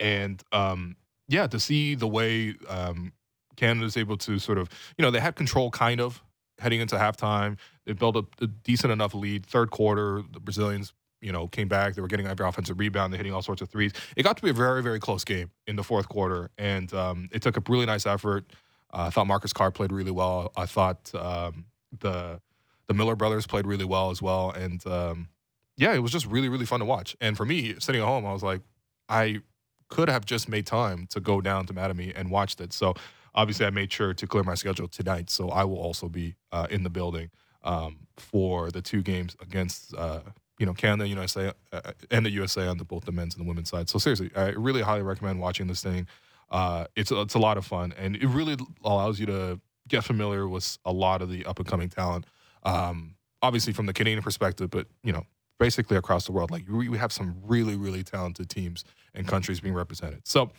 And 0.00 0.42
um, 0.50 0.96
yeah, 1.28 1.46
to 1.46 1.60
see 1.60 1.94
the 1.94 2.08
way 2.08 2.54
um, 2.68 3.12
Canada's 3.56 3.96
able 3.96 4.16
to 4.18 4.38
sort 4.38 4.58
of, 4.58 4.68
you 4.96 5.02
know, 5.02 5.10
they 5.10 5.20
had 5.20 5.36
control 5.36 5.70
kind 5.70 6.00
of 6.00 6.22
heading 6.62 6.80
into 6.80 6.96
halftime. 6.96 7.58
They 7.84 7.92
built 7.92 8.16
a, 8.16 8.24
a 8.40 8.46
decent 8.46 8.92
enough 8.92 9.14
lead. 9.14 9.44
Third 9.44 9.70
quarter, 9.70 10.22
the 10.32 10.40
Brazilians, 10.40 10.92
you 11.20 11.32
know, 11.32 11.48
came 11.48 11.68
back. 11.68 11.94
They 11.94 12.02
were 12.02 12.08
getting 12.08 12.26
every 12.26 12.46
offensive 12.46 12.78
rebound. 12.78 13.12
They're 13.12 13.18
hitting 13.18 13.34
all 13.34 13.42
sorts 13.42 13.62
of 13.62 13.68
threes. 13.68 13.92
It 14.16 14.22
got 14.22 14.36
to 14.36 14.42
be 14.42 14.50
a 14.50 14.54
very, 14.54 14.82
very 14.82 15.00
close 15.00 15.24
game 15.24 15.50
in 15.66 15.76
the 15.76 15.82
fourth 15.84 16.08
quarter, 16.08 16.50
and 16.58 16.92
um, 16.94 17.28
it 17.32 17.42
took 17.42 17.56
a 17.56 17.62
really 17.68 17.86
nice 17.86 18.06
effort. 18.06 18.44
Uh, 18.92 19.04
I 19.06 19.10
thought 19.10 19.26
Marcus 19.26 19.52
Carr 19.52 19.70
played 19.70 19.92
really 19.92 20.10
well. 20.10 20.52
I 20.56 20.66
thought 20.66 21.12
um, 21.14 21.66
the 21.98 22.40
the 22.88 22.94
Miller 22.94 23.16
brothers 23.16 23.46
played 23.46 23.66
really 23.66 23.84
well 23.84 24.10
as 24.10 24.20
well, 24.20 24.50
and 24.50 24.84
um, 24.86 25.28
yeah, 25.76 25.94
it 25.94 26.00
was 26.00 26.12
just 26.12 26.26
really, 26.26 26.48
really 26.48 26.66
fun 26.66 26.80
to 26.80 26.86
watch. 26.86 27.16
And 27.20 27.36
for 27.36 27.44
me, 27.44 27.74
sitting 27.78 28.00
at 28.00 28.06
home, 28.06 28.26
I 28.26 28.32
was 28.32 28.42
like, 28.42 28.60
I 29.08 29.40
could 29.88 30.08
have 30.08 30.24
just 30.24 30.48
made 30.48 30.66
time 30.66 31.06
to 31.10 31.20
go 31.20 31.40
down 31.40 31.66
to 31.66 31.74
Mattamy 31.74 32.12
and 32.14 32.30
watched 32.30 32.60
it. 32.60 32.72
So 32.72 32.94
obviously, 33.34 33.66
I 33.66 33.70
made 33.70 33.92
sure 33.92 34.14
to 34.14 34.26
clear 34.26 34.42
my 34.42 34.54
schedule 34.54 34.88
tonight. 34.88 35.30
So 35.30 35.50
I 35.50 35.64
will 35.64 35.78
also 35.78 36.08
be 36.08 36.34
uh, 36.50 36.66
in 36.70 36.82
the 36.82 36.90
building 36.90 37.30
um, 37.62 38.06
for 38.16 38.70
the 38.70 38.82
two 38.82 39.02
games 39.02 39.36
against 39.40 39.94
uh, 39.94 40.20
you 40.58 40.66
know 40.66 40.74
Canada, 40.74 41.08
USA, 41.08 41.52
uh, 41.72 41.92
and 42.10 42.24
the 42.24 42.30
USA 42.30 42.66
on 42.66 42.78
the, 42.78 42.84
both 42.84 43.04
the 43.04 43.12
men's 43.12 43.34
and 43.34 43.44
the 43.44 43.48
women's 43.48 43.70
side. 43.70 43.88
So 43.88 43.98
seriously, 43.98 44.30
I 44.36 44.50
really 44.50 44.82
highly 44.82 45.02
recommend 45.02 45.40
watching 45.40 45.66
this 45.66 45.82
thing. 45.82 46.06
Uh, 46.50 46.84
it's 46.96 47.10
a, 47.10 47.20
it's 47.22 47.34
a 47.34 47.38
lot 47.38 47.56
of 47.56 47.64
fun, 47.64 47.94
and 47.98 48.16
it 48.16 48.26
really 48.26 48.56
allows 48.84 49.18
you 49.18 49.26
to 49.26 49.60
get 49.88 50.04
familiar 50.04 50.46
with 50.46 50.78
a 50.84 50.92
lot 50.92 51.22
of 51.22 51.30
the 51.30 51.44
up 51.46 51.58
and 51.58 51.66
coming 51.66 51.88
talent. 51.88 52.26
Um, 52.62 53.14
obviously, 53.40 53.72
from 53.72 53.86
the 53.86 53.92
Canadian 53.92 54.22
perspective, 54.22 54.70
but 54.70 54.86
you 55.02 55.12
know 55.12 55.24
basically 55.62 55.96
across 55.96 56.26
the 56.26 56.32
world. 56.32 56.50
Like 56.50 56.64
we, 56.68 56.88
we 56.88 56.98
have 56.98 57.12
some 57.12 57.36
really, 57.44 57.76
really 57.76 58.02
talented 58.02 58.50
teams 58.50 58.84
and 59.14 59.28
countries 59.28 59.60
being 59.60 59.74
represented. 59.74 60.22
So 60.24 60.50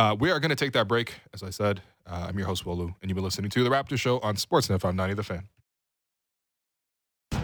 uh, 0.00 0.14
we 0.14 0.30
are 0.30 0.40
going 0.40 0.48
to 0.48 0.56
take 0.56 0.72
that 0.72 0.88
break. 0.88 1.20
As 1.34 1.42
I 1.42 1.50
said, 1.50 1.82
uh, 2.06 2.26
I'm 2.28 2.38
your 2.38 2.46
host, 2.46 2.64
Will 2.64 2.76
Lou, 2.76 2.94
and 3.02 3.10
you've 3.10 3.16
been 3.16 3.24
listening 3.24 3.50
to 3.50 3.62
The 3.62 3.68
Raptor 3.68 3.98
Show 3.98 4.18
on 4.20 4.36
Sportsnet 4.36 4.80
590 4.80 5.14
The 5.14 5.22
Fan. 5.22 5.48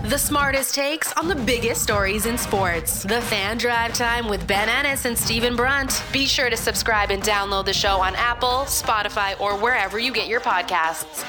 The 0.09 0.17
smartest 0.17 0.75
takes 0.75 1.13
on 1.19 1.29
the 1.29 1.35
biggest 1.35 1.83
stories 1.83 2.25
in 2.25 2.39
sports. 2.39 3.03
The 3.03 3.21
Fan 3.21 3.59
Drive 3.59 3.93
Time 3.93 4.29
with 4.29 4.47
Ben 4.47 4.71
Ennis 4.71 5.05
and 5.05 5.19
Stephen 5.19 5.55
Brunt. 5.55 6.03
Be 6.13 6.25
sure 6.25 6.49
to 6.49 6.57
subscribe 6.57 7.11
and 7.11 7.23
download 7.23 7.67
the 7.67 7.75
show 7.75 8.01
on 8.01 8.15
Apple, 8.15 8.65
Spotify, 8.67 9.39
or 9.39 9.59
wherever 9.59 9.99
you 9.99 10.11
get 10.11 10.27
your 10.27 10.41
podcasts. 10.41 11.27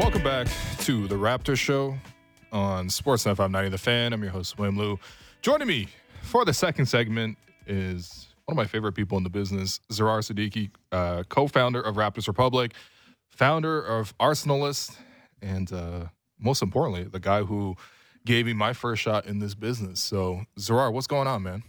Welcome 0.00 0.24
back 0.24 0.48
to 0.80 1.06
the 1.06 1.14
Raptor 1.14 1.56
Show 1.56 1.96
on 2.56 2.88
Sportsnet 2.88 3.36
590 3.36 3.68
The 3.68 3.78
Fan. 3.78 4.14
I'm 4.14 4.22
your 4.22 4.32
host, 4.32 4.58
Will 4.58 4.70
Lou. 4.72 4.98
Joining 5.42 5.68
me 5.68 5.88
for 6.22 6.46
the 6.46 6.54
second 6.54 6.86
segment 6.86 7.36
is 7.66 8.28
one 8.46 8.54
of 8.54 8.56
my 8.56 8.64
favorite 8.64 8.92
people 8.92 9.18
in 9.18 9.24
the 9.24 9.30
business, 9.30 9.78
Zarar 9.92 10.20
Siddiqi, 10.20 10.70
uh, 10.90 11.22
co-founder 11.28 11.82
of 11.82 11.96
Raptors 11.96 12.26
Republic, 12.26 12.72
founder 13.28 13.82
of 13.82 14.14
Arsenalist, 14.18 14.96
and 15.42 15.70
uh, 15.70 16.06
most 16.40 16.62
importantly, 16.62 17.04
the 17.04 17.20
guy 17.20 17.42
who 17.42 17.76
gave 18.24 18.46
me 18.46 18.54
my 18.54 18.72
first 18.72 19.02
shot 19.02 19.26
in 19.26 19.38
this 19.38 19.54
business. 19.54 20.00
So, 20.00 20.46
Zarar, 20.58 20.90
what's 20.90 21.06
going 21.06 21.28
on, 21.28 21.42
man? 21.42 21.62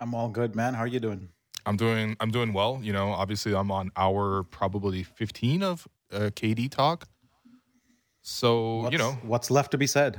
I'm 0.00 0.14
all 0.14 0.28
good, 0.28 0.54
man. 0.54 0.74
How 0.74 0.82
are 0.82 0.86
you 0.86 1.00
doing? 1.00 1.30
I'm 1.64 1.78
doing 1.78 2.14
I'm 2.20 2.30
doing 2.30 2.52
well. 2.52 2.78
You 2.82 2.92
know, 2.92 3.08
obviously 3.12 3.54
I'm 3.54 3.70
on 3.70 3.90
hour 3.96 4.42
probably 4.42 5.02
15 5.02 5.62
of 5.62 5.88
uh, 6.12 6.18
KD 6.34 6.70
talk. 6.70 7.08
So 8.26 8.76
What's, 8.76 8.92
you 8.92 8.98
know 8.98 9.12
what's 9.22 9.50
left 9.50 9.70
to 9.72 9.78
be 9.78 9.86
said. 9.86 10.18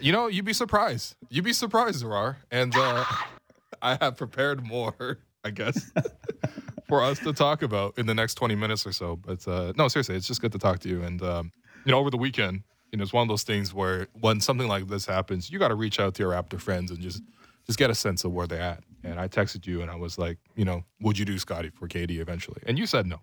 You 0.00 0.12
know, 0.12 0.28
you'd 0.28 0.44
be 0.44 0.52
surprised. 0.52 1.16
You'd 1.30 1.44
be 1.44 1.52
surprised, 1.52 2.04
Zarar. 2.04 2.36
And 2.52 2.72
uh, 2.76 3.04
I 3.82 3.98
have 4.00 4.16
prepared 4.16 4.64
more, 4.64 5.18
I 5.44 5.50
guess, 5.50 5.90
for 6.88 7.02
us 7.02 7.18
to 7.18 7.32
talk 7.32 7.62
about 7.62 7.98
in 7.98 8.06
the 8.06 8.14
next 8.14 8.34
20 8.34 8.54
minutes 8.54 8.86
or 8.86 8.92
so. 8.92 9.16
But 9.16 9.46
uh, 9.48 9.72
no, 9.76 9.88
seriously, 9.88 10.14
it's 10.14 10.28
just 10.28 10.40
good 10.40 10.52
to 10.52 10.58
talk 10.60 10.78
to 10.80 10.88
you. 10.88 11.02
And, 11.02 11.20
um, 11.22 11.50
you 11.84 11.90
know, 11.90 11.98
over 11.98 12.08
the 12.08 12.16
weekend, 12.16 12.62
you 12.92 12.98
know, 12.98 13.02
it's 13.02 13.12
one 13.12 13.22
of 13.22 13.28
those 13.28 13.42
things 13.42 13.74
where 13.74 14.06
when 14.20 14.40
something 14.40 14.68
like 14.68 14.86
this 14.86 15.04
happens, 15.04 15.50
you 15.50 15.58
got 15.58 15.68
to 15.68 15.74
reach 15.74 15.98
out 15.98 16.14
to 16.14 16.22
your 16.22 16.30
Raptor 16.30 16.60
friends 16.60 16.92
and 16.92 17.00
just 17.00 17.20
just 17.66 17.78
get 17.78 17.90
a 17.90 17.94
sense 17.96 18.24
of 18.24 18.32
where 18.32 18.46
they're 18.46 18.62
at. 18.62 18.84
And 19.02 19.18
I 19.18 19.26
texted 19.26 19.66
you 19.66 19.82
and 19.82 19.90
I 19.90 19.96
was 19.96 20.18
like, 20.18 20.38
you 20.54 20.64
know, 20.64 20.84
would 21.00 21.18
you 21.18 21.24
do 21.24 21.36
Scottie 21.38 21.70
for 21.70 21.88
KD 21.88 22.20
eventually? 22.20 22.62
And 22.64 22.78
you 22.78 22.86
said 22.86 23.06
no. 23.06 23.20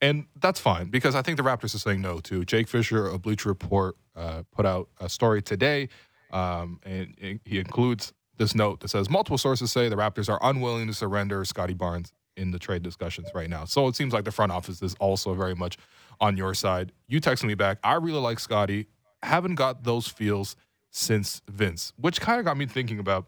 And 0.00 0.26
that's 0.40 0.60
fine 0.60 0.88
because 0.90 1.14
I 1.14 1.22
think 1.22 1.36
the 1.36 1.42
Raptors 1.42 1.74
are 1.74 1.78
saying 1.78 2.00
no 2.00 2.20
too. 2.20 2.44
Jake 2.44 2.68
Fisher 2.68 3.06
of 3.06 3.22
Bleacher 3.22 3.48
Report 3.48 3.96
uh, 4.14 4.42
put 4.52 4.64
out 4.64 4.88
a 5.00 5.08
story 5.08 5.42
today, 5.42 5.88
um, 6.32 6.80
and, 6.84 7.40
he 7.44 7.58
includes 7.58 8.12
this 8.36 8.54
note 8.54 8.80
that 8.80 8.88
says 8.88 9.10
multiple 9.10 9.38
sources 9.38 9.72
say 9.72 9.88
the 9.88 9.96
Raptors 9.96 10.28
are 10.28 10.38
unwilling 10.42 10.86
to 10.86 10.94
surrender 10.94 11.44
Scottie 11.44 11.74
Barnes 11.74 12.12
in 12.36 12.52
the 12.52 12.58
trade 12.58 12.82
discussions 12.82 13.28
right 13.34 13.50
now. 13.50 13.64
So 13.64 13.88
it 13.88 13.96
seems 13.96 14.12
like 14.12 14.24
the 14.24 14.30
front 14.30 14.52
office 14.52 14.80
is 14.80 14.94
also 15.00 15.34
very 15.34 15.56
much 15.56 15.76
on 16.20 16.36
your 16.36 16.54
side. 16.54 16.92
You 17.08 17.20
texted 17.20 17.44
me 17.44 17.54
back. 17.54 17.78
I 17.82 17.94
really 17.94 18.20
like 18.20 18.38
Scottie. 18.38 18.86
Haven't 19.24 19.56
got 19.56 19.82
those 19.82 20.06
feels 20.06 20.54
since 20.90 21.42
Vince, 21.50 21.92
which 21.96 22.20
kind 22.20 22.38
of 22.38 22.44
got 22.44 22.56
me 22.56 22.66
thinking 22.66 23.00
about. 23.00 23.26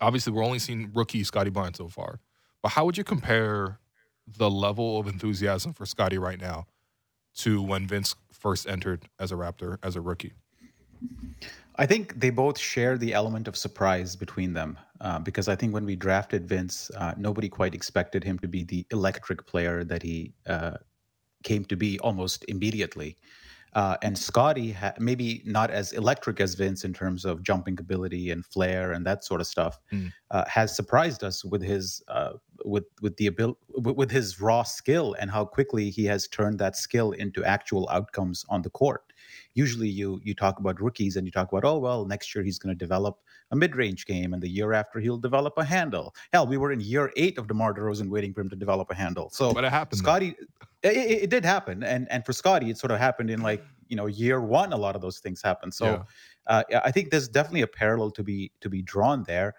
Obviously, 0.00 0.32
we're 0.32 0.44
only 0.44 0.58
seeing 0.58 0.90
rookie 0.94 1.24
Scottie 1.24 1.50
Barnes 1.50 1.78
so 1.78 1.88
far, 1.88 2.20
but 2.62 2.70
how 2.70 2.84
would 2.84 2.96
you 2.96 3.04
compare 3.04 3.78
the 4.26 4.50
level 4.50 4.98
of 4.98 5.06
enthusiasm 5.06 5.72
for 5.72 5.86
Scottie 5.86 6.18
right 6.18 6.40
now 6.40 6.66
to 7.36 7.62
when 7.62 7.86
Vince 7.86 8.14
first 8.32 8.68
entered 8.68 9.08
as 9.18 9.32
a 9.32 9.34
Raptor 9.34 9.78
as 9.82 9.96
a 9.96 10.00
rookie? 10.00 10.32
I 11.76 11.86
think 11.86 12.20
they 12.20 12.30
both 12.30 12.58
share 12.58 12.96
the 12.96 13.12
element 13.12 13.48
of 13.48 13.56
surprise 13.56 14.14
between 14.14 14.52
them 14.52 14.78
uh, 15.00 15.18
because 15.18 15.48
I 15.48 15.56
think 15.56 15.74
when 15.74 15.84
we 15.84 15.96
drafted 15.96 16.48
Vince, 16.48 16.90
uh, 16.96 17.14
nobody 17.16 17.48
quite 17.48 17.74
expected 17.74 18.22
him 18.22 18.38
to 18.40 18.48
be 18.48 18.62
the 18.62 18.86
electric 18.92 19.44
player 19.46 19.82
that 19.84 20.02
he 20.02 20.34
uh, 20.46 20.76
came 21.42 21.64
to 21.66 21.76
be 21.76 21.98
almost 21.98 22.44
immediately. 22.48 23.16
Uh, 23.74 23.96
and 24.02 24.16
Scottie, 24.16 24.72
ha- 24.72 24.94
maybe 24.98 25.42
not 25.44 25.70
as 25.70 25.92
electric 25.92 26.40
as 26.40 26.54
Vince 26.54 26.84
in 26.84 26.92
terms 26.92 27.24
of 27.24 27.42
jumping 27.42 27.78
ability 27.80 28.30
and 28.30 28.44
flair 28.46 28.92
and 28.92 29.04
that 29.04 29.24
sort 29.24 29.40
of 29.40 29.46
stuff, 29.46 29.80
mm. 29.92 30.12
uh, 30.30 30.44
has 30.46 30.74
surprised 30.76 31.24
us 31.24 31.44
with 31.44 31.62
his 31.62 32.02
uh, 32.08 32.34
with 32.64 32.84
with 33.02 33.16
the 33.16 33.26
ability 33.26 33.58
with 33.76 34.10
his 34.10 34.40
raw 34.40 34.62
skill 34.62 35.16
and 35.18 35.30
how 35.30 35.44
quickly 35.44 35.90
he 35.90 36.04
has 36.04 36.28
turned 36.28 36.58
that 36.58 36.76
skill 36.76 37.12
into 37.12 37.44
actual 37.44 37.88
outcomes 37.90 38.44
on 38.48 38.62
the 38.62 38.70
court. 38.70 39.02
Usually, 39.54 39.88
you 39.88 40.20
you 40.22 40.34
talk 40.34 40.60
about 40.60 40.80
rookies 40.80 41.16
and 41.16 41.26
you 41.26 41.32
talk 41.32 41.50
about 41.50 41.64
oh 41.64 41.78
well, 41.78 42.04
next 42.04 42.34
year 42.34 42.44
he's 42.44 42.58
going 42.58 42.76
to 42.76 42.78
develop 42.78 43.18
a 43.50 43.56
mid 43.56 43.76
range 43.76 44.06
game, 44.06 44.34
and 44.34 44.42
the 44.42 44.48
year 44.48 44.72
after 44.72 45.00
he'll 45.00 45.18
develop 45.18 45.54
a 45.56 45.64
handle. 45.64 46.14
Hell, 46.32 46.46
we 46.46 46.56
were 46.56 46.72
in 46.72 46.80
year 46.80 47.12
eight 47.16 47.38
of 47.38 47.46
DeMar 47.46 47.74
DeRozan 47.74 48.08
waiting 48.08 48.32
for 48.32 48.40
him 48.40 48.50
to 48.50 48.56
develop 48.56 48.90
a 48.90 48.94
handle. 48.94 49.30
So, 49.30 49.52
but 49.52 49.64
it 49.64 49.70
happened. 49.70 49.98
Scottie. 49.98 50.34
It, 50.84 51.22
it, 51.24 51.30
did 51.30 51.44
happen, 51.44 51.82
and 51.82 52.06
and 52.10 52.24
for 52.24 52.32
Scottie, 52.32 52.70
it 52.70 52.78
sort 52.78 52.90
of 52.90 52.98
happened 52.98 53.30
in 53.30 53.40
like 53.40 53.64
you 53.88 53.96
know 53.96 54.06
year 54.06 54.40
one. 54.40 54.72
A 54.72 54.76
lot 54.76 54.94
of 54.94 55.00
those 55.00 55.18
things 55.18 55.40
happen. 55.42 55.72
So, 55.72 55.86
yeah. 55.86 56.02
uh, 56.46 56.80
I 56.84 56.90
think 56.90 57.10
there's 57.10 57.28
definitely 57.28 57.62
a 57.62 57.66
parallel 57.66 58.10
to 58.12 58.22
be 58.22 58.52
to 58.60 58.68
be 58.68 58.82
drawn 58.82 59.24
there. 59.24 59.54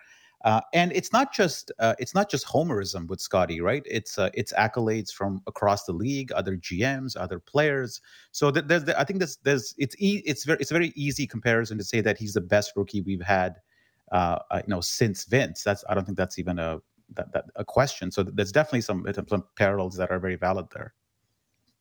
Uh, 0.46 0.62
and 0.74 0.92
it's 0.94 1.12
not 1.12 1.34
just 1.34 1.72
uh, 1.80 1.96
it's 1.98 2.14
not 2.14 2.30
just 2.30 2.46
homerism 2.46 3.08
with 3.08 3.20
Scottie, 3.20 3.62
right? 3.62 3.82
It's 3.86 4.20
uh, 4.20 4.30
it's 4.36 4.54
accolades 4.54 5.12
from 5.12 5.42
across 5.48 5.86
the 5.86 5.92
league, 5.92 6.32
other 6.34 6.56
GMs, 6.56 7.18
other 7.20 7.40
players. 7.40 8.00
So 8.32 8.52
there's, 8.52 8.88
I 8.90 9.04
think 9.06 9.20
there's, 9.20 9.38
there's 9.38 9.74
it's 9.80 9.96
e- 9.98 10.22
it's 10.24 10.46
very 10.46 10.60
it's 10.62 10.70
a 10.70 10.76
very 10.76 10.94
easy 10.96 11.26
comparison 11.26 11.80
to 11.80 11.84
say 11.84 12.00
that 12.02 12.20
he's 12.20 12.36
the 12.36 12.42
best 12.42 12.74
rookie 12.76 13.02
we've 13.02 13.24
had, 13.24 13.56
uh, 14.12 14.38
uh, 14.52 14.62
you 14.68 14.72
know, 14.72 14.82
since 14.82 15.26
Vince. 15.26 15.64
That's 15.64 15.84
I 15.90 15.96
don't 15.96 16.06
think 16.06 16.18
that's 16.18 16.38
even 16.38 16.60
a 16.60 16.78
that, 17.16 17.34
that 17.34 17.46
a 17.56 17.66
question. 17.66 18.12
So 18.12 18.22
there's 18.22 18.52
definitely 18.52 18.82
some 18.82 19.04
some 19.28 19.46
parallels 19.56 19.96
that 19.98 20.12
are 20.12 20.20
very 20.20 20.36
valid 20.36 20.68
there. 20.76 20.94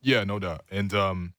Yeah, 0.04 0.22
no 0.24 0.38
doubt. 0.38 0.64
And 0.70 0.92
um, 0.94 1.32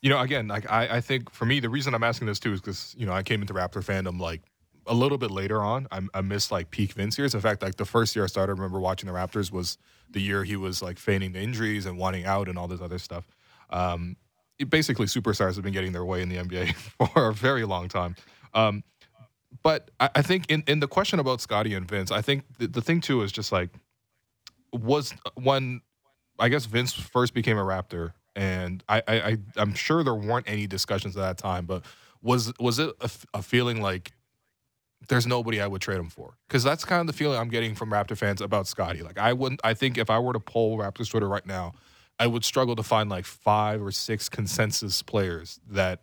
you 0.00 0.08
know, 0.08 0.20
again, 0.20 0.48
like 0.48 0.70
I, 0.70 0.96
I 0.96 1.00
think 1.00 1.30
for 1.30 1.44
me, 1.44 1.60
the 1.60 1.68
reason 1.68 1.94
I'm 1.94 2.04
asking 2.04 2.28
this 2.28 2.38
too 2.38 2.52
is 2.52 2.60
because 2.60 2.94
you 2.96 3.04
know 3.04 3.12
I 3.12 3.22
came 3.22 3.42
into 3.42 3.52
Raptor 3.52 3.84
fandom 3.84 4.20
like 4.20 4.40
a 4.86 4.94
little 4.94 5.18
bit 5.18 5.30
later 5.30 5.60
on. 5.60 5.88
I, 5.90 6.00
I 6.14 6.20
missed 6.20 6.52
like 6.52 6.70
peak 6.70 6.92
Vince 6.92 7.18
years. 7.18 7.34
In 7.34 7.40
fact, 7.40 7.60
like 7.60 7.76
the 7.76 7.84
first 7.84 8.14
year 8.14 8.24
I 8.24 8.28
started, 8.28 8.52
I 8.52 8.54
remember 8.54 8.80
watching 8.80 9.08
the 9.08 9.14
Raptors 9.14 9.50
was 9.50 9.78
the 10.10 10.20
year 10.20 10.44
he 10.44 10.56
was 10.56 10.80
like 10.80 10.96
feigning 10.96 11.32
the 11.32 11.40
injuries 11.40 11.84
and 11.84 11.98
wanting 11.98 12.24
out 12.24 12.48
and 12.48 12.56
all 12.56 12.68
this 12.68 12.80
other 12.80 12.98
stuff. 12.98 13.26
Um, 13.70 14.16
it, 14.58 14.70
basically, 14.70 15.06
superstars 15.06 15.56
have 15.56 15.64
been 15.64 15.72
getting 15.72 15.92
their 15.92 16.04
way 16.04 16.22
in 16.22 16.28
the 16.28 16.36
NBA 16.36 16.74
for 17.14 17.28
a 17.28 17.34
very 17.34 17.64
long 17.64 17.88
time. 17.88 18.14
Um, 18.54 18.84
but 19.62 19.90
I, 19.98 20.10
I, 20.16 20.22
think 20.22 20.46
in, 20.48 20.62
in 20.66 20.80
the 20.80 20.88
question 20.88 21.18
about 21.18 21.40
Scottie 21.40 21.74
and 21.74 21.88
Vince, 21.88 22.10
I 22.10 22.22
think 22.22 22.44
the, 22.58 22.68
the 22.68 22.80
thing 22.80 23.00
too 23.00 23.22
is 23.22 23.32
just 23.32 23.50
like 23.50 23.70
was 24.72 25.14
when 25.34 25.80
I 26.42 26.48
guess 26.48 26.66
Vince 26.66 26.92
first 26.92 27.34
became 27.34 27.56
a 27.56 27.62
Raptor, 27.62 28.14
and 28.34 28.82
I, 28.88 29.00
I, 29.06 29.14
I 29.14 29.38
am 29.62 29.74
sure 29.74 30.02
there 30.02 30.12
weren't 30.14 30.48
any 30.48 30.66
discussions 30.66 31.16
at 31.16 31.20
that 31.20 31.38
time, 31.38 31.66
but 31.66 31.84
was 32.20 32.52
was 32.58 32.80
it 32.80 32.92
a, 33.00 33.10
a 33.34 33.42
feeling 33.42 33.80
like 33.80 34.12
there's 35.08 35.24
nobody 35.24 35.60
I 35.60 35.68
would 35.68 35.80
trade 35.80 35.98
him 35.98 36.10
for 36.10 36.36
because 36.48 36.64
that's 36.64 36.84
kind 36.84 37.00
of 37.00 37.06
the 37.06 37.12
feeling 37.12 37.38
I'm 37.38 37.48
getting 37.48 37.76
from 37.76 37.90
Raptor 37.92 38.18
fans 38.18 38.40
about 38.40 38.66
Scottie. 38.66 39.02
Like 39.02 39.18
I 39.18 39.32
wouldn't. 39.32 39.60
I 39.62 39.74
think 39.74 39.98
if 39.98 40.10
I 40.10 40.18
were 40.18 40.32
to 40.32 40.40
poll 40.40 40.76
Raptors 40.78 41.08
Twitter 41.08 41.28
right 41.28 41.46
now, 41.46 41.74
I 42.18 42.26
would 42.26 42.44
struggle 42.44 42.74
to 42.74 42.82
find 42.82 43.08
like 43.08 43.24
five 43.24 43.80
or 43.80 43.92
six 43.92 44.28
consensus 44.28 45.00
players 45.00 45.60
that 45.70 46.02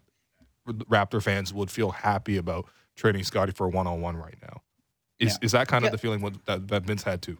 Raptor 0.65 1.21
fans 1.21 1.53
would 1.53 1.69
feel 1.69 1.91
happy 1.91 2.37
about 2.37 2.65
trading 2.95 3.25
Scottie 3.25 3.51
for 3.51 3.67
a 3.67 3.69
one 3.69 3.87
on 3.87 3.99
one 3.99 4.15
right 4.15 4.37
now. 4.41 4.61
Is 5.19 5.33
yeah. 5.33 5.45
is 5.45 5.51
that 5.51 5.67
kind 5.67 5.83
of 5.83 5.89
yeah. 5.89 5.91
the 5.91 5.97
feeling 5.97 6.39
that, 6.45 6.69
that 6.69 6.83
Vince 6.83 7.03
had 7.03 7.21
too? 7.21 7.37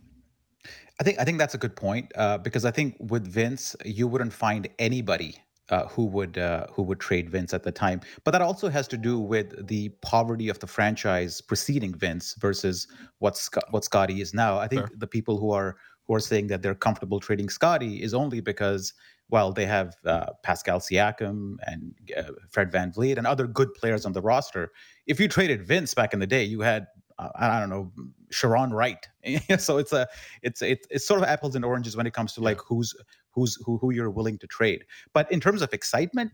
I 1.00 1.04
think 1.04 1.20
I 1.20 1.24
think 1.24 1.38
that's 1.38 1.54
a 1.54 1.58
good 1.58 1.76
point 1.76 2.12
uh, 2.16 2.38
because 2.38 2.66
I 2.66 2.72
think 2.72 2.98
with 3.00 3.26
Vince 3.26 3.76
you 3.86 4.08
wouldn't 4.08 4.34
find 4.34 4.68
anybody 4.80 5.36
uh, 5.70 5.86
who 5.88 6.06
would 6.06 6.38
uh, 6.38 6.68
who 6.72 6.84
would 6.84 7.00
trade 7.00 7.30
Vince 7.30 7.54
at 7.54 7.64
the 7.64 7.72
time. 7.72 8.02
But 8.24 8.32
that 8.32 8.42
also 8.42 8.70
has 8.70 8.88
to 8.90 8.98
do 8.98 9.20
with 9.20 9.68
the 9.68 9.90
poverty 10.02 10.50
of 10.50 10.60
the 10.60 10.68
franchise 10.68 11.42
preceding 11.42 11.94
Vince 11.94 12.36
versus 12.40 12.88
what 13.20 13.38
Sc- 13.38 13.72
what 13.72 13.86
Scottie 13.86 14.22
is 14.22 14.34
now. 14.34 14.58
I 14.58 14.68
think 14.68 14.88
sure. 14.88 14.98
the 14.98 15.08
people 15.08 15.38
who 15.38 15.52
are 15.52 15.78
who 16.08 16.16
are 16.16 16.20
saying 16.20 16.48
that 16.48 16.62
they're 16.62 16.76
comfortable 16.76 17.20
trading 17.20 17.50
Scottie 17.50 18.02
is 18.02 18.14
only 18.14 18.42
because 18.42 18.94
well 19.30 19.54
they 19.54 19.66
have 19.66 19.96
uh, 20.06 20.32
Pascal 20.44 20.80
Siakam 20.80 21.56
and 21.66 21.94
uh, 22.18 22.24
Fred 22.50 22.72
VanVleet 22.72 23.18
and 23.18 23.26
other 23.26 23.48
good 23.48 23.74
players 23.74 24.06
on 24.06 24.12
the 24.12 24.22
roster. 24.22 24.72
If 25.08 25.20
you 25.20 25.30
traded 25.30 25.66
Vince 25.66 25.94
back 25.94 26.14
in 26.14 26.20
the 26.20 26.28
day, 26.28 26.44
you 26.44 26.60
had 26.60 26.88
uh, 27.20 27.30
I 27.36 27.60
don't 27.60 27.70
know 27.70 27.92
Sharone 28.32 28.72
Wright. 28.72 29.08
so 29.60 29.78
it's 29.78 29.94
a 29.94 30.08
it's 30.42 30.62
it's 30.62 30.88
it's 30.90 31.06
sort 31.06 31.22
of 31.22 31.28
apples 31.28 31.56
and 31.56 31.66
oranges 31.66 31.96
when 31.96 32.08
it 32.08 32.14
comes 32.14 32.34
to 32.34 32.42
like 32.42 32.58
yeah. 32.58 32.64
who's 32.68 32.96
who's 33.32 33.56
who 33.66 33.78
who 33.78 33.92
you're 33.92 34.10
willing 34.10 34.38
to 34.40 34.48
trade. 34.48 34.86
But 35.14 35.32
in 35.32 35.40
terms 35.40 35.62
of 35.62 35.74
excitement, 35.74 36.32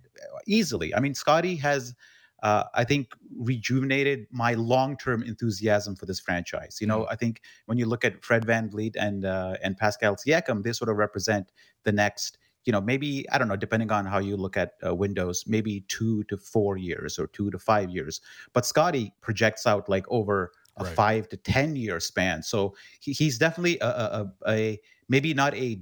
easily. 0.48 0.93
I 0.96 1.00
mean, 1.00 1.14
Scottie 1.14 1.56
has. 1.58 1.93
Uh, 2.43 2.66
I 2.76 2.84
think 2.84 3.14
rejuvenated 3.39 4.28
my 4.30 4.54
long-term 4.54 5.24
enthusiasm 5.24 5.96
for 5.96 6.06
this 6.06 6.20
franchise. 6.20 6.78
You 6.80 6.86
know, 6.86 7.00
mm-hmm. 7.00 7.14
I 7.14 7.16
think 7.16 7.41
when 7.66 7.80
you 7.80 7.88
look 7.88 8.06
at 8.06 8.24
Fred 8.24 8.46
VanVleet 8.46 8.96
and 9.00 9.26
uh, 9.26 9.56
and 9.64 9.76
Pascal 9.78 10.16
Siakam, 10.16 10.62
they 10.62 10.74
sort 10.74 10.89
of 10.89 10.98
represent 10.98 11.52
the 11.86 11.93
next 11.93 12.38
you 12.66 12.72
know, 12.72 12.82
maybe 12.82 13.26
I 13.32 13.38
don't 13.38 13.48
know, 13.48 13.56
depending 13.56 13.91
on 13.91 14.06
how 14.06 14.18
you 14.18 14.36
look 14.36 14.58
at 14.58 14.74
uh, 14.86 14.93
windows, 14.93 15.46
maybe 15.48 15.86
two 15.88 16.24
to 16.26 16.38
four 16.38 16.78
years 16.78 17.18
or 17.18 17.28
two 17.28 17.52
to 17.52 17.60
five 17.60 17.89
years. 17.91 18.22
But 18.54 18.66
Scottie 18.66 19.14
projects 19.22 19.66
out 19.68 19.88
like 19.88 20.06
over 20.10 20.52
a 20.78 20.84
Right. 20.84 20.95
five 20.95 21.30
to 21.30 21.38
ten 21.38 21.76
year 21.76 21.99
span. 21.99 22.43
So 22.43 22.76
he, 22.99 23.13
he's 23.13 23.38
definitely 23.38 23.80
a, 23.80 23.88
a, 23.88 24.34
a, 24.47 24.80
maybe 25.09 25.34
not 25.34 25.55
a 25.55 25.80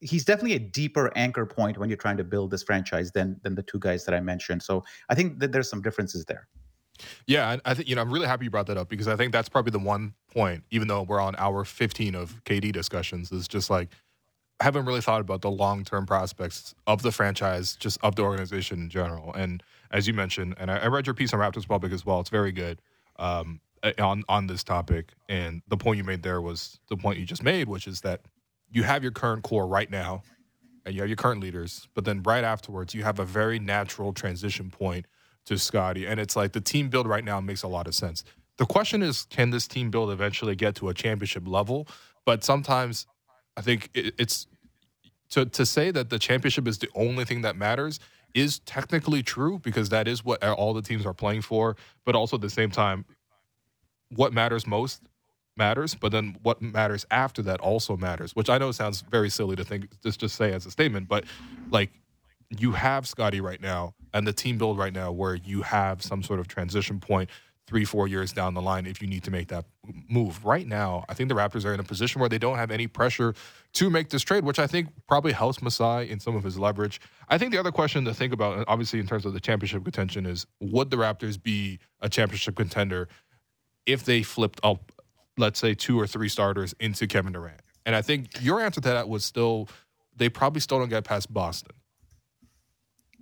he's 0.00 0.24
definitely 0.24 0.54
a 0.54 0.58
deeper 0.58 1.12
anchor 1.16 1.46
point 1.46 1.78
when 1.78 1.88
you're 1.88 1.96
trying 1.96 2.16
to 2.16 2.24
build 2.24 2.50
this 2.50 2.62
franchise 2.62 3.12
than 3.12 3.40
than 3.42 3.54
the 3.54 3.62
two 3.62 3.78
guys 3.78 4.04
that 4.04 4.14
I 4.14 4.20
mentioned. 4.20 4.62
So 4.62 4.84
I 5.08 5.14
think 5.14 5.38
that 5.40 5.52
there's 5.52 5.68
some 5.68 5.82
differences 5.82 6.24
there. 6.24 6.48
Yeah, 7.26 7.48
I, 7.48 7.70
I 7.70 7.74
think 7.74 7.88
you 7.88 7.94
know 7.94 8.02
I'm 8.02 8.12
really 8.12 8.26
happy 8.26 8.44
you 8.44 8.50
brought 8.50 8.66
that 8.66 8.76
up 8.76 8.88
because 8.88 9.08
I 9.08 9.16
think 9.16 9.32
that's 9.32 9.48
probably 9.48 9.70
the 9.70 9.78
one 9.78 10.14
point, 10.32 10.64
even 10.70 10.88
though 10.88 11.02
we're 11.02 11.20
on 11.20 11.34
hour 11.36 11.64
15 11.64 12.14
of 12.14 12.42
KD 12.44 12.72
discussions, 12.72 13.32
is 13.32 13.48
just 13.48 13.70
like 13.70 13.88
I 14.60 14.64
haven't 14.64 14.84
really 14.84 15.00
thought 15.00 15.20
about 15.20 15.42
the 15.42 15.50
long 15.50 15.84
term 15.84 16.06
prospects 16.06 16.74
of 16.86 17.02
the 17.02 17.10
franchise, 17.10 17.76
just 17.76 17.98
of 18.02 18.14
the 18.16 18.22
organization 18.22 18.80
in 18.80 18.90
general. 18.90 19.32
And 19.34 19.62
as 19.90 20.06
you 20.06 20.14
mentioned, 20.14 20.54
and 20.58 20.70
I, 20.70 20.78
I 20.78 20.86
read 20.86 21.06
your 21.06 21.14
piece 21.14 21.32
on 21.32 21.40
Raptors 21.40 21.66
Public 21.66 21.92
as 21.92 22.06
well. 22.06 22.20
It's 22.20 22.30
very 22.30 22.52
good 22.52 22.80
um, 23.18 23.60
Uh, 23.82 23.92
on 23.98 24.22
on 24.28 24.46
this 24.46 24.62
topic. 24.62 25.12
And 25.28 25.60
the 25.66 25.76
point 25.76 25.98
you 25.98 26.04
made 26.04 26.22
there 26.22 26.40
was 26.40 26.78
the 26.88 26.96
point 26.96 27.18
you 27.18 27.24
just 27.24 27.42
made, 27.42 27.68
which 27.68 27.88
is 27.88 28.00
that 28.02 28.20
you 28.70 28.84
have 28.84 29.02
your 29.02 29.10
current 29.10 29.42
core 29.42 29.66
right 29.66 29.90
now, 29.90 30.22
and 30.84 30.94
you 30.94 31.00
have 31.00 31.08
your 31.08 31.16
current 31.16 31.40
leaders, 31.40 31.88
but 31.94 32.04
then 32.04 32.22
right 32.22 32.44
afterwards, 32.44 32.94
you 32.94 33.02
have 33.02 33.18
a 33.18 33.24
very 33.24 33.58
natural 33.58 34.12
transition 34.12 34.70
point 34.70 35.06
to 35.46 35.58
Scottie. 35.58 36.06
And 36.06 36.20
it's 36.20 36.36
like 36.36 36.52
the 36.52 36.60
team 36.60 36.90
build 36.90 37.08
right 37.08 37.24
now 37.24 37.40
makes 37.40 37.64
a 37.64 37.68
lot 37.68 37.88
of 37.88 37.94
sense. 37.94 38.22
The 38.58 38.66
question 38.66 39.02
is, 39.02 39.26
can 39.30 39.50
this 39.50 39.66
team 39.66 39.90
build 39.90 40.10
eventually 40.10 40.54
get 40.54 40.76
to 40.76 40.88
a 40.88 40.94
championship 40.94 41.46
level? 41.46 41.88
But 42.24 42.44
sometimes 42.44 43.06
I 43.56 43.62
think 43.62 43.90
it, 43.94 44.14
it's 44.16 44.46
to 45.30 45.46
to 45.46 45.66
say 45.66 45.90
that 45.90 46.08
the 46.08 46.20
championship 46.20 46.68
is 46.68 46.78
the 46.78 46.88
only 46.94 47.24
thing 47.24 47.42
that 47.42 47.56
matters 47.56 47.98
is 48.32 48.60
technically 48.60 49.22
true 49.22 49.58
because 49.58 49.88
that 49.88 50.06
is 50.06 50.24
what 50.24 50.42
all 50.44 50.72
the 50.72 50.82
teams 50.82 51.04
are 51.04 51.14
playing 51.14 51.42
for. 51.42 51.76
But 52.04 52.14
also 52.14 52.36
at 52.36 52.42
the 52.42 52.50
same 52.50 52.70
time, 52.70 53.04
what 54.14 54.32
matters 54.32 54.66
most 54.66 55.02
matters, 55.56 55.94
but 55.94 56.12
then 56.12 56.36
what 56.42 56.62
matters 56.62 57.04
after 57.10 57.42
that 57.42 57.60
also 57.60 57.96
matters. 57.96 58.34
Which 58.34 58.48
I 58.48 58.58
know 58.58 58.72
sounds 58.72 59.02
very 59.02 59.30
silly 59.30 59.56
to 59.56 59.64
think 59.64 59.88
just 60.02 60.20
just 60.20 60.36
say 60.36 60.52
as 60.52 60.66
a 60.66 60.70
statement, 60.70 61.08
but 61.08 61.24
like 61.70 61.90
you 62.58 62.72
have 62.72 63.06
Scottie 63.06 63.40
right 63.40 63.60
now 63.60 63.94
and 64.12 64.26
the 64.26 64.32
team 64.32 64.58
build 64.58 64.78
right 64.78 64.92
now 64.92 65.10
where 65.10 65.34
you 65.34 65.62
have 65.62 66.02
some 66.02 66.22
sort 66.22 66.40
of 66.40 66.48
transition 66.48 67.00
point 67.00 67.30
three, 67.66 67.84
four 67.84 68.08
years 68.08 68.32
down 68.32 68.54
the 68.54 68.60
line 68.60 68.86
if 68.86 69.00
you 69.00 69.06
need 69.06 69.22
to 69.22 69.30
make 69.30 69.48
that 69.48 69.64
move. 70.08 70.44
Right 70.44 70.66
now, 70.66 71.04
I 71.08 71.14
think 71.14 71.28
the 71.28 71.34
Raptors 71.34 71.64
are 71.64 71.72
in 71.72 71.80
a 71.80 71.84
position 71.84 72.20
where 72.20 72.28
they 72.28 72.38
don't 72.38 72.56
have 72.56 72.70
any 72.70 72.86
pressure 72.88 73.34
to 73.74 73.88
make 73.88 74.10
this 74.10 74.22
trade, 74.22 74.44
which 74.44 74.58
I 74.58 74.66
think 74.66 74.88
probably 75.06 75.32
helps 75.32 75.62
Masai 75.62 76.10
in 76.10 76.18
some 76.18 76.34
of 76.34 76.42
his 76.42 76.58
leverage. 76.58 77.00
I 77.28 77.38
think 77.38 77.52
the 77.52 77.58
other 77.58 77.70
question 77.70 78.04
to 78.04 78.12
think 78.12 78.32
about, 78.32 78.64
obviously 78.66 78.98
in 78.98 79.06
terms 79.06 79.24
of 79.24 79.32
the 79.32 79.40
championship 79.40 79.84
contention, 79.84 80.26
is 80.26 80.44
would 80.60 80.90
the 80.90 80.96
Raptors 80.96 81.40
be 81.40 81.78
a 82.00 82.08
championship 82.08 82.56
contender 82.56 83.08
if 83.86 84.04
they 84.04 84.22
flipped 84.22 84.60
up, 84.62 84.92
let's 85.36 85.58
say, 85.58 85.74
two 85.74 85.98
or 85.98 86.06
three 86.06 86.28
starters 86.28 86.74
into 86.80 87.06
Kevin 87.06 87.32
Durant? 87.32 87.60
And 87.84 87.96
I 87.96 88.02
think 88.02 88.42
your 88.42 88.60
answer 88.60 88.80
to 88.80 88.88
that 88.90 89.08
was 89.08 89.24
still 89.24 89.68
they 90.16 90.28
probably 90.28 90.60
still 90.60 90.78
don't 90.78 90.88
get 90.88 91.04
past 91.04 91.32
Boston. 91.32 91.72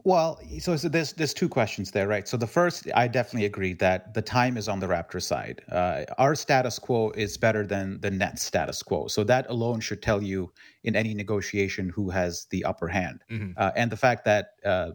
Well, 0.05 0.41
so, 0.61 0.77
so 0.77 0.89
there's 0.89 1.13
there's 1.13 1.35
two 1.35 1.49
questions 1.49 1.91
there, 1.91 2.09
right? 2.09 2.27
So 2.27 2.37
the 2.37 2.47
first, 2.47 2.89
I 2.95 3.07
definitely 3.07 3.45
agree 3.47 3.75
that 3.75 4.15
the 4.15 4.23
time 4.23 4.57
is 4.57 4.69
on 4.69 4.81
the 4.81 4.87
Raptors 4.87 5.25
side. 5.25 5.63
Uh, 5.71 6.05
our 6.17 6.35
status 6.35 6.79
quo 6.79 7.11
is 7.11 7.37
better 7.37 7.67
than 7.67 8.01
the 8.01 8.11
Nets 8.11 8.43
status 8.43 8.83
quo, 8.83 9.09
so 9.09 9.25
that 9.25 9.47
alone 9.51 9.81
should 9.81 10.03
tell 10.03 10.23
you 10.23 10.51
in 10.85 10.97
any 10.97 11.13
negotiation 11.13 11.91
who 11.91 12.09
has 12.09 12.47
the 12.47 12.65
upper 12.65 12.89
hand. 12.89 13.25
Mhm. 13.31 13.53
Uh, 13.59 13.73
and 13.77 13.93
the 13.93 13.97
fact 13.97 14.25
that 14.25 14.55
uh, 14.65 14.93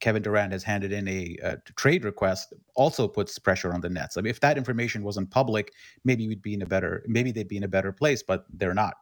Kevin 0.00 0.22
Durant 0.22 0.52
has 0.52 0.62
handed 0.62 0.92
in 0.92 1.08
a, 1.08 1.38
uh 1.42 1.56
trade 1.76 2.04
request 2.04 2.52
also 2.74 3.08
puts 3.08 3.38
pressure 3.38 3.72
on 3.72 3.80
the 3.80 3.88
Nets. 3.88 4.16
I 4.18 4.20
mean, 4.20 4.30
if 4.30 4.40
that 4.40 4.58
information 4.58 5.02
wasn't 5.02 5.30
public, 5.30 5.72
maybe 6.04 6.28
we'd 6.28 6.42
be 6.42 6.52
in 6.54 6.62
a 6.62 6.66
better, 6.66 7.02
maybe 7.06 7.32
they'd 7.32 7.48
be 7.48 7.56
in 7.56 7.64
a 7.64 7.68
better 7.68 7.92
place, 7.92 8.22
but 8.22 8.44
they're 8.52 8.74
not. 8.74 8.96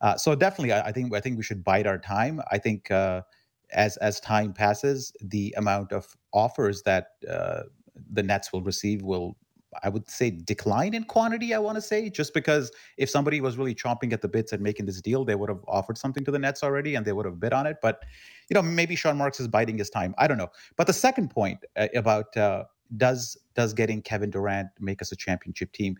Uh, 0.00 0.16
so 0.16 0.34
definitely, 0.34 0.72
I, 0.72 0.88
I 0.88 0.92
think 0.92 1.14
I 1.14 1.20
think 1.20 1.36
we 1.36 1.44
should 1.44 1.62
bide 1.62 1.86
our 1.86 1.98
time. 1.98 2.40
I 2.50 2.58
think 2.58 2.90
uh, 2.90 3.22
as 3.72 3.96
as 3.98 4.20
time 4.20 4.52
passes, 4.52 5.12
the 5.20 5.54
amount 5.56 5.92
of 5.92 6.16
offers 6.32 6.82
that 6.82 7.08
uh, 7.30 7.62
the 8.12 8.22
Nets 8.22 8.52
will 8.52 8.62
receive 8.62 9.02
will, 9.02 9.36
I 9.82 9.88
would 9.88 10.08
say, 10.08 10.30
decline 10.30 10.94
in 10.94 11.04
quantity. 11.04 11.54
I 11.54 11.58
want 11.58 11.76
to 11.76 11.82
say 11.82 12.08
just 12.10 12.34
because 12.34 12.72
if 12.96 13.08
somebody 13.10 13.40
was 13.40 13.56
really 13.56 13.74
chomping 13.74 14.12
at 14.12 14.20
the 14.22 14.28
bits 14.28 14.52
and 14.52 14.62
making 14.62 14.86
this 14.86 15.00
deal, 15.00 15.24
they 15.24 15.34
would 15.34 15.48
have 15.48 15.60
offered 15.68 15.98
something 15.98 16.24
to 16.24 16.30
the 16.30 16.38
Nets 16.38 16.62
already, 16.62 16.94
and 16.94 17.06
they 17.06 17.12
would 17.12 17.26
have 17.26 17.38
bid 17.40 17.52
on 17.52 17.66
it. 17.66 17.76
But 17.82 18.02
you 18.50 18.54
know, 18.54 18.62
maybe 18.62 18.96
Sean 18.96 19.16
Marks 19.16 19.40
is 19.40 19.48
biding 19.48 19.78
his 19.78 19.90
time. 19.90 20.14
I 20.18 20.26
don't 20.26 20.38
know. 20.38 20.48
But 20.76 20.86
the 20.86 20.92
second 20.92 21.30
point 21.30 21.58
uh, 21.76 21.88
about 21.94 22.36
uh, 22.36 22.64
does 22.96 23.36
does 23.54 23.72
getting 23.72 24.02
Kevin 24.02 24.30
Durant 24.30 24.68
make 24.80 25.00
us 25.02 25.12
a 25.12 25.16
championship 25.16 25.72
team? 25.72 25.96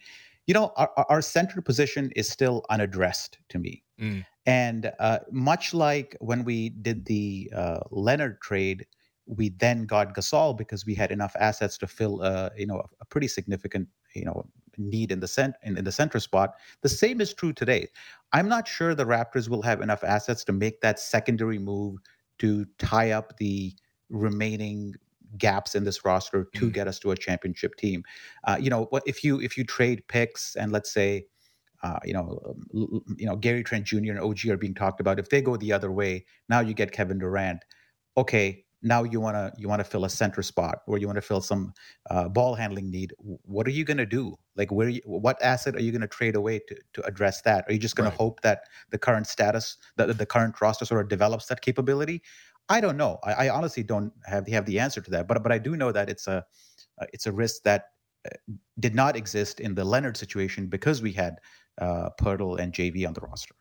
You 0.46 0.54
know, 0.54 0.72
our, 0.76 0.90
our- 0.96 1.06
our 1.08 1.22
center 1.22 1.60
position 1.62 2.10
is 2.16 2.28
still 2.28 2.64
unaddressed 2.68 3.38
to 3.50 3.58
me. 3.58 3.82
Mm. 4.02 4.24
And 4.46 4.92
uh, 4.98 5.20
much 5.30 5.72
like 5.72 6.16
when 6.20 6.44
we 6.44 6.70
did 6.70 7.06
the 7.06 7.50
uh, 7.54 7.80
Leonard 7.90 8.40
trade, 8.40 8.86
we 9.26 9.50
then 9.50 9.86
got 9.86 10.14
Gasol 10.14 10.58
because 10.58 10.84
we 10.84 10.94
had 10.94 11.12
enough 11.12 11.34
assets 11.38 11.78
to 11.78 11.86
fill, 11.86 12.22
uh, 12.22 12.50
you 12.56 12.66
know, 12.66 12.82
a 13.00 13.04
pretty 13.04 13.28
significant, 13.28 13.88
you 14.14 14.24
know, 14.24 14.44
need 14.78 15.12
in 15.12 15.20
the 15.20 15.28
cent 15.28 15.54
in, 15.62 15.78
in 15.78 15.84
the 15.84 15.92
center 15.92 16.18
spot. 16.18 16.54
The 16.80 16.88
same 16.88 17.20
is 17.20 17.32
true 17.32 17.52
today. 17.52 17.88
I'm 18.32 18.48
not 18.48 18.66
sure 18.66 18.94
the 18.94 19.04
Raptors 19.04 19.48
will 19.48 19.62
have 19.62 19.80
enough 19.80 20.02
assets 20.02 20.44
to 20.44 20.52
make 20.52 20.80
that 20.80 20.98
secondary 20.98 21.58
move 21.58 21.98
to 22.38 22.66
tie 22.78 23.12
up 23.12 23.36
the 23.36 23.74
remaining 24.10 24.94
gaps 25.38 25.74
in 25.74 25.84
this 25.84 26.04
roster 26.04 26.48
to 26.54 26.68
Mm. 26.68 26.72
get 26.72 26.88
us 26.88 26.98
to 26.98 27.10
a 27.12 27.16
championship 27.16 27.76
team. 27.76 28.02
Uh, 28.44 28.58
you 28.60 28.70
know, 28.70 28.88
if 29.06 29.22
you 29.22 29.40
if 29.40 29.56
you 29.56 29.64
trade 29.64 30.06
picks 30.08 30.56
and 30.56 30.72
let's 30.72 30.92
say 30.92 31.26
uh, 31.82 31.98
you 32.04 32.12
know, 32.12 32.56
you 32.72 33.26
know, 33.26 33.36
Gary 33.36 33.62
Trent 33.64 33.86
Jr. 33.86 34.12
and 34.12 34.20
OG 34.20 34.46
are 34.48 34.56
being 34.56 34.74
talked 34.74 35.00
about. 35.00 35.18
If 35.18 35.30
they 35.30 35.42
go 35.42 35.56
the 35.56 35.72
other 35.72 35.90
way, 35.90 36.24
now 36.48 36.60
you 36.60 36.74
get 36.74 36.92
Kevin 36.92 37.18
Durant. 37.18 37.64
Okay, 38.16 38.64
now 38.82 39.04
you 39.04 39.20
want 39.20 39.36
to 39.36 39.52
you 39.58 39.68
want 39.68 39.80
to 39.80 39.84
fill 39.84 40.04
a 40.04 40.10
center 40.10 40.42
spot, 40.42 40.80
or 40.86 40.98
you 40.98 41.06
want 41.06 41.16
to 41.16 41.22
fill 41.22 41.40
some 41.40 41.72
uh, 42.10 42.28
ball 42.28 42.54
handling 42.54 42.90
need. 42.90 43.12
What 43.18 43.66
are 43.66 43.70
you 43.70 43.84
going 43.84 43.96
to 43.98 44.06
do? 44.06 44.36
Like, 44.56 44.70
where? 44.70 44.88
You, 44.88 45.00
what 45.04 45.40
asset 45.42 45.76
are 45.76 45.80
you 45.80 45.92
going 45.92 46.02
to 46.02 46.08
trade 46.08 46.36
away 46.36 46.60
to 46.68 46.76
to 46.94 47.06
address 47.06 47.42
that? 47.42 47.64
Are 47.68 47.72
you 47.72 47.78
just 47.78 47.96
going 47.96 48.04
Right. 48.04 48.10
to 48.10 48.16
hope 48.16 48.40
that 48.42 48.64
the 48.90 48.98
current 48.98 49.26
status, 49.26 49.76
that 49.96 50.16
the 50.18 50.26
current 50.26 50.60
roster 50.60 50.84
sort 50.84 51.00
of 51.00 51.08
develops 51.08 51.46
that 51.46 51.60
capability? 51.62 52.22
I 52.68 52.80
don't 52.80 52.96
know. 52.96 53.18
I, 53.24 53.46
I 53.46 53.48
honestly 53.50 53.82
don't 53.82 54.12
have 54.26 54.46
have 54.48 54.66
the 54.66 54.78
answer 54.78 55.00
to 55.00 55.10
that. 55.12 55.26
But 55.28 55.42
but 55.42 55.52
I 55.52 55.58
do 55.58 55.76
know 55.76 55.92
that 55.92 56.08
it's 56.10 56.26
a 56.26 56.44
uh, 57.00 57.06
it's 57.12 57.26
a 57.26 57.32
risk 57.32 57.62
that 57.64 57.86
uh, 58.26 58.30
did 58.80 58.94
not 58.94 59.16
exist 59.16 59.60
in 59.60 59.74
the 59.74 59.84
Leonard 59.84 60.16
situation 60.16 60.66
because 60.68 61.02
we 61.02 61.12
had 61.12 61.36
uh, 61.82 62.10
Poeltl 62.20 62.58
and 62.58 62.72
JV 62.72 63.06
on 63.06 63.12
the 63.14 63.20
roster. 63.20 63.54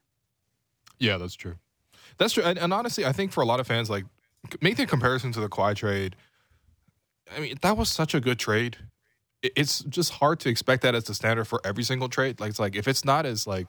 Yeah, 0.99 1.17
that's 1.17 1.36
true. 1.36 1.55
That's 2.17 2.34
true. 2.34 2.43
And, 2.43 2.59
and 2.59 2.72
honestly, 2.74 3.05
I 3.05 3.11
think 3.11 3.32
for 3.32 3.41
a 3.41 3.45
lot 3.45 3.59
of 3.59 3.67
fans, 3.67 3.89
like 3.89 4.05
make 4.61 4.78
the 4.78 4.86
comparison 4.86 5.32
to 5.34 5.39
the 5.39 5.49
Kawhi 5.49 5.76
trade. 5.76 6.15
I 7.36 7.39
mean, 7.39 7.55
that 7.61 7.78
was 7.78 7.89
such 7.89 8.13
a 8.13 8.19
good 8.19 8.38
trade. 8.39 8.78
It- 9.41 9.53
It's 9.55 9.80
just 9.86 10.11
hard 10.13 10.39
to 10.41 10.49
expect 10.49 10.84
that 10.84 10.93
as 10.95 11.05
the 11.05 11.13
standard 11.13 11.45
for 11.45 11.59
every 11.65 11.84
single 11.84 12.09
trade. 12.09 12.39
Like 12.39 12.49
it's 12.51 12.59
like 12.59 12.76
if 12.76 12.88
it's 12.88 13.03
not 13.05 13.26
as 13.26 13.47
like 13.47 13.67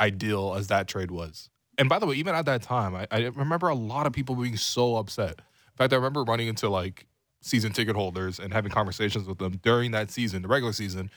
ideal 0.00 0.54
as 0.56 0.68
that 0.68 0.88
trade 0.88 1.10
was. 1.10 1.50
And 1.78 1.88
by 1.88 1.98
the 1.98 2.06
way, 2.06 2.14
even 2.16 2.34
at 2.34 2.46
that 2.46 2.62
time, 2.62 2.94
I, 2.94 3.06
I 3.10 3.18
remember 3.26 3.68
a 3.68 3.74
lot 3.74 4.06
of 4.06 4.12
people 4.12 4.34
being 4.34 4.56
so 4.56 4.96
upset. 4.96 5.38
In 5.38 5.76
fact, 5.76 5.92
I 5.92 5.96
remember 5.96 6.22
running 6.24 6.48
into 6.48 6.68
like 6.68 7.06
season 7.42 7.72
ticket 7.72 7.96
holders 7.96 8.38
and 8.38 8.52
having 8.52 8.70
conversations 8.70 9.26
with 9.26 9.38
them 9.38 9.58
during 9.62 9.90
that 9.92 10.10
season, 10.10 10.42
the 10.42 10.48
regular 10.48 10.72
season, 10.72 11.10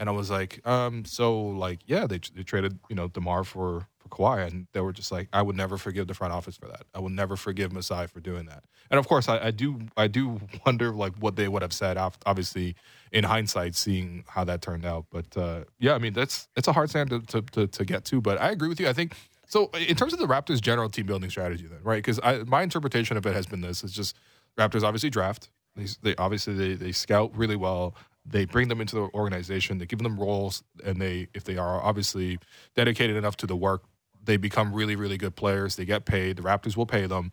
and 0.00 0.08
I 0.08 0.12
was 0.12 0.30
like, 0.30 0.66
um, 0.66 1.04
so 1.04 1.38
like, 1.38 1.80
yeah, 1.84 2.06
they, 2.06 2.18
they 2.34 2.42
traded, 2.42 2.78
you 2.88 2.96
know, 2.96 3.08
DeMar 3.08 3.44
for 3.44 3.86
for 3.98 4.08
Kawhi, 4.08 4.46
and 4.46 4.66
they 4.72 4.80
were 4.80 4.94
just 4.94 5.12
like, 5.12 5.28
I 5.30 5.42
would 5.42 5.56
never 5.56 5.76
forgive 5.76 6.06
the 6.06 6.14
front 6.14 6.32
office 6.32 6.56
for 6.56 6.66
that. 6.68 6.84
I 6.94 7.00
will 7.00 7.10
never 7.10 7.36
forgive 7.36 7.70
Masai 7.70 8.06
for 8.06 8.18
doing 8.18 8.46
that. 8.46 8.64
And 8.90 8.98
of 8.98 9.06
course, 9.06 9.28
I, 9.28 9.38
I 9.38 9.50
do, 9.50 9.78
I 9.98 10.06
do 10.06 10.40
wonder 10.66 10.90
like 10.90 11.14
what 11.16 11.36
they 11.36 11.48
would 11.48 11.60
have 11.60 11.74
said. 11.74 11.98
Obviously, 11.98 12.76
in 13.12 13.24
hindsight, 13.24 13.76
seeing 13.76 14.24
how 14.26 14.42
that 14.44 14.62
turned 14.62 14.86
out. 14.86 15.04
But 15.10 15.36
uh, 15.36 15.64
yeah, 15.78 15.92
I 15.92 15.98
mean, 15.98 16.14
that's 16.14 16.48
it's 16.56 16.66
a 16.66 16.72
hard 16.72 16.88
stand 16.88 17.10
to, 17.10 17.20
to 17.20 17.42
to 17.42 17.66
to 17.66 17.84
get 17.84 18.06
to. 18.06 18.22
But 18.22 18.40
I 18.40 18.50
agree 18.50 18.68
with 18.68 18.80
you. 18.80 18.88
I 18.88 18.94
think 18.94 19.14
so. 19.48 19.70
In 19.86 19.96
terms 19.96 20.14
of 20.14 20.18
the 20.18 20.26
Raptors' 20.26 20.62
general 20.62 20.88
team 20.88 21.04
building 21.04 21.28
strategy, 21.28 21.66
then 21.66 21.80
right? 21.82 22.02
Because 22.02 22.18
my 22.46 22.62
interpretation 22.62 23.18
of 23.18 23.26
it 23.26 23.34
has 23.34 23.44
been 23.46 23.60
this: 23.60 23.84
it's 23.84 23.92
just 23.92 24.16
Raptors 24.56 24.82
obviously 24.82 25.10
draft. 25.10 25.50
They, 25.76 25.86
they 26.02 26.16
obviously 26.16 26.54
they, 26.54 26.72
they 26.72 26.92
scout 26.92 27.36
really 27.36 27.56
well. 27.56 27.94
They 28.26 28.44
bring 28.44 28.68
them 28.68 28.80
into 28.80 28.96
the 28.96 29.08
organization. 29.14 29.78
They 29.78 29.86
give 29.86 30.00
them 30.00 30.18
roles, 30.18 30.62
and 30.84 31.00
they 31.00 31.28
if 31.34 31.44
they 31.44 31.56
are 31.56 31.82
obviously 31.82 32.38
dedicated 32.76 33.16
enough 33.16 33.36
to 33.38 33.46
the 33.46 33.56
work, 33.56 33.84
they 34.22 34.36
become 34.36 34.72
really 34.72 34.96
really 34.96 35.16
good 35.16 35.36
players. 35.36 35.76
They 35.76 35.84
get 35.84 36.04
paid. 36.04 36.36
The 36.36 36.42
Raptors 36.42 36.76
will 36.76 36.86
pay 36.86 37.06
them, 37.06 37.32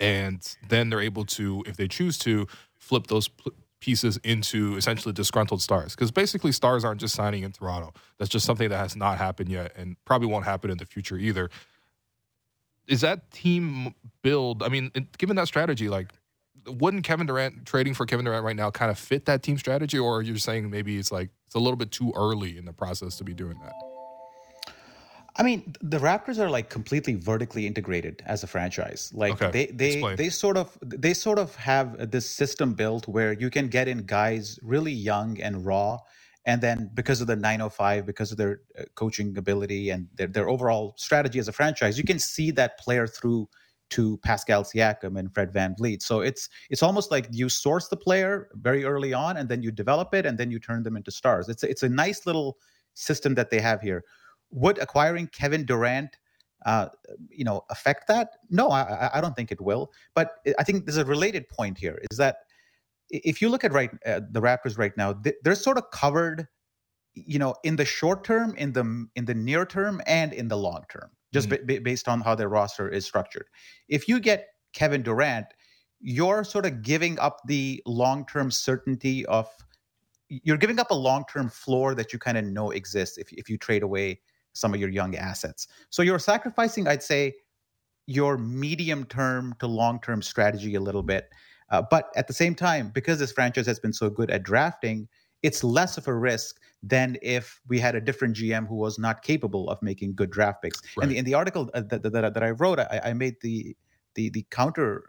and 0.00 0.40
then 0.68 0.90
they're 0.90 1.00
able 1.00 1.24
to, 1.26 1.62
if 1.66 1.76
they 1.76 1.88
choose 1.88 2.18
to, 2.18 2.46
flip 2.74 3.08
those 3.08 3.28
pl- 3.28 3.52
pieces 3.80 4.16
into 4.24 4.76
essentially 4.76 5.12
disgruntled 5.12 5.60
stars. 5.60 5.94
Because 5.94 6.10
basically, 6.10 6.52
stars 6.52 6.84
aren't 6.84 7.00
just 7.00 7.14
signing 7.14 7.42
in 7.42 7.52
Toronto. 7.52 7.92
That's 8.18 8.30
just 8.30 8.46
something 8.46 8.70
that 8.70 8.78
has 8.78 8.96
not 8.96 9.18
happened 9.18 9.50
yet, 9.50 9.72
and 9.76 9.96
probably 10.06 10.28
won't 10.28 10.46
happen 10.46 10.70
in 10.70 10.78
the 10.78 10.86
future 10.86 11.16
either 11.16 11.50
is 12.86 13.00
that 13.00 13.30
team 13.30 13.94
build? 14.22 14.62
I 14.62 14.68
mean, 14.68 14.90
given 15.18 15.36
that 15.36 15.48
strategy, 15.48 15.88
like 15.88 16.12
wouldn't 16.66 17.04
Kevin 17.04 17.26
Durant 17.26 17.66
trading 17.66 17.94
for 17.94 18.06
Kevin 18.06 18.24
Durant 18.24 18.44
right 18.44 18.56
now 18.56 18.70
kind 18.70 18.90
of 18.90 18.98
fit 18.98 19.26
that 19.26 19.42
team 19.42 19.58
strategy, 19.58 19.98
or 19.98 20.16
are 20.16 20.22
you 20.22 20.36
saying 20.38 20.70
maybe 20.70 20.98
it's 20.98 21.12
like 21.12 21.30
it's 21.46 21.54
a 21.54 21.58
little 21.58 21.76
bit 21.76 21.90
too 21.90 22.12
early 22.16 22.56
in 22.56 22.64
the 22.64 22.72
process 22.72 23.16
to 23.18 23.24
be 23.24 23.34
doing 23.34 23.58
that? 23.62 23.72
I 25.36 25.42
mean, 25.42 25.74
the 25.80 25.98
Raptors 25.98 26.38
are 26.38 26.48
like 26.48 26.70
completely 26.70 27.16
vertically 27.16 27.66
integrated 27.66 28.22
as 28.24 28.44
a 28.44 28.46
franchise. 28.46 29.10
Like 29.12 29.42
Okay, 29.42 29.50
they 29.50 29.66
they 29.72 29.92
explain. 29.94 30.16
they 30.16 30.28
sort 30.28 30.56
of 30.56 30.78
they 30.80 31.12
sort 31.12 31.38
of 31.38 31.54
have 31.56 32.10
this 32.10 32.30
system 32.30 32.72
built 32.74 33.08
where 33.08 33.32
you 33.32 33.50
can 33.50 33.68
get 33.68 33.88
in 33.88 33.98
guys 34.06 34.58
really 34.62 34.92
young 34.92 35.40
and 35.40 35.66
raw, 35.66 35.98
and 36.46 36.60
then 36.62 36.90
because 36.94 37.20
of 37.20 37.26
the 37.26 37.34
905, 37.36 38.06
because 38.06 38.30
of 38.30 38.38
their 38.38 38.60
uh, 38.78 38.84
coaching 38.94 39.36
ability 39.36 39.90
and 39.90 40.06
their 40.14 40.28
their 40.28 40.48
overall 40.48 40.94
strategy 40.96 41.40
as 41.40 41.48
a 41.48 41.52
franchise, 41.52 41.98
you 41.98 42.04
can 42.04 42.20
see 42.20 42.52
that 42.52 42.78
player 42.78 43.08
through 43.08 43.48
to 43.94 44.18
Pascal 44.18 44.64
Siakam 44.64 45.18
and 45.18 45.32
Fred 45.32 45.52
VanVleet. 45.52 46.02
So 46.02 46.20
it's 46.20 46.48
it's 46.70 46.82
almost 46.82 47.10
like 47.10 47.28
you 47.30 47.48
source 47.48 47.88
the 47.88 47.96
player 47.96 48.48
very 48.54 48.84
early 48.84 49.12
on, 49.14 49.36
and 49.36 49.48
then 49.48 49.62
you 49.62 49.70
develop 49.70 50.14
it, 50.14 50.26
and 50.26 50.36
then 50.36 50.50
you 50.50 50.58
turn 50.58 50.82
them 50.82 50.96
into 50.96 51.10
stars. 51.10 51.48
It's 51.48 51.62
a, 51.62 51.70
it's 51.70 51.82
a 51.84 51.88
nice 51.88 52.26
little 52.26 52.58
system 52.94 53.34
that 53.34 53.50
they 53.50 53.60
have 53.60 53.80
here. 53.80 54.04
Would 54.50 54.78
acquiring 54.78 55.28
Kevin 55.28 55.64
Durant, 55.64 56.16
uh, 56.66 56.88
you 57.28 57.44
know, 57.44 57.64
affect 57.70 58.08
that? 58.08 58.30
No, 58.50 58.68
I, 58.70 59.10
I- 59.14 59.20
don't 59.20 59.36
think 59.36 59.52
it 59.52 59.60
will. 59.60 59.92
But 60.14 60.36
I 60.58 60.64
think 60.64 60.86
there's 60.86 60.96
a 60.96 61.04
related 61.04 61.48
point 61.48 61.78
here: 61.78 62.00
is 62.10 62.18
that 62.18 62.38
if 63.10 63.40
you 63.40 63.48
look 63.48 63.64
at 63.64 63.72
right 63.72 63.90
uh, 64.06 64.20
the 64.30 64.40
Raptors 64.40 64.76
right 64.76 64.96
now, 64.96 65.14
they're 65.42 65.54
sort 65.54 65.78
of 65.78 65.90
covered, 65.92 66.48
you 67.14 67.38
know, 67.38 67.54
in 67.62 67.76
the 67.76 67.84
short 67.84 68.24
term, 68.24 68.54
in 68.56 68.72
the 68.72 69.06
in 69.14 69.24
the 69.24 69.34
near 69.34 69.64
term, 69.66 70.00
and 70.06 70.32
in 70.32 70.48
the 70.48 70.56
long 70.56 70.84
term, 70.90 71.10
just 71.34 71.48
ba- 71.50 71.58
ba- 71.66 71.80
based 71.82 72.08
on 72.08 72.20
how 72.20 72.34
their 72.34 72.48
roster 72.48 72.88
is 72.88 73.04
structured. 73.04 73.46
If 73.88 74.08
you 74.08 74.20
get 74.20 74.48
Kevin 74.72 75.02
Durant, 75.02 75.46
you're 76.00 76.44
sort 76.44 76.64
of 76.64 76.82
giving 76.82 77.18
up 77.18 77.40
the 77.46 77.82
long 77.86 78.24
term 78.26 78.50
certainty 78.50 79.26
of 79.26 79.48
you're 80.28 80.56
giving 80.56 80.78
up 80.78 80.90
a 80.90 80.94
long 80.94 81.24
term 81.30 81.48
floor 81.48 81.94
that 81.94 82.12
you 82.12 82.18
kind 82.18 82.38
of 82.38 82.44
know 82.44 82.70
exists 82.70 83.18
if, 83.18 83.32
if 83.32 83.48
you 83.48 83.58
trade 83.58 83.82
away 83.82 84.20
some 84.52 84.72
of 84.72 84.80
your 84.80 84.88
young 84.88 85.16
assets. 85.16 85.66
So 85.90 86.02
you're 86.02 86.18
sacrificing, 86.18 86.88
I'd 86.88 87.02
say, 87.02 87.34
your 88.06 88.38
medium 88.38 89.04
term 89.04 89.54
to 89.58 89.66
long 89.66 90.00
term 90.00 90.22
strategy 90.22 90.74
a 90.76 90.80
little 90.80 91.02
bit. 91.02 91.28
Uh, 91.70 91.82
but 91.90 92.10
at 92.16 92.28
the 92.28 92.32
same 92.32 92.54
time, 92.54 92.90
because 92.94 93.18
this 93.18 93.32
franchise 93.32 93.66
has 93.66 93.80
been 93.80 93.92
so 93.92 94.08
good 94.10 94.30
at 94.30 94.42
drafting, 94.42 95.08
it's 95.44 95.62
less 95.62 95.98
of 95.98 96.08
a 96.08 96.14
risk 96.14 96.58
than 96.82 97.18
if 97.20 97.60
we 97.68 97.78
had 97.78 97.94
a 97.94 98.00
different 98.00 98.34
GM 98.34 98.66
who 98.66 98.76
was 98.76 98.98
not 98.98 99.22
capable 99.22 99.68
of 99.68 99.80
making 99.82 100.14
good 100.14 100.30
draft 100.30 100.62
picks. 100.62 100.80
Right. 100.96 101.04
And 101.04 101.12
the, 101.12 101.18
in 101.18 101.24
the 101.26 101.34
article 101.34 101.70
uh, 101.74 101.82
that, 101.90 102.02
that, 102.02 102.34
that 102.34 102.42
I 102.42 102.50
wrote, 102.50 102.78
I, 102.80 103.00
I 103.04 103.12
made 103.12 103.36
the 103.42 103.76
the 104.14 104.30
the 104.30 104.44
counter. 104.50 105.04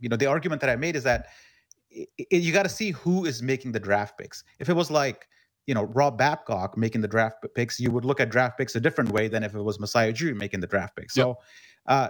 You 0.00 0.08
know, 0.08 0.16
the 0.16 0.26
argument 0.26 0.60
that 0.62 0.70
I 0.70 0.76
made 0.76 0.96
is 0.96 1.04
that 1.04 1.26
i 1.96 2.06
i 2.18 2.24
you 2.30 2.52
got 2.52 2.64
to 2.64 2.68
see 2.80 2.90
who 2.90 3.24
is 3.24 3.40
making 3.40 3.70
the 3.72 3.80
draft 3.80 4.18
picks. 4.18 4.42
If 4.58 4.68
it 4.68 4.74
was 4.74 4.90
like 4.90 5.28
you 5.66 5.74
know 5.74 5.84
Rob 5.84 6.18
Babcock 6.18 6.76
making 6.76 7.02
the 7.02 7.08
draft 7.08 7.36
picks, 7.54 7.78
you 7.78 7.92
would 7.92 8.04
look 8.04 8.20
at 8.20 8.30
draft 8.30 8.58
picks 8.58 8.74
a 8.74 8.80
different 8.80 9.10
way 9.10 9.28
than 9.28 9.44
if 9.44 9.54
it 9.54 9.62
was 9.62 9.78
Masai 9.78 10.12
Ujiri 10.12 10.34
making 10.34 10.60
the 10.60 10.66
draft 10.66 10.96
picks. 10.96 11.14
So. 11.14 11.38
Uh, 11.88 12.08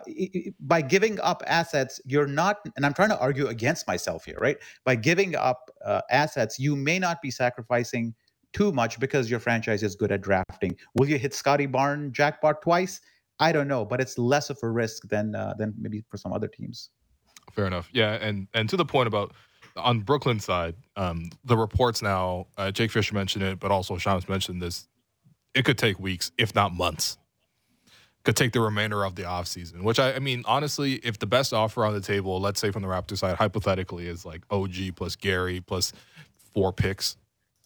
by 0.60 0.80
giving 0.80 1.20
up 1.20 1.42
assets, 1.46 2.00
you're 2.04 2.26
not, 2.26 2.58
and 2.76 2.86
I'm 2.86 2.94
trying 2.94 3.10
to 3.10 3.18
argue 3.18 3.48
against 3.48 3.86
myself 3.86 4.24
here, 4.24 4.38
right? 4.40 4.56
By 4.84 4.96
giving 4.96 5.34
up 5.36 5.70
uh, 5.84 6.00
assets, 6.10 6.58
you 6.58 6.76
may 6.76 6.98
not 6.98 7.20
be 7.20 7.30
sacrificing 7.30 8.14
too 8.52 8.72
much 8.72 8.98
because 8.98 9.30
your 9.30 9.40
franchise 9.40 9.82
is 9.82 9.94
good 9.94 10.10
at 10.12 10.22
drafting. 10.22 10.76
Will 10.94 11.08
you 11.08 11.18
hit 11.18 11.34
Scottie 11.34 11.66
Barn 11.66 12.12
jackpot 12.12 12.62
twice? 12.62 13.00
I 13.38 13.52
don't 13.52 13.68
know, 13.68 13.84
but 13.84 14.00
it's 14.00 14.16
less 14.16 14.48
of 14.48 14.58
a 14.62 14.68
risk 14.68 15.08
than 15.08 15.34
uh, 15.34 15.54
than 15.58 15.74
maybe 15.78 16.02
for 16.08 16.16
some 16.16 16.32
other 16.32 16.48
teams. 16.48 16.90
Fair 17.52 17.66
enough. 17.66 17.90
Yeah, 17.92 18.12
and 18.14 18.48
and 18.54 18.68
to 18.70 18.76
the 18.76 18.84
point 18.84 19.08
about 19.08 19.34
on 19.76 20.00
Brooklyn 20.00 20.40
side, 20.40 20.74
um, 20.96 21.30
the 21.44 21.56
reports 21.56 22.00
now, 22.00 22.46
uh, 22.56 22.70
Jake 22.70 22.90
Fisher 22.90 23.14
mentioned 23.14 23.44
it, 23.44 23.60
but 23.60 23.70
also 23.70 23.98
Shams 23.98 24.28
mentioned 24.28 24.62
this. 24.62 24.88
It 25.54 25.64
could 25.64 25.78
take 25.78 25.98
weeks, 26.00 26.32
if 26.38 26.54
not 26.54 26.72
months. 26.72 27.18
Could 28.26 28.34
take 28.34 28.52
the 28.52 28.60
remainder 28.60 29.04
of 29.04 29.14
the 29.14 29.22
offseason, 29.22 29.82
which 29.82 30.00
I, 30.00 30.14
I 30.14 30.18
mean, 30.18 30.42
honestly, 30.46 30.94
if 30.94 31.20
the 31.20 31.26
best 31.26 31.52
offer 31.52 31.84
on 31.84 31.94
the 31.94 32.00
table, 32.00 32.40
let's 32.40 32.60
say 32.60 32.72
from 32.72 32.82
the 32.82 32.88
Raptor 32.88 33.16
side, 33.16 33.36
hypothetically, 33.36 34.08
is 34.08 34.26
like 34.26 34.42
OG 34.50 34.96
plus 34.96 35.14
Gary 35.14 35.60
plus 35.60 35.92
four 36.52 36.72
picks, 36.72 37.16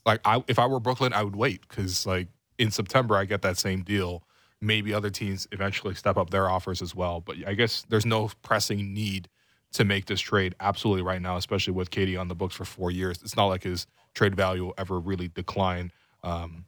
like 0.05 0.21
I, 0.27 0.45
if 0.49 0.59
I 0.59 0.67
were 0.67 0.79
Brooklyn, 0.79 1.15
I 1.15 1.23
would 1.23 1.35
wait 1.35 1.67
because 1.67 2.05
like 2.05 2.29
in 2.59 2.71
September 2.71 3.17
I 3.17 3.25
get 3.25 3.41
that 3.41 3.57
same 3.57 3.83
deal. 3.83 4.23
Maybe 4.61 4.93
other 4.93 5.09
teams 5.09 5.49
eventually 5.51 5.95
step 5.95 6.19
up 6.19 6.29
their 6.29 6.51
offers 6.51 6.83
as 6.83 6.95
well, 6.95 7.23
but 7.23 7.37
I 7.47 7.55
guess 7.55 7.87
there's 7.89 8.05
no 8.05 8.31
pressing 8.43 8.93
need 8.93 9.31
to 9.73 9.85
make 9.87 10.05
this 10.05 10.21
trade 10.21 10.55
absolutely 10.61 11.03
right 11.03 11.23
now, 11.23 11.39
especially 11.39 11.73
with 11.73 11.91
KD 11.91 12.21
on 12.21 12.29
the 12.29 12.35
books 12.35 12.55
for 12.55 12.67
four 12.67 12.91
years. 12.91 13.23
It's 13.23 13.35
not 13.35 13.47
like 13.47 13.63
his 13.63 13.87
trade 14.13 14.35
value 14.35 14.67
will 14.67 14.75
ever 14.77 15.01
really 15.01 15.29
decline, 15.29 15.91
um, 16.23 16.67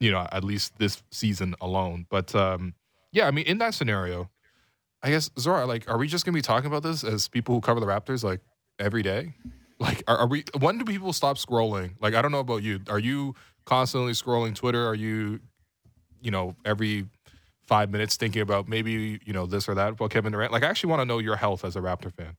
you 0.00 0.10
know, 0.10 0.26
at 0.32 0.44
least 0.44 0.78
this 0.78 1.02
season 1.10 1.54
alone. 1.60 2.06
But 2.08 2.34
um, 2.34 2.72
yeah, 3.12 3.26
I 3.26 3.30
mean, 3.30 3.46
in 3.46 3.58
that 3.58 3.74
scenario, 3.74 4.30
I 5.02 5.10
guess 5.10 5.30
Zora, 5.38 5.66
like, 5.66 5.88
are 5.88 5.98
we 5.98 6.08
just 6.08 6.24
gonna 6.24 6.34
be 6.34 6.42
talking 6.42 6.66
about 6.66 6.82
this 6.82 7.04
as 7.04 7.28
people 7.28 7.54
who 7.54 7.60
cover 7.60 7.80
the 7.80 7.86
Raptors 7.86 8.24
like 8.24 8.40
every 8.78 9.02
day? 9.02 9.34
Like, 9.80 10.02
are, 10.08 10.16
are 10.16 10.26
we? 10.26 10.42
When 10.58 10.76
do 10.78 10.84
people 10.84 11.12
stop 11.12 11.38
scrolling? 11.38 11.94
Like, 12.00 12.12
I 12.14 12.20
don't 12.20 12.32
know 12.32 12.40
about 12.40 12.64
you. 12.64 12.80
Are 12.90 12.98
you 12.98 13.36
constantly 13.64 14.10
scrolling 14.10 14.52
Twitter? 14.52 14.84
Are 14.84 14.94
you, 14.96 15.38
you 16.20 16.32
know, 16.32 16.56
every 16.64 17.06
five 17.62 17.88
minutes 17.88 18.16
thinking 18.16 18.42
about 18.42 18.66
maybe 18.66 19.20
you 19.24 19.32
know 19.32 19.46
this 19.46 19.68
or 19.68 19.76
that 19.76 19.90
about 19.90 20.10
Kevin 20.10 20.32
Durant? 20.32 20.50
Like, 20.50 20.64
I 20.64 20.66
actually 20.66 20.90
want 20.90 21.02
to 21.02 21.06
know 21.06 21.20
your 21.20 21.36
health 21.36 21.64
as 21.64 21.76
a 21.76 21.80
Raptor 21.80 22.12
fan. 22.12 22.36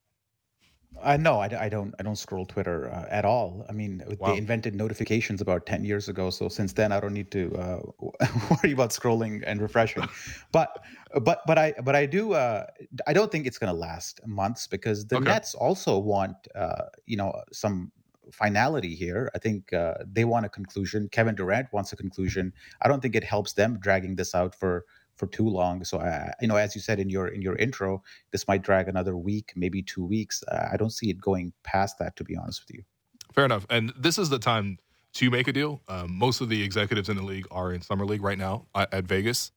Uh, 1.01 1.15
no, 1.17 1.39
I, 1.39 1.65
I 1.65 1.69
don't. 1.69 1.93
I 1.99 2.03
don't 2.03 2.17
scroll 2.17 2.45
Twitter 2.45 2.89
uh, 2.91 3.05
at 3.09 3.23
all. 3.23 3.65
I 3.69 3.71
mean, 3.73 4.03
Wow. 4.17 4.33
they 4.33 4.37
invented 4.37 4.75
notifications 4.75 5.39
about 5.39 5.65
ten 5.65 5.85
years 5.85 6.09
ago, 6.09 6.29
so 6.29 6.49
since 6.49 6.73
then 6.73 6.91
I 6.91 6.99
don't 6.99 7.13
need 7.13 7.31
to 7.31 7.55
uh, 7.55 7.79
worry 8.63 8.73
about 8.73 8.89
scrolling 8.89 9.43
and 9.45 9.61
refreshing. 9.61 10.03
but 10.51 10.83
but 11.21 11.41
but 11.45 11.57
I 11.57 11.73
but 11.83 11.95
I 11.95 12.05
do. 12.05 12.33
Uh, 12.33 12.65
I 13.07 13.13
don't 13.13 13.31
think 13.31 13.45
it's 13.47 13.57
going 13.57 13.71
to 13.71 13.77
last 13.79 14.19
months 14.25 14.67
because 14.67 15.05
the 15.07 15.17
Okay. 15.17 15.25
Nets 15.25 15.53
also 15.55 15.97
want 15.97 16.35
uh, 16.55 16.85
you 17.05 17.15
know 17.17 17.33
some 17.53 17.91
finality 18.31 18.95
here. 18.95 19.29
I 19.33 19.39
think 19.39 19.71
uh, 19.73 19.95
they 20.05 20.25
want 20.25 20.45
a 20.45 20.49
conclusion. 20.49 21.07
Kevin 21.09 21.35
Durant 21.35 21.71
wants 21.71 21.93
a 21.93 21.95
conclusion. 21.95 22.51
I 22.81 22.87
don't 22.87 23.01
think 23.01 23.15
it 23.15 23.23
helps 23.23 23.53
them 23.53 23.79
dragging 23.79 24.15
this 24.15 24.35
out 24.35 24.53
for 24.55 24.85
for 25.19 25.27
too 25.27 25.47
long. 25.47 25.83
So 25.83 25.99
I, 25.99 26.33
you 26.41 26.47
know, 26.47 26.55
as 26.55 26.73
you 26.75 26.81
said 26.81 26.99
in 26.99 27.09
your 27.09 27.27
in 27.27 27.41
your 27.41 27.55
intro, 27.57 28.01
this 28.31 28.47
might 28.47 28.63
drag 28.63 28.87
another 28.87 29.15
week, 29.15 29.51
maybe 29.55 29.83
two 29.83 30.05
weeks. 30.05 30.43
Uh, 30.47 30.69
I 30.71 30.77
don't 30.77 30.91
see 30.91 31.09
it 31.09 31.19
going 31.19 31.53
past 31.63 31.99
that, 31.99 32.15
to 32.15 32.23
be 32.23 32.35
honest 32.35 32.63
with 32.63 32.75
you. 32.75 32.83
Fair 33.35 33.45
enough. 33.45 33.67
And 33.69 33.93
this 33.95 34.17
is 34.17 34.29
the 34.29 34.39
time 34.39 34.79
to 35.13 35.29
make 35.29 35.47
a 35.47 35.53
deal. 35.53 35.81
Um, 35.87 36.17
most 36.17 36.41
of 36.41 36.49
the 36.49 36.63
executives 36.63 37.09
in 37.09 37.17
the 37.17 37.23
league 37.23 37.47
are 37.51 37.73
in 37.73 37.81
summer 37.81 38.05
league 38.05 38.23
right 38.23 38.37
now 38.37 38.65
at, 38.73 38.93
at 38.93 39.03
Vegas. 39.05 39.51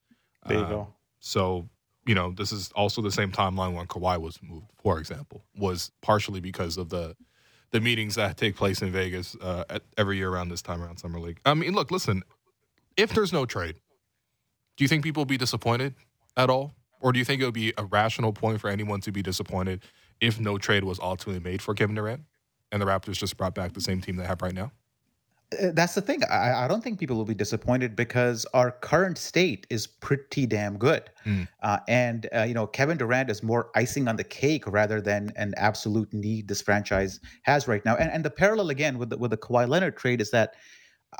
There 0.47 0.59
you 0.59 0.65
Uh, 0.65 0.69
go. 0.69 0.95
So, 1.21 1.69
you 2.05 2.15
know, 2.15 2.33
this 2.33 2.53
is 2.53 2.73
also 2.73 3.01
the 3.01 3.13
same 3.13 3.31
timeline 3.31 3.75
when 3.75 3.87
Kawhi 3.87 4.21
was 4.21 4.39
moved, 4.43 4.67
for 4.83 4.99
example, 4.99 5.45
was 5.57 5.93
partially 6.03 6.41
because 6.41 6.77
of 6.77 6.89
the 6.89 7.17
the 7.71 7.81
meetings 7.81 8.17
that 8.17 8.37
take 8.37 8.55
place 8.55 8.83
in 8.83 8.93
Vegas 8.93 9.35
uh, 9.41 9.65
at, 9.71 9.83
every 9.97 10.19
year 10.19 10.29
around 10.29 10.51
this 10.51 10.61
time 10.61 10.83
around 10.83 10.99
summer 10.99 11.19
league. 11.19 11.41
I 11.47 11.55
mean, 11.55 11.73
look, 11.73 11.91
listen, 11.91 12.23
if 12.99 13.15
there's 13.15 13.33
no 13.33 13.47
trade, 13.47 13.77
do 14.77 14.85
you 14.85 14.89
think 14.89 15.05
people 15.05 15.21
will 15.21 15.27
be 15.27 15.39
disappointed 15.39 15.95
at 16.37 16.51
all? 16.51 16.75
Or 17.01 17.13
do 17.13 17.19
you 17.19 17.25
think 17.25 17.43
it 17.43 17.45
would 17.45 17.55
be 17.55 17.73
a 17.77 17.85
rational 17.85 18.33
point 18.33 18.61
for 18.61 18.71
anyone 18.71 19.01
to 19.01 19.13
be 19.13 19.23
disappointed 19.23 19.83
if 20.21 20.39
no 20.39 20.57
trade 20.57 20.85
was 20.85 21.01
ultimately 21.01 21.43
made 21.43 21.61
for 21.61 21.75
Kevin 21.75 21.97
Durant 21.97 22.23
and 22.71 22.81
the 22.81 22.87
Raptors 22.87 23.19
just 23.19 23.37
brought 23.37 23.55
back 23.55 23.73
the 23.73 23.81
same 23.81 24.01
team 24.01 24.17
they 24.17 24.25
have 24.25 24.41
right 24.41 24.55
now? 24.55 24.71
Uh, 25.61 25.73
That's 25.75 25.95
the 25.95 26.01
thing. 26.01 26.23
I, 26.31 26.65
I 26.65 26.69
don't 26.69 26.83
think 26.83 27.01
people 27.01 27.17
will 27.17 27.25
be 27.25 27.35
disappointed 27.35 27.97
because 27.97 28.47
our 28.55 28.71
current 28.71 29.19
state 29.19 29.67
is 29.69 29.87
pretty 29.87 30.47
damn 30.47 30.79
good. 30.79 31.11
Mm. 31.27 31.49
Uh, 31.63 31.79
and, 31.89 32.29
uh, 32.35 32.43
you 32.43 32.55
know, 32.55 32.69
Kevin 32.69 32.97
Durant 32.97 33.31
is 33.31 33.43
more 33.43 33.71
icing 33.75 34.07
on 34.07 34.15
the 34.15 34.25
cake 34.25 34.65
rather 34.67 35.01
than 35.01 35.33
an 35.35 35.55
absolute 35.57 36.13
need 36.15 36.47
this 36.47 36.63
franchise 36.63 37.19
has 37.43 37.67
right 37.67 37.85
now. 37.85 37.97
And, 37.97 38.11
and 38.11 38.25
the 38.25 38.31
parallel 38.31 38.71
again 38.71 38.97
with 38.97 39.11
the, 39.11 39.17
with 39.17 39.33
the 39.33 39.37
Kawhi 39.37 39.69
Leonard 39.69 39.97
trade 39.97 40.21
is 40.21 40.31
that 40.31 40.55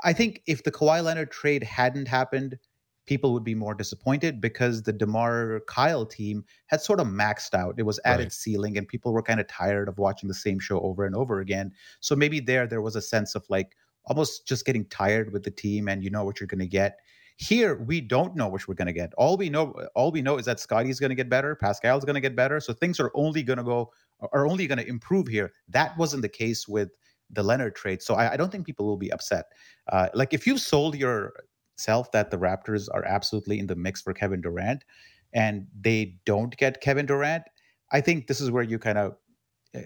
I 0.03 0.13
think 0.13 0.41
if 0.47 0.63
the 0.63 0.71
Kawhi 0.71 1.03
Leonard 1.03 1.29
trade 1.29 1.61
hadn't 1.61 2.07
happened, 2.07 2.57
people 3.05 3.33
would 3.33 3.43
be 3.43 3.55
more 3.55 3.73
disappointed 3.75 4.39
because 4.39 4.83
the 4.83 4.93
DeMar 4.93 5.61
Kyle 5.67 6.05
team 6.05 6.43
had 6.67 6.81
sort 6.81 6.99
of 6.99 7.07
maxed 7.07 7.53
out. 7.53 7.75
It 7.77 7.83
was 7.83 7.99
at 8.05 8.19
Right. 8.19 8.21
its 8.21 8.35
ceiling 8.37 8.77
and 8.77 8.87
people 8.87 9.11
were 9.13 9.21
kind 9.21 9.39
of 9.39 9.47
tired 9.47 9.89
of 9.89 9.97
watching 9.97 10.27
the 10.27 10.33
same 10.33 10.59
show 10.59 10.79
over 10.81 11.05
and 11.05 11.15
over 11.15 11.39
again. 11.39 11.71
So 11.99 12.15
maybe 12.15 12.39
there 12.39 12.67
there 12.67 12.81
was 12.81 12.95
a 12.95 13.01
sense 13.01 13.35
of 13.35 13.45
like 13.49 13.75
almost 14.05 14.47
just 14.47 14.65
getting 14.65 14.85
tired 14.85 15.31
with 15.33 15.43
the 15.43 15.51
team 15.51 15.87
and 15.87 16.03
you 16.03 16.09
know 16.09 16.23
what 16.23 16.39
you're 16.39 16.47
going 16.47 16.59
to 16.59 16.67
get. 16.67 16.99
Here 17.37 17.75
we 17.83 17.99
don't 17.99 18.35
know 18.35 18.47
what 18.47 18.67
we're 18.67 18.75
going 18.75 18.87
to 18.87 18.93
get. 18.93 19.11
All 19.17 19.37
we 19.37 19.49
know 19.49 19.73
all 19.95 20.11
we 20.11 20.21
know 20.21 20.37
is 20.37 20.45
that 20.45 20.59
Scottie's 20.59 20.99
going 20.99 21.09
to 21.09 21.15
get 21.15 21.29
better, 21.29 21.55
Pascal's 21.55 22.05
going 22.05 22.15
to 22.15 22.21
get 22.21 22.35
better, 22.35 22.59
so 22.59 22.73
things 22.73 22.99
are 22.99 23.11
only 23.15 23.43
going 23.43 23.57
to 23.57 23.63
go 23.63 23.91
are 24.31 24.47
only 24.47 24.67
going 24.67 24.77
to 24.77 24.87
improve 24.87 25.27
here. 25.27 25.51
That 25.67 25.97
wasn't 25.97 26.21
the 26.21 26.29
case 26.29 26.67
with 26.67 26.91
the 27.29 27.43
Leonard 27.43 27.75
trade. 27.75 28.01
So 28.01 28.13
I, 28.15 28.33
I 28.33 28.37
don't 28.37 28.51
think 28.51 28.65
people 28.65 28.85
will 28.85 28.97
be 28.97 29.11
upset. 29.11 29.45
Uh, 29.91 30.09
like 30.13 30.33
if 30.33 30.45
you 30.45 30.57
sold 30.57 30.95
yourself 31.83 32.11
that 32.11 32.31
the 32.31 32.37
Raptors 32.37 32.87
are 32.93 33.05
absolutely 33.05 33.59
in 33.59 33.67
the 33.67 33.75
mix 33.75 34.01
for 34.01 34.13
Kevin 34.13 34.41
Durant, 34.41 34.83
and 35.33 35.67
they 35.79 36.15
don't 36.25 36.55
get 36.57 36.81
Kevin 36.81 37.05
Durant, 37.05 37.43
I 37.91 38.01
think 38.01 38.27
this 38.27 38.41
is 38.41 38.51
where 38.51 38.63
you 38.63 38.79
kind 38.79 38.97
of 38.97 39.15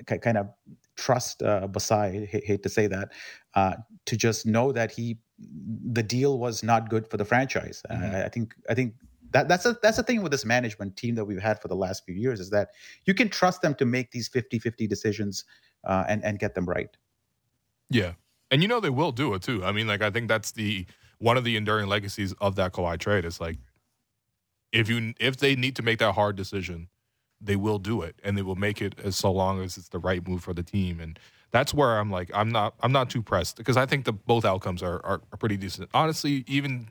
kind 0.05 0.37
of 0.37 0.49
trust 0.95 1.41
uh, 1.41 1.67
Masai. 1.73 2.29
H- 2.31 2.43
hate 2.45 2.63
to 2.63 2.69
say 2.69 2.87
that, 2.87 3.09
uh, 3.55 3.75
to 4.05 4.17
just 4.17 4.45
know 4.45 4.71
that 4.71 4.91
he 4.91 5.17
the 5.93 6.03
deal 6.03 6.39
was 6.39 6.63
not 6.63 6.89
good 6.89 7.07
for 7.07 7.17
the 7.17 7.25
franchise. 7.25 7.81
Mm-hmm. 7.89 8.15
I, 8.15 8.25
I 8.25 8.29
think 8.29 8.53
I 8.69 8.73
think 8.73 8.93
that 9.31 9.47
that's 9.47 9.65
a 9.65 9.77
that's 9.81 9.97
the 9.97 10.03
thing 10.03 10.21
with 10.21 10.31
this 10.31 10.45
management 10.45 10.97
team 10.97 11.15
that 11.15 11.25
we've 11.25 11.41
had 11.41 11.61
for 11.61 11.67
the 11.67 11.75
last 11.75 12.05
few 12.05 12.15
years 12.15 12.39
is 12.39 12.49
that 12.51 12.69
you 13.05 13.13
can 13.13 13.29
trust 13.29 13.61
them 13.61 13.75
to 13.75 13.85
make 13.85 14.11
these 14.11 14.29
50-50 14.29 14.87
decisions 14.87 15.45
uh, 15.85 16.03
and 16.07 16.23
and 16.23 16.39
get 16.39 16.53
them 16.53 16.65
right. 16.65 16.95
Yeah, 17.89 18.13
and 18.51 18.61
you 18.61 18.67
know 18.67 18.79
they 18.79 18.89
will 18.89 19.11
do 19.11 19.33
it 19.33 19.41
too. 19.41 19.63
I 19.63 19.71
mean, 19.71 19.87
like 19.87 20.01
I 20.01 20.11
think 20.11 20.27
that's 20.27 20.51
the 20.51 20.85
one 21.19 21.37
of 21.37 21.43
the 21.43 21.57
enduring 21.57 21.87
legacies 21.87 22.33
of 22.39 22.55
that 22.55 22.73
Kawhi 22.73 22.99
trade 22.99 23.25
is 23.25 23.39
like 23.39 23.57
if 24.71 24.89
you 24.89 25.13
if 25.19 25.37
they 25.37 25.55
need 25.55 25.75
to 25.77 25.83
make 25.83 25.99
that 25.99 26.13
hard 26.13 26.35
decision, 26.35 26.89
they 27.39 27.55
will 27.55 27.79
do 27.79 28.01
it 28.01 28.15
and 28.23 28.37
they 28.37 28.41
will 28.41 28.55
make 28.55 28.81
it 28.81 28.95
as 29.03 29.15
so 29.15 29.31
long 29.31 29.61
as 29.61 29.77
it's 29.77 29.89
the 29.89 29.99
right 29.99 30.27
move 30.27 30.43
for 30.43 30.53
the 30.53 30.63
team 30.63 30.99
and 30.99 31.19
that's 31.51 31.73
where 31.73 31.97
I'm 31.97 32.11
like 32.11 32.29
I'm 32.33 32.51
not 32.51 32.75
I'm 32.81 32.91
not 32.91 33.09
too 33.09 33.21
pressed 33.21 33.57
because 33.57 33.77
I 33.77 33.85
think 33.85 34.05
the 34.05 34.13
both 34.13 34.45
outcomes 34.45 34.83
are, 34.83 35.03
are, 35.05 35.21
are 35.31 35.37
pretty 35.37 35.57
decent. 35.57 35.89
Honestly, 35.93 36.43
even 36.47 36.89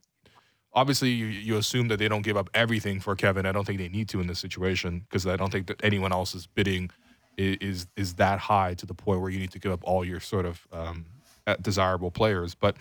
obviously 0.72 1.10
you, 1.10 1.26
you, 1.26 1.56
assume 1.56 1.88
that 1.88 1.98
they 1.98 2.08
don't 2.08 2.22
give 2.22 2.36
up 2.36 2.50
everything 2.52 3.00
for 3.00 3.16
Kevin. 3.16 3.46
I 3.46 3.52
don't 3.52 3.64
think 3.66 3.78
they 3.78 3.88
need 3.88 4.08
to 4.10 4.20
in 4.20 4.26
this 4.26 4.38
situation 4.38 5.00
because 5.00 5.26
I 5.26 5.36
don't 5.36 5.50
think 5.50 5.66
that 5.68 5.82
anyone 5.82 6.12
else's 6.12 6.46
bidding 6.46 6.90
is, 7.38 7.56
is, 7.60 7.86
is 7.96 8.14
that 8.14 8.38
high 8.38 8.74
to 8.74 8.86
the 8.86 8.94
point 8.94 9.22
where 9.22 9.30
you 9.30 9.38
need 9.38 9.52
to 9.52 9.58
give 9.58 9.72
up 9.72 9.80
all 9.84 10.04
your 10.04 10.20
sort 10.20 10.44
of 10.44 10.66
um, 10.72 11.06
desirable 11.62 12.10
players. 12.10 12.54
But 12.54 12.76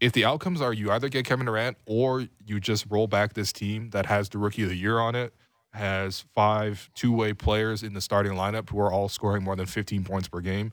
if 0.00 0.12
the 0.12 0.24
outcomes 0.24 0.60
are 0.60 0.72
you 0.72 0.90
either 0.90 1.08
get 1.08 1.24
Kevin 1.24 1.46
Durant 1.46 1.76
or 1.86 2.26
you 2.46 2.60
just 2.60 2.86
roll 2.88 3.06
back 3.06 3.34
this 3.34 3.52
team 3.52 3.90
that 3.90 4.06
has 4.06 4.28
the 4.28 4.38
rookie 4.38 4.62
of 4.62 4.68
the 4.68 4.76
year 4.76 4.98
on 4.98 5.14
it, 5.14 5.34
has 5.72 6.24
five 6.34 6.90
two 6.94 7.12
way 7.12 7.32
players 7.32 7.82
in 7.82 7.94
the 7.94 8.00
starting 8.00 8.32
lineup 8.32 8.70
who 8.70 8.80
are 8.80 8.92
all 8.92 9.08
scoring 9.08 9.42
more 9.42 9.56
than 9.56 9.66
15 9.66 10.04
points 10.04 10.28
per 10.28 10.40
game. 10.40 10.72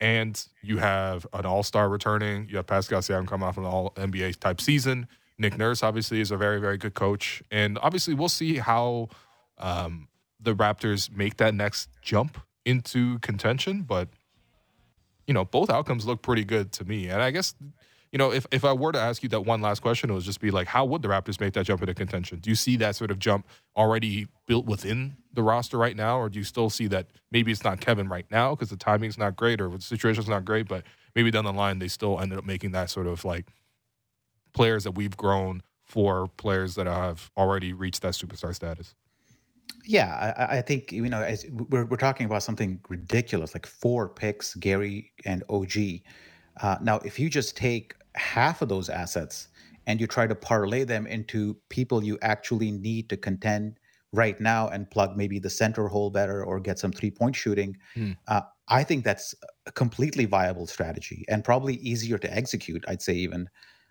And 0.00 0.42
you 0.62 0.78
have 0.78 1.26
an 1.32 1.44
all 1.44 1.62
star 1.62 1.88
returning. 1.88 2.48
You 2.48 2.56
have 2.56 2.66
Pascal 2.66 3.00
Siakam 3.00 3.26
coming 3.26 3.46
off 3.46 3.58
an 3.58 3.64
all 3.64 3.92
NBA 3.96 4.38
type 4.38 4.60
season. 4.60 5.06
Nick 5.38 5.58
Nurse 5.58 5.82
obviously 5.82 6.20
is 6.20 6.30
a 6.30 6.36
very, 6.36 6.60
very 6.60 6.78
good 6.78 6.94
coach. 6.94 7.42
And 7.50 7.78
obviously, 7.82 8.14
we'll 8.14 8.28
see 8.28 8.58
how 8.58 9.08
um, 9.58 10.08
the 10.38 10.54
Raptors 10.54 11.10
make 11.14 11.36
that 11.36 11.54
next 11.54 11.88
jump 12.02 12.38
into 12.64 13.18
contention. 13.20 13.82
But, 13.82 14.08
you 15.26 15.34
know, 15.34 15.44
both 15.44 15.70
outcomes 15.70 16.06
look 16.06 16.22
pretty 16.22 16.44
good 16.44 16.72
to 16.72 16.84
me. 16.84 17.08
And 17.08 17.22
I 17.22 17.30
guess 17.30 17.54
you 18.12 18.18
know, 18.18 18.32
if, 18.32 18.46
if 18.50 18.64
I 18.64 18.72
were 18.72 18.92
to 18.92 18.98
ask 18.98 19.22
you 19.22 19.28
that 19.28 19.42
one 19.42 19.60
last 19.60 19.80
question, 19.80 20.10
it 20.10 20.14
would 20.14 20.24
just 20.24 20.40
be 20.40 20.50
like, 20.50 20.66
how 20.66 20.84
would 20.84 21.02
the 21.02 21.08
Raptors 21.08 21.40
make 21.40 21.52
that 21.54 21.66
jump 21.66 21.80
into 21.80 21.94
contention? 21.94 22.40
Do 22.40 22.50
you 22.50 22.56
see 22.56 22.76
that 22.76 22.96
sort 22.96 23.10
of 23.10 23.18
jump 23.20 23.46
already 23.76 24.26
built 24.46 24.66
within 24.66 25.16
the 25.32 25.42
roster 25.42 25.78
right 25.78 25.94
now, 25.94 26.18
or 26.18 26.28
do 26.28 26.38
you 26.38 26.44
still 26.44 26.70
see 26.70 26.88
that 26.88 27.06
maybe 27.30 27.52
it's 27.52 27.62
not 27.62 27.80
Kevin 27.80 28.08
right 28.08 28.26
now 28.30 28.54
because 28.54 28.70
the 28.70 28.76
timing's 28.76 29.16
not 29.16 29.36
great 29.36 29.60
or 29.60 29.68
the 29.68 29.80
situation's 29.80 30.28
not 30.28 30.44
great, 30.44 30.66
but 30.66 30.82
maybe 31.14 31.30
down 31.30 31.44
the 31.44 31.52
line 31.52 31.78
they 31.78 31.88
still 31.88 32.18
ended 32.18 32.38
up 32.38 32.44
making 32.44 32.72
that 32.72 32.90
sort 32.90 33.06
of 33.06 33.24
like 33.24 33.46
players 34.52 34.82
that 34.84 34.92
we've 34.92 35.16
grown 35.16 35.62
for 35.84 36.28
players 36.36 36.74
that 36.74 36.86
have 36.86 37.30
already 37.36 37.72
reached 37.72 38.02
that 38.02 38.14
superstar 38.14 38.54
status? 38.54 38.94
Yeah, 39.84 40.34
I, 40.36 40.58
I, 40.58 40.62
think 40.62 40.92
you 40.92 41.08
know 41.08 41.26
we're 41.70 41.84
we're 41.86 41.96
talking 41.96 42.26
about 42.26 42.42
something 42.42 42.80
ridiculous 42.88 43.54
like 43.54 43.66
four 43.66 44.08
picks, 44.08 44.54
Gary 44.54 45.12
and 45.24 45.42
OG. 45.48 46.00
Uh, 46.60 46.76
now, 46.82 46.98
if 46.98 47.18
you 47.18 47.30
just 47.30 47.56
take 47.56 47.94
half 48.14 48.62
of 48.62 48.68
those 48.68 48.88
assets 48.88 49.48
and 49.86 50.00
you 50.00 50.06
try 50.06 50.26
to 50.26 50.34
parlay 50.34 50.84
them 50.84 51.06
into 51.06 51.56
people 51.68 52.04
you 52.04 52.18
actually 52.22 52.70
need 52.70 53.08
to 53.08 53.16
contend 53.16 53.78
right 54.12 54.40
now 54.40 54.68
and 54.68 54.90
plug 54.90 55.16
maybe 55.16 55.38
the 55.38 55.50
center 55.50 55.88
hole 55.88 56.10
better 56.10 56.44
or 56.44 56.58
get 56.60 56.78
some 56.78 56.92
three 56.92 57.10
point 57.10 57.34
shooting, 57.34 57.76
hmm. 57.94 58.12
uh, 58.28 58.42
I 58.68 58.84
think 58.84 59.04
that's 59.04 59.34
a 59.66 59.72
completely 59.72 60.24
viable 60.24 60.66
strategy 60.66 61.24
and 61.28 61.44
probably 61.44 61.74
easier 61.76 62.18
to 62.18 62.34
execute, 62.34 62.84
I'd 62.88 63.02
say, 63.02 63.14
even 63.14 63.48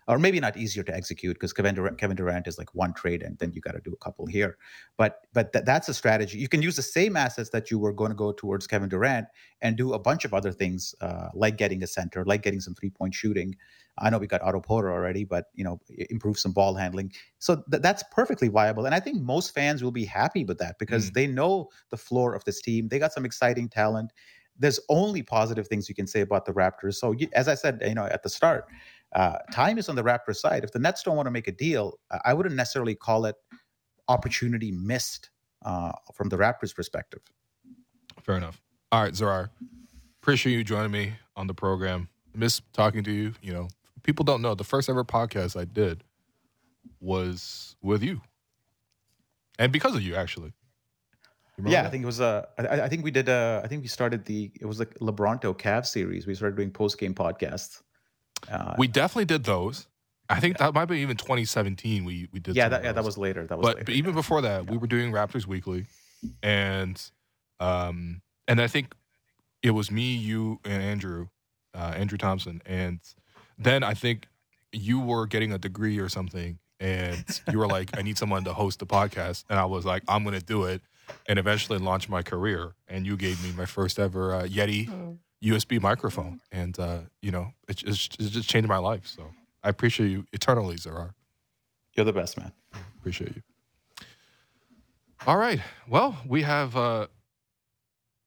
or 0.08 0.18
maybe 0.18 0.40
not 0.40 0.56
easier 0.56 0.82
to 0.82 0.94
execute 0.94 1.34
because 1.34 1.52
Kevin 1.52 1.74
Durant, 1.74 1.98
Kevin 1.98 2.16
Durant 2.16 2.46
is 2.46 2.58
like 2.58 2.74
one 2.74 2.92
trade 2.92 3.22
and 3.22 3.38
then 3.38 3.52
you 3.52 3.60
got 3.60 3.72
to 3.72 3.80
do 3.80 3.92
a 3.92 3.96
couple 3.96 4.26
here. 4.26 4.56
But 4.96 5.26
but 5.32 5.52
th- 5.52 5.64
that's 5.64 5.88
a 5.88 5.94
strategy. 5.94 6.38
You 6.38 6.48
can 6.48 6.62
use 6.62 6.76
the 6.76 6.82
same 6.82 7.16
assets 7.16 7.50
that 7.50 7.70
you 7.70 7.78
were 7.78 7.92
going 7.92 8.10
to 8.10 8.16
go 8.16 8.32
towards 8.32 8.66
Kevin 8.66 8.88
Durant 8.88 9.26
and 9.62 9.76
do 9.76 9.92
a 9.92 9.98
bunch 9.98 10.24
of 10.24 10.34
other 10.34 10.52
things 10.52 10.94
uh, 11.00 11.28
like 11.34 11.56
getting 11.56 11.82
a 11.82 11.86
center, 11.86 12.24
like 12.24 12.42
getting 12.42 12.60
some 12.60 12.74
three 12.74 12.90
point 12.90 13.14
shooting. 13.14 13.54
I 13.98 14.08
know 14.10 14.18
we 14.18 14.26
got 14.26 14.42
Otto 14.42 14.60
Porter 14.60 14.90
already, 14.90 15.24
but 15.24 15.46
you 15.54 15.64
know 15.64 15.80
improve 16.10 16.38
some 16.38 16.52
ball 16.52 16.74
handling. 16.74 17.12
So 17.38 17.62
th- 17.70 17.82
that's 17.82 18.02
perfectly 18.10 18.48
viable, 18.48 18.86
and 18.86 18.94
I 18.94 19.00
think 19.00 19.20
most 19.20 19.54
fans 19.54 19.82
will 19.82 19.92
be 19.92 20.04
happy 20.04 20.44
with 20.44 20.58
that 20.58 20.78
because 20.78 21.10
mm. 21.10 21.14
they 21.14 21.26
know 21.26 21.68
the 21.90 21.96
floor 21.96 22.34
of 22.34 22.44
this 22.44 22.60
team. 22.60 22.88
They 22.88 22.98
got 22.98 23.12
some 23.12 23.24
exciting 23.24 23.68
talent. 23.68 24.12
There's 24.58 24.80
only 24.88 25.22
positive 25.22 25.68
things 25.68 25.88
you 25.88 25.94
can 25.94 26.06
say 26.06 26.20
about 26.20 26.44
the 26.44 26.52
Raptors. 26.52 26.94
So 26.96 27.14
as 27.32 27.48
I 27.48 27.54
said, 27.54 27.82
you 27.86 27.94
know 27.94 28.06
at 28.06 28.22
the 28.22 28.28
start 28.28 28.66
uh, 29.14 29.38
time 29.52 29.78
is 29.78 29.88
on 29.88 29.96
the 29.96 30.02
Raptors 30.02 30.36
side. 30.36 30.64
If 30.64 30.72
the 30.72 30.78
Nets 30.78 31.02
don't 31.02 31.16
want 31.16 31.26
to 31.26 31.30
make 31.30 31.48
a 31.48 31.52
deal, 31.52 31.98
I 32.24 32.32
wouldn't 32.34 32.54
necessarily 32.54 32.94
call 32.94 33.26
it 33.26 33.36
opportunity 34.08 34.70
missed 34.70 35.30
uh, 35.64 35.92
from 36.14 36.28
the 36.28 36.36
Raptors' 36.36 36.74
perspective. 36.74 37.20
Fair 38.22 38.36
enough. 38.36 38.60
All 38.92 39.02
right, 39.02 39.12
Zarar, 39.12 39.50
appreciate 40.20 40.52
you 40.52 40.64
joining 40.64 40.90
me 40.90 41.12
on 41.36 41.46
the 41.46 41.54
program. 41.54 42.08
Miss 42.34 42.60
talking 42.72 43.02
to 43.04 43.10
you. 43.10 43.34
You 43.42 43.52
know, 43.52 43.68
people 44.02 44.24
don't 44.24 44.42
know 44.42 44.54
the 44.54 44.64
first 44.64 44.88
ever 44.88 45.04
podcast 45.04 45.58
I 45.58 45.64
did 45.64 46.04
was 47.00 47.76
with 47.82 48.02
you, 48.02 48.20
and 49.58 49.72
because 49.72 49.94
of 49.94 50.02
you, 50.02 50.14
actually. 50.14 50.52
Yeah, 51.62 51.82
that? 51.82 51.88
I 51.88 51.90
think 51.90 52.02
it 52.04 52.06
was. 52.06 52.20
Uh, 52.20 52.46
I, 52.58 52.82
I 52.82 52.88
think 52.88 53.04
we 53.04 53.10
did. 53.10 53.28
Uh, 53.28 53.60
I 53.62 53.68
think 53.68 53.82
we 53.82 53.88
started 53.88 54.24
the. 54.24 54.50
It 54.60 54.66
was 54.66 54.78
like 54.78 54.94
LeBronto 54.98 55.56
Cavs 55.56 55.86
series. 55.86 56.26
We 56.26 56.34
started 56.34 56.56
doing 56.56 56.70
post 56.70 56.98
game 56.98 57.14
podcasts. 57.14 57.82
Uh, 58.50 58.74
we 58.78 58.86
definitely 58.86 59.24
did 59.24 59.44
those. 59.44 59.86
I 60.28 60.38
think 60.38 60.58
yeah. 60.58 60.66
that 60.66 60.74
might 60.74 60.84
be 60.84 60.98
even 60.98 61.16
2017. 61.16 62.04
We 62.04 62.28
we 62.32 62.38
did. 62.38 62.54
Yeah, 62.54 62.68
that, 62.68 62.84
yeah, 62.84 62.92
that 62.92 63.04
was 63.04 63.18
later. 63.18 63.46
That 63.46 63.58
was. 63.58 63.66
But, 63.66 63.74
later, 63.76 63.84
but 63.86 63.94
even 63.94 64.14
before 64.14 64.40
that, 64.42 64.64
yeah. 64.64 64.70
we 64.70 64.78
were 64.78 64.86
doing 64.86 65.12
Raptors 65.12 65.46
Weekly, 65.46 65.86
and 66.42 67.02
um, 67.58 68.22
and 68.46 68.60
I 68.60 68.68
think 68.68 68.94
it 69.62 69.72
was 69.72 69.90
me, 69.90 70.14
you, 70.14 70.60
and 70.64 70.82
Andrew, 70.82 71.28
uh, 71.74 71.94
Andrew 71.96 72.16
Thompson, 72.16 72.62
and 72.64 73.00
then 73.58 73.82
I 73.82 73.94
think 73.94 74.28
you 74.72 75.00
were 75.00 75.26
getting 75.26 75.52
a 75.52 75.58
degree 75.58 75.98
or 75.98 76.08
something, 76.08 76.58
and 76.78 77.24
you 77.50 77.58
were 77.58 77.68
like, 77.68 77.98
"I 77.98 78.02
need 78.02 78.16
someone 78.16 78.44
to 78.44 78.54
host 78.54 78.78
the 78.78 78.86
podcast," 78.86 79.44
and 79.50 79.58
I 79.58 79.64
was 79.64 79.84
like, 79.84 80.04
"I'm 80.06 80.22
going 80.22 80.38
to 80.38 80.44
do 80.44 80.64
it," 80.64 80.80
and 81.28 81.40
eventually 81.40 81.78
launch 81.78 82.08
my 82.08 82.22
career. 82.22 82.74
And 82.86 83.04
you 83.04 83.16
gave 83.16 83.42
me 83.42 83.52
my 83.56 83.66
first 83.66 83.98
ever 83.98 84.34
uh, 84.34 84.42
Yeti. 84.44 85.18
USB 85.42 85.80
microphone, 85.80 86.40
and 86.52 86.78
uh, 86.78 87.00
you 87.22 87.30
know, 87.30 87.52
it, 87.68 87.82
it's, 87.82 88.08
it's 88.18 88.30
just 88.30 88.48
changed 88.48 88.68
my 88.68 88.78
life. 88.78 89.06
So 89.06 89.30
I 89.62 89.68
appreciate 89.68 90.10
you 90.10 90.26
eternally, 90.32 90.76
Zarar. 90.76 91.12
You're 91.94 92.04
the 92.04 92.12
best, 92.12 92.38
man. 92.38 92.52
Appreciate 92.98 93.36
you. 93.36 93.42
All 95.26 95.36
right. 95.36 95.60
Well, 95.88 96.16
we 96.26 96.42
have, 96.42 96.76
uh, 96.76 97.08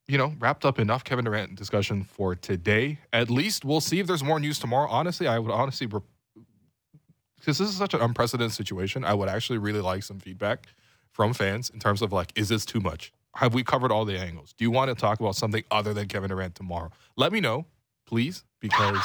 you 0.08 0.18
know, 0.18 0.34
wrapped 0.40 0.64
up 0.64 0.78
enough 0.78 1.04
Kevin 1.04 1.26
Durant 1.26 1.56
discussion 1.56 2.04
for 2.04 2.36
today. 2.36 3.00
At 3.12 3.32
least 3.32 3.66
we'll 3.66 3.82
see 3.82 4.00
if 4.00 4.06
there's 4.06 4.24
more 4.24 4.40
news 4.40 4.60
tomorrow. 4.60 4.88
Honestly, 4.90 5.28
I 5.28 5.40
would 5.40 5.52
honestly, 5.52 5.88
because 5.88 7.58
this 7.58 7.62
is 7.62 7.76
such 7.78 7.94
an 7.94 8.02
unprecedented 8.02 8.54
situation, 8.54 9.04
I 9.04 9.14
would 9.16 9.30
actually 9.30 9.58
really 9.58 9.82
like 9.82 10.04
some 10.04 10.20
feedback 10.20 10.68
from 11.12 11.34
fans 11.34 11.70
in 11.70 11.80
terms 11.80 12.02
of 12.02 12.12
like, 12.12 12.32
is 12.36 12.50
this 12.50 12.66
too 12.66 12.80
much? 12.80 13.12
Have 13.36 13.54
we 13.54 13.64
covered 13.64 13.92
all 13.92 14.06
the 14.06 14.18
angles? 14.18 14.54
Do 14.54 14.64
you 14.64 14.72
want 14.72 14.90
to 14.90 14.96
talk 14.96 15.20
about 15.20 15.36
something 15.36 15.64
other 15.72 15.94
than 15.94 16.08
Kevin 16.08 16.30
Durant 16.30 16.56
tomorrow? 16.56 16.92
Let 17.16 17.32
me 17.32 17.42
know, 17.42 17.66
please, 18.06 18.44
because 18.60 19.00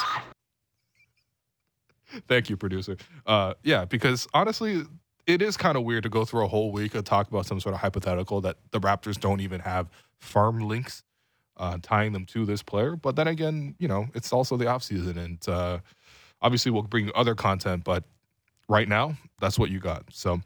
thank 2.27 2.49
you, 2.49 2.57
producer. 2.57 2.97
Uh, 3.25 3.55
yeah, 3.63 3.85
because 3.85 4.27
honestly, 4.33 4.83
it 5.25 5.41
is 5.41 5.57
kind 5.57 5.77
of 5.77 5.83
weird 5.83 6.03
to 6.03 6.09
go 6.09 6.25
through 6.25 6.45
a 6.45 6.47
whole 6.47 6.71
week 6.71 6.95
of 6.95 7.03
talk 7.03 7.27
about 7.27 7.45
some 7.45 7.59
sort 7.59 7.73
of 7.73 7.81
hypothetical 7.81 8.41
that 8.41 8.57
the 8.71 8.79
Raptors 8.79 9.19
don't 9.19 9.41
even 9.41 9.61
have 9.61 9.89
firm 10.19 10.59
links 10.59 11.03
uh, 11.57 11.77
tying 11.81 12.13
them 12.13 12.25
to 12.25 12.45
this 12.45 12.63
player. 12.63 12.95
But 12.95 13.15
then 13.15 13.27
again, 13.27 13.75
you 13.79 13.87
know, 13.87 14.07
it's 14.15 14.31
also 14.31 14.57
the 14.57 14.65
offseason, 14.65 15.17
and 15.17 15.47
uh, 15.47 15.79
obviously 16.41 16.71
we'll 16.71 16.83
bring 16.83 17.11
other 17.15 17.35
content. 17.35 17.83
But 17.83 18.03
right 18.67 18.87
now, 18.87 19.17
that's 19.39 19.59
what 19.59 19.69
you 19.69 19.79
got. 19.79 20.05
So 20.11 20.41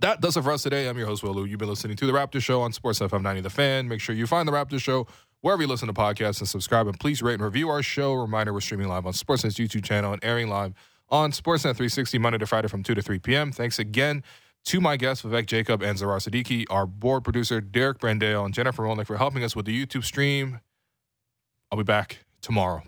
that 0.00 0.20
does 0.20 0.36
it 0.36 0.42
for 0.42 0.52
us 0.52 0.62
today. 0.62 0.88
I'm 0.88 0.96
your 0.96 1.06
host, 1.06 1.22
Will 1.22 1.34
Lou. 1.34 1.44
You've 1.44 1.58
been 1.58 1.68
listening 1.68 1.96
to 1.96 2.06
The 2.06 2.12
Raptor 2.12 2.42
Show 2.42 2.62
on 2.62 2.72
Sportsnet 2.72 3.10
590 3.10 3.40
The 3.42 3.50
Fan. 3.50 3.88
Make 3.88 4.00
sure 4.00 4.14
you 4.14 4.26
find 4.26 4.46
The 4.46 4.52
Raptor 4.52 4.80
Show 4.80 5.06
wherever 5.40 5.62
you 5.62 5.68
listen 5.68 5.88
to 5.88 5.94
podcasts 5.94 6.40
and 6.40 6.48
subscribe. 6.48 6.86
And 6.86 6.98
please 6.98 7.22
rate 7.22 7.34
and 7.34 7.42
review 7.42 7.68
our 7.68 7.82
show. 7.82 8.14
Reminder, 8.14 8.52
we're 8.52 8.60
streaming 8.60 8.88
live 8.88 9.06
on 9.06 9.12
Sportsnet's 9.12 9.56
YouTube 9.56 9.84
channel 9.84 10.12
and 10.12 10.24
airing 10.24 10.48
live 10.48 10.74
on 11.10 11.32
Sportsnet 11.32 11.76
360 11.76 12.18
Monday 12.18 12.38
to 12.38 12.46
Friday 12.46 12.68
from 12.68 12.82
2 12.82 12.94
to 12.94 13.02
3 13.02 13.18
p.m. 13.18 13.52
Thanks 13.52 13.78
again 13.78 14.22
to 14.64 14.80
my 14.80 14.96
guests, 14.96 15.24
Vivek 15.24 15.46
Jacob 15.46 15.82
and 15.82 15.98
Zarar 15.98 16.18
Siddiqi, 16.18 16.64
our 16.70 16.86
board 16.86 17.22
producer, 17.22 17.60
Derek 17.60 17.98
Brandale, 17.98 18.44
and 18.44 18.54
Jennifer 18.54 18.82
Rolnick 18.82 19.06
for 19.06 19.18
helping 19.18 19.44
us 19.44 19.54
with 19.54 19.66
the 19.66 19.86
YouTube 19.86 20.04
stream. 20.04 20.60
I'll 21.70 21.78
be 21.78 21.84
back 21.84 22.24
tomorrow. 22.40 22.82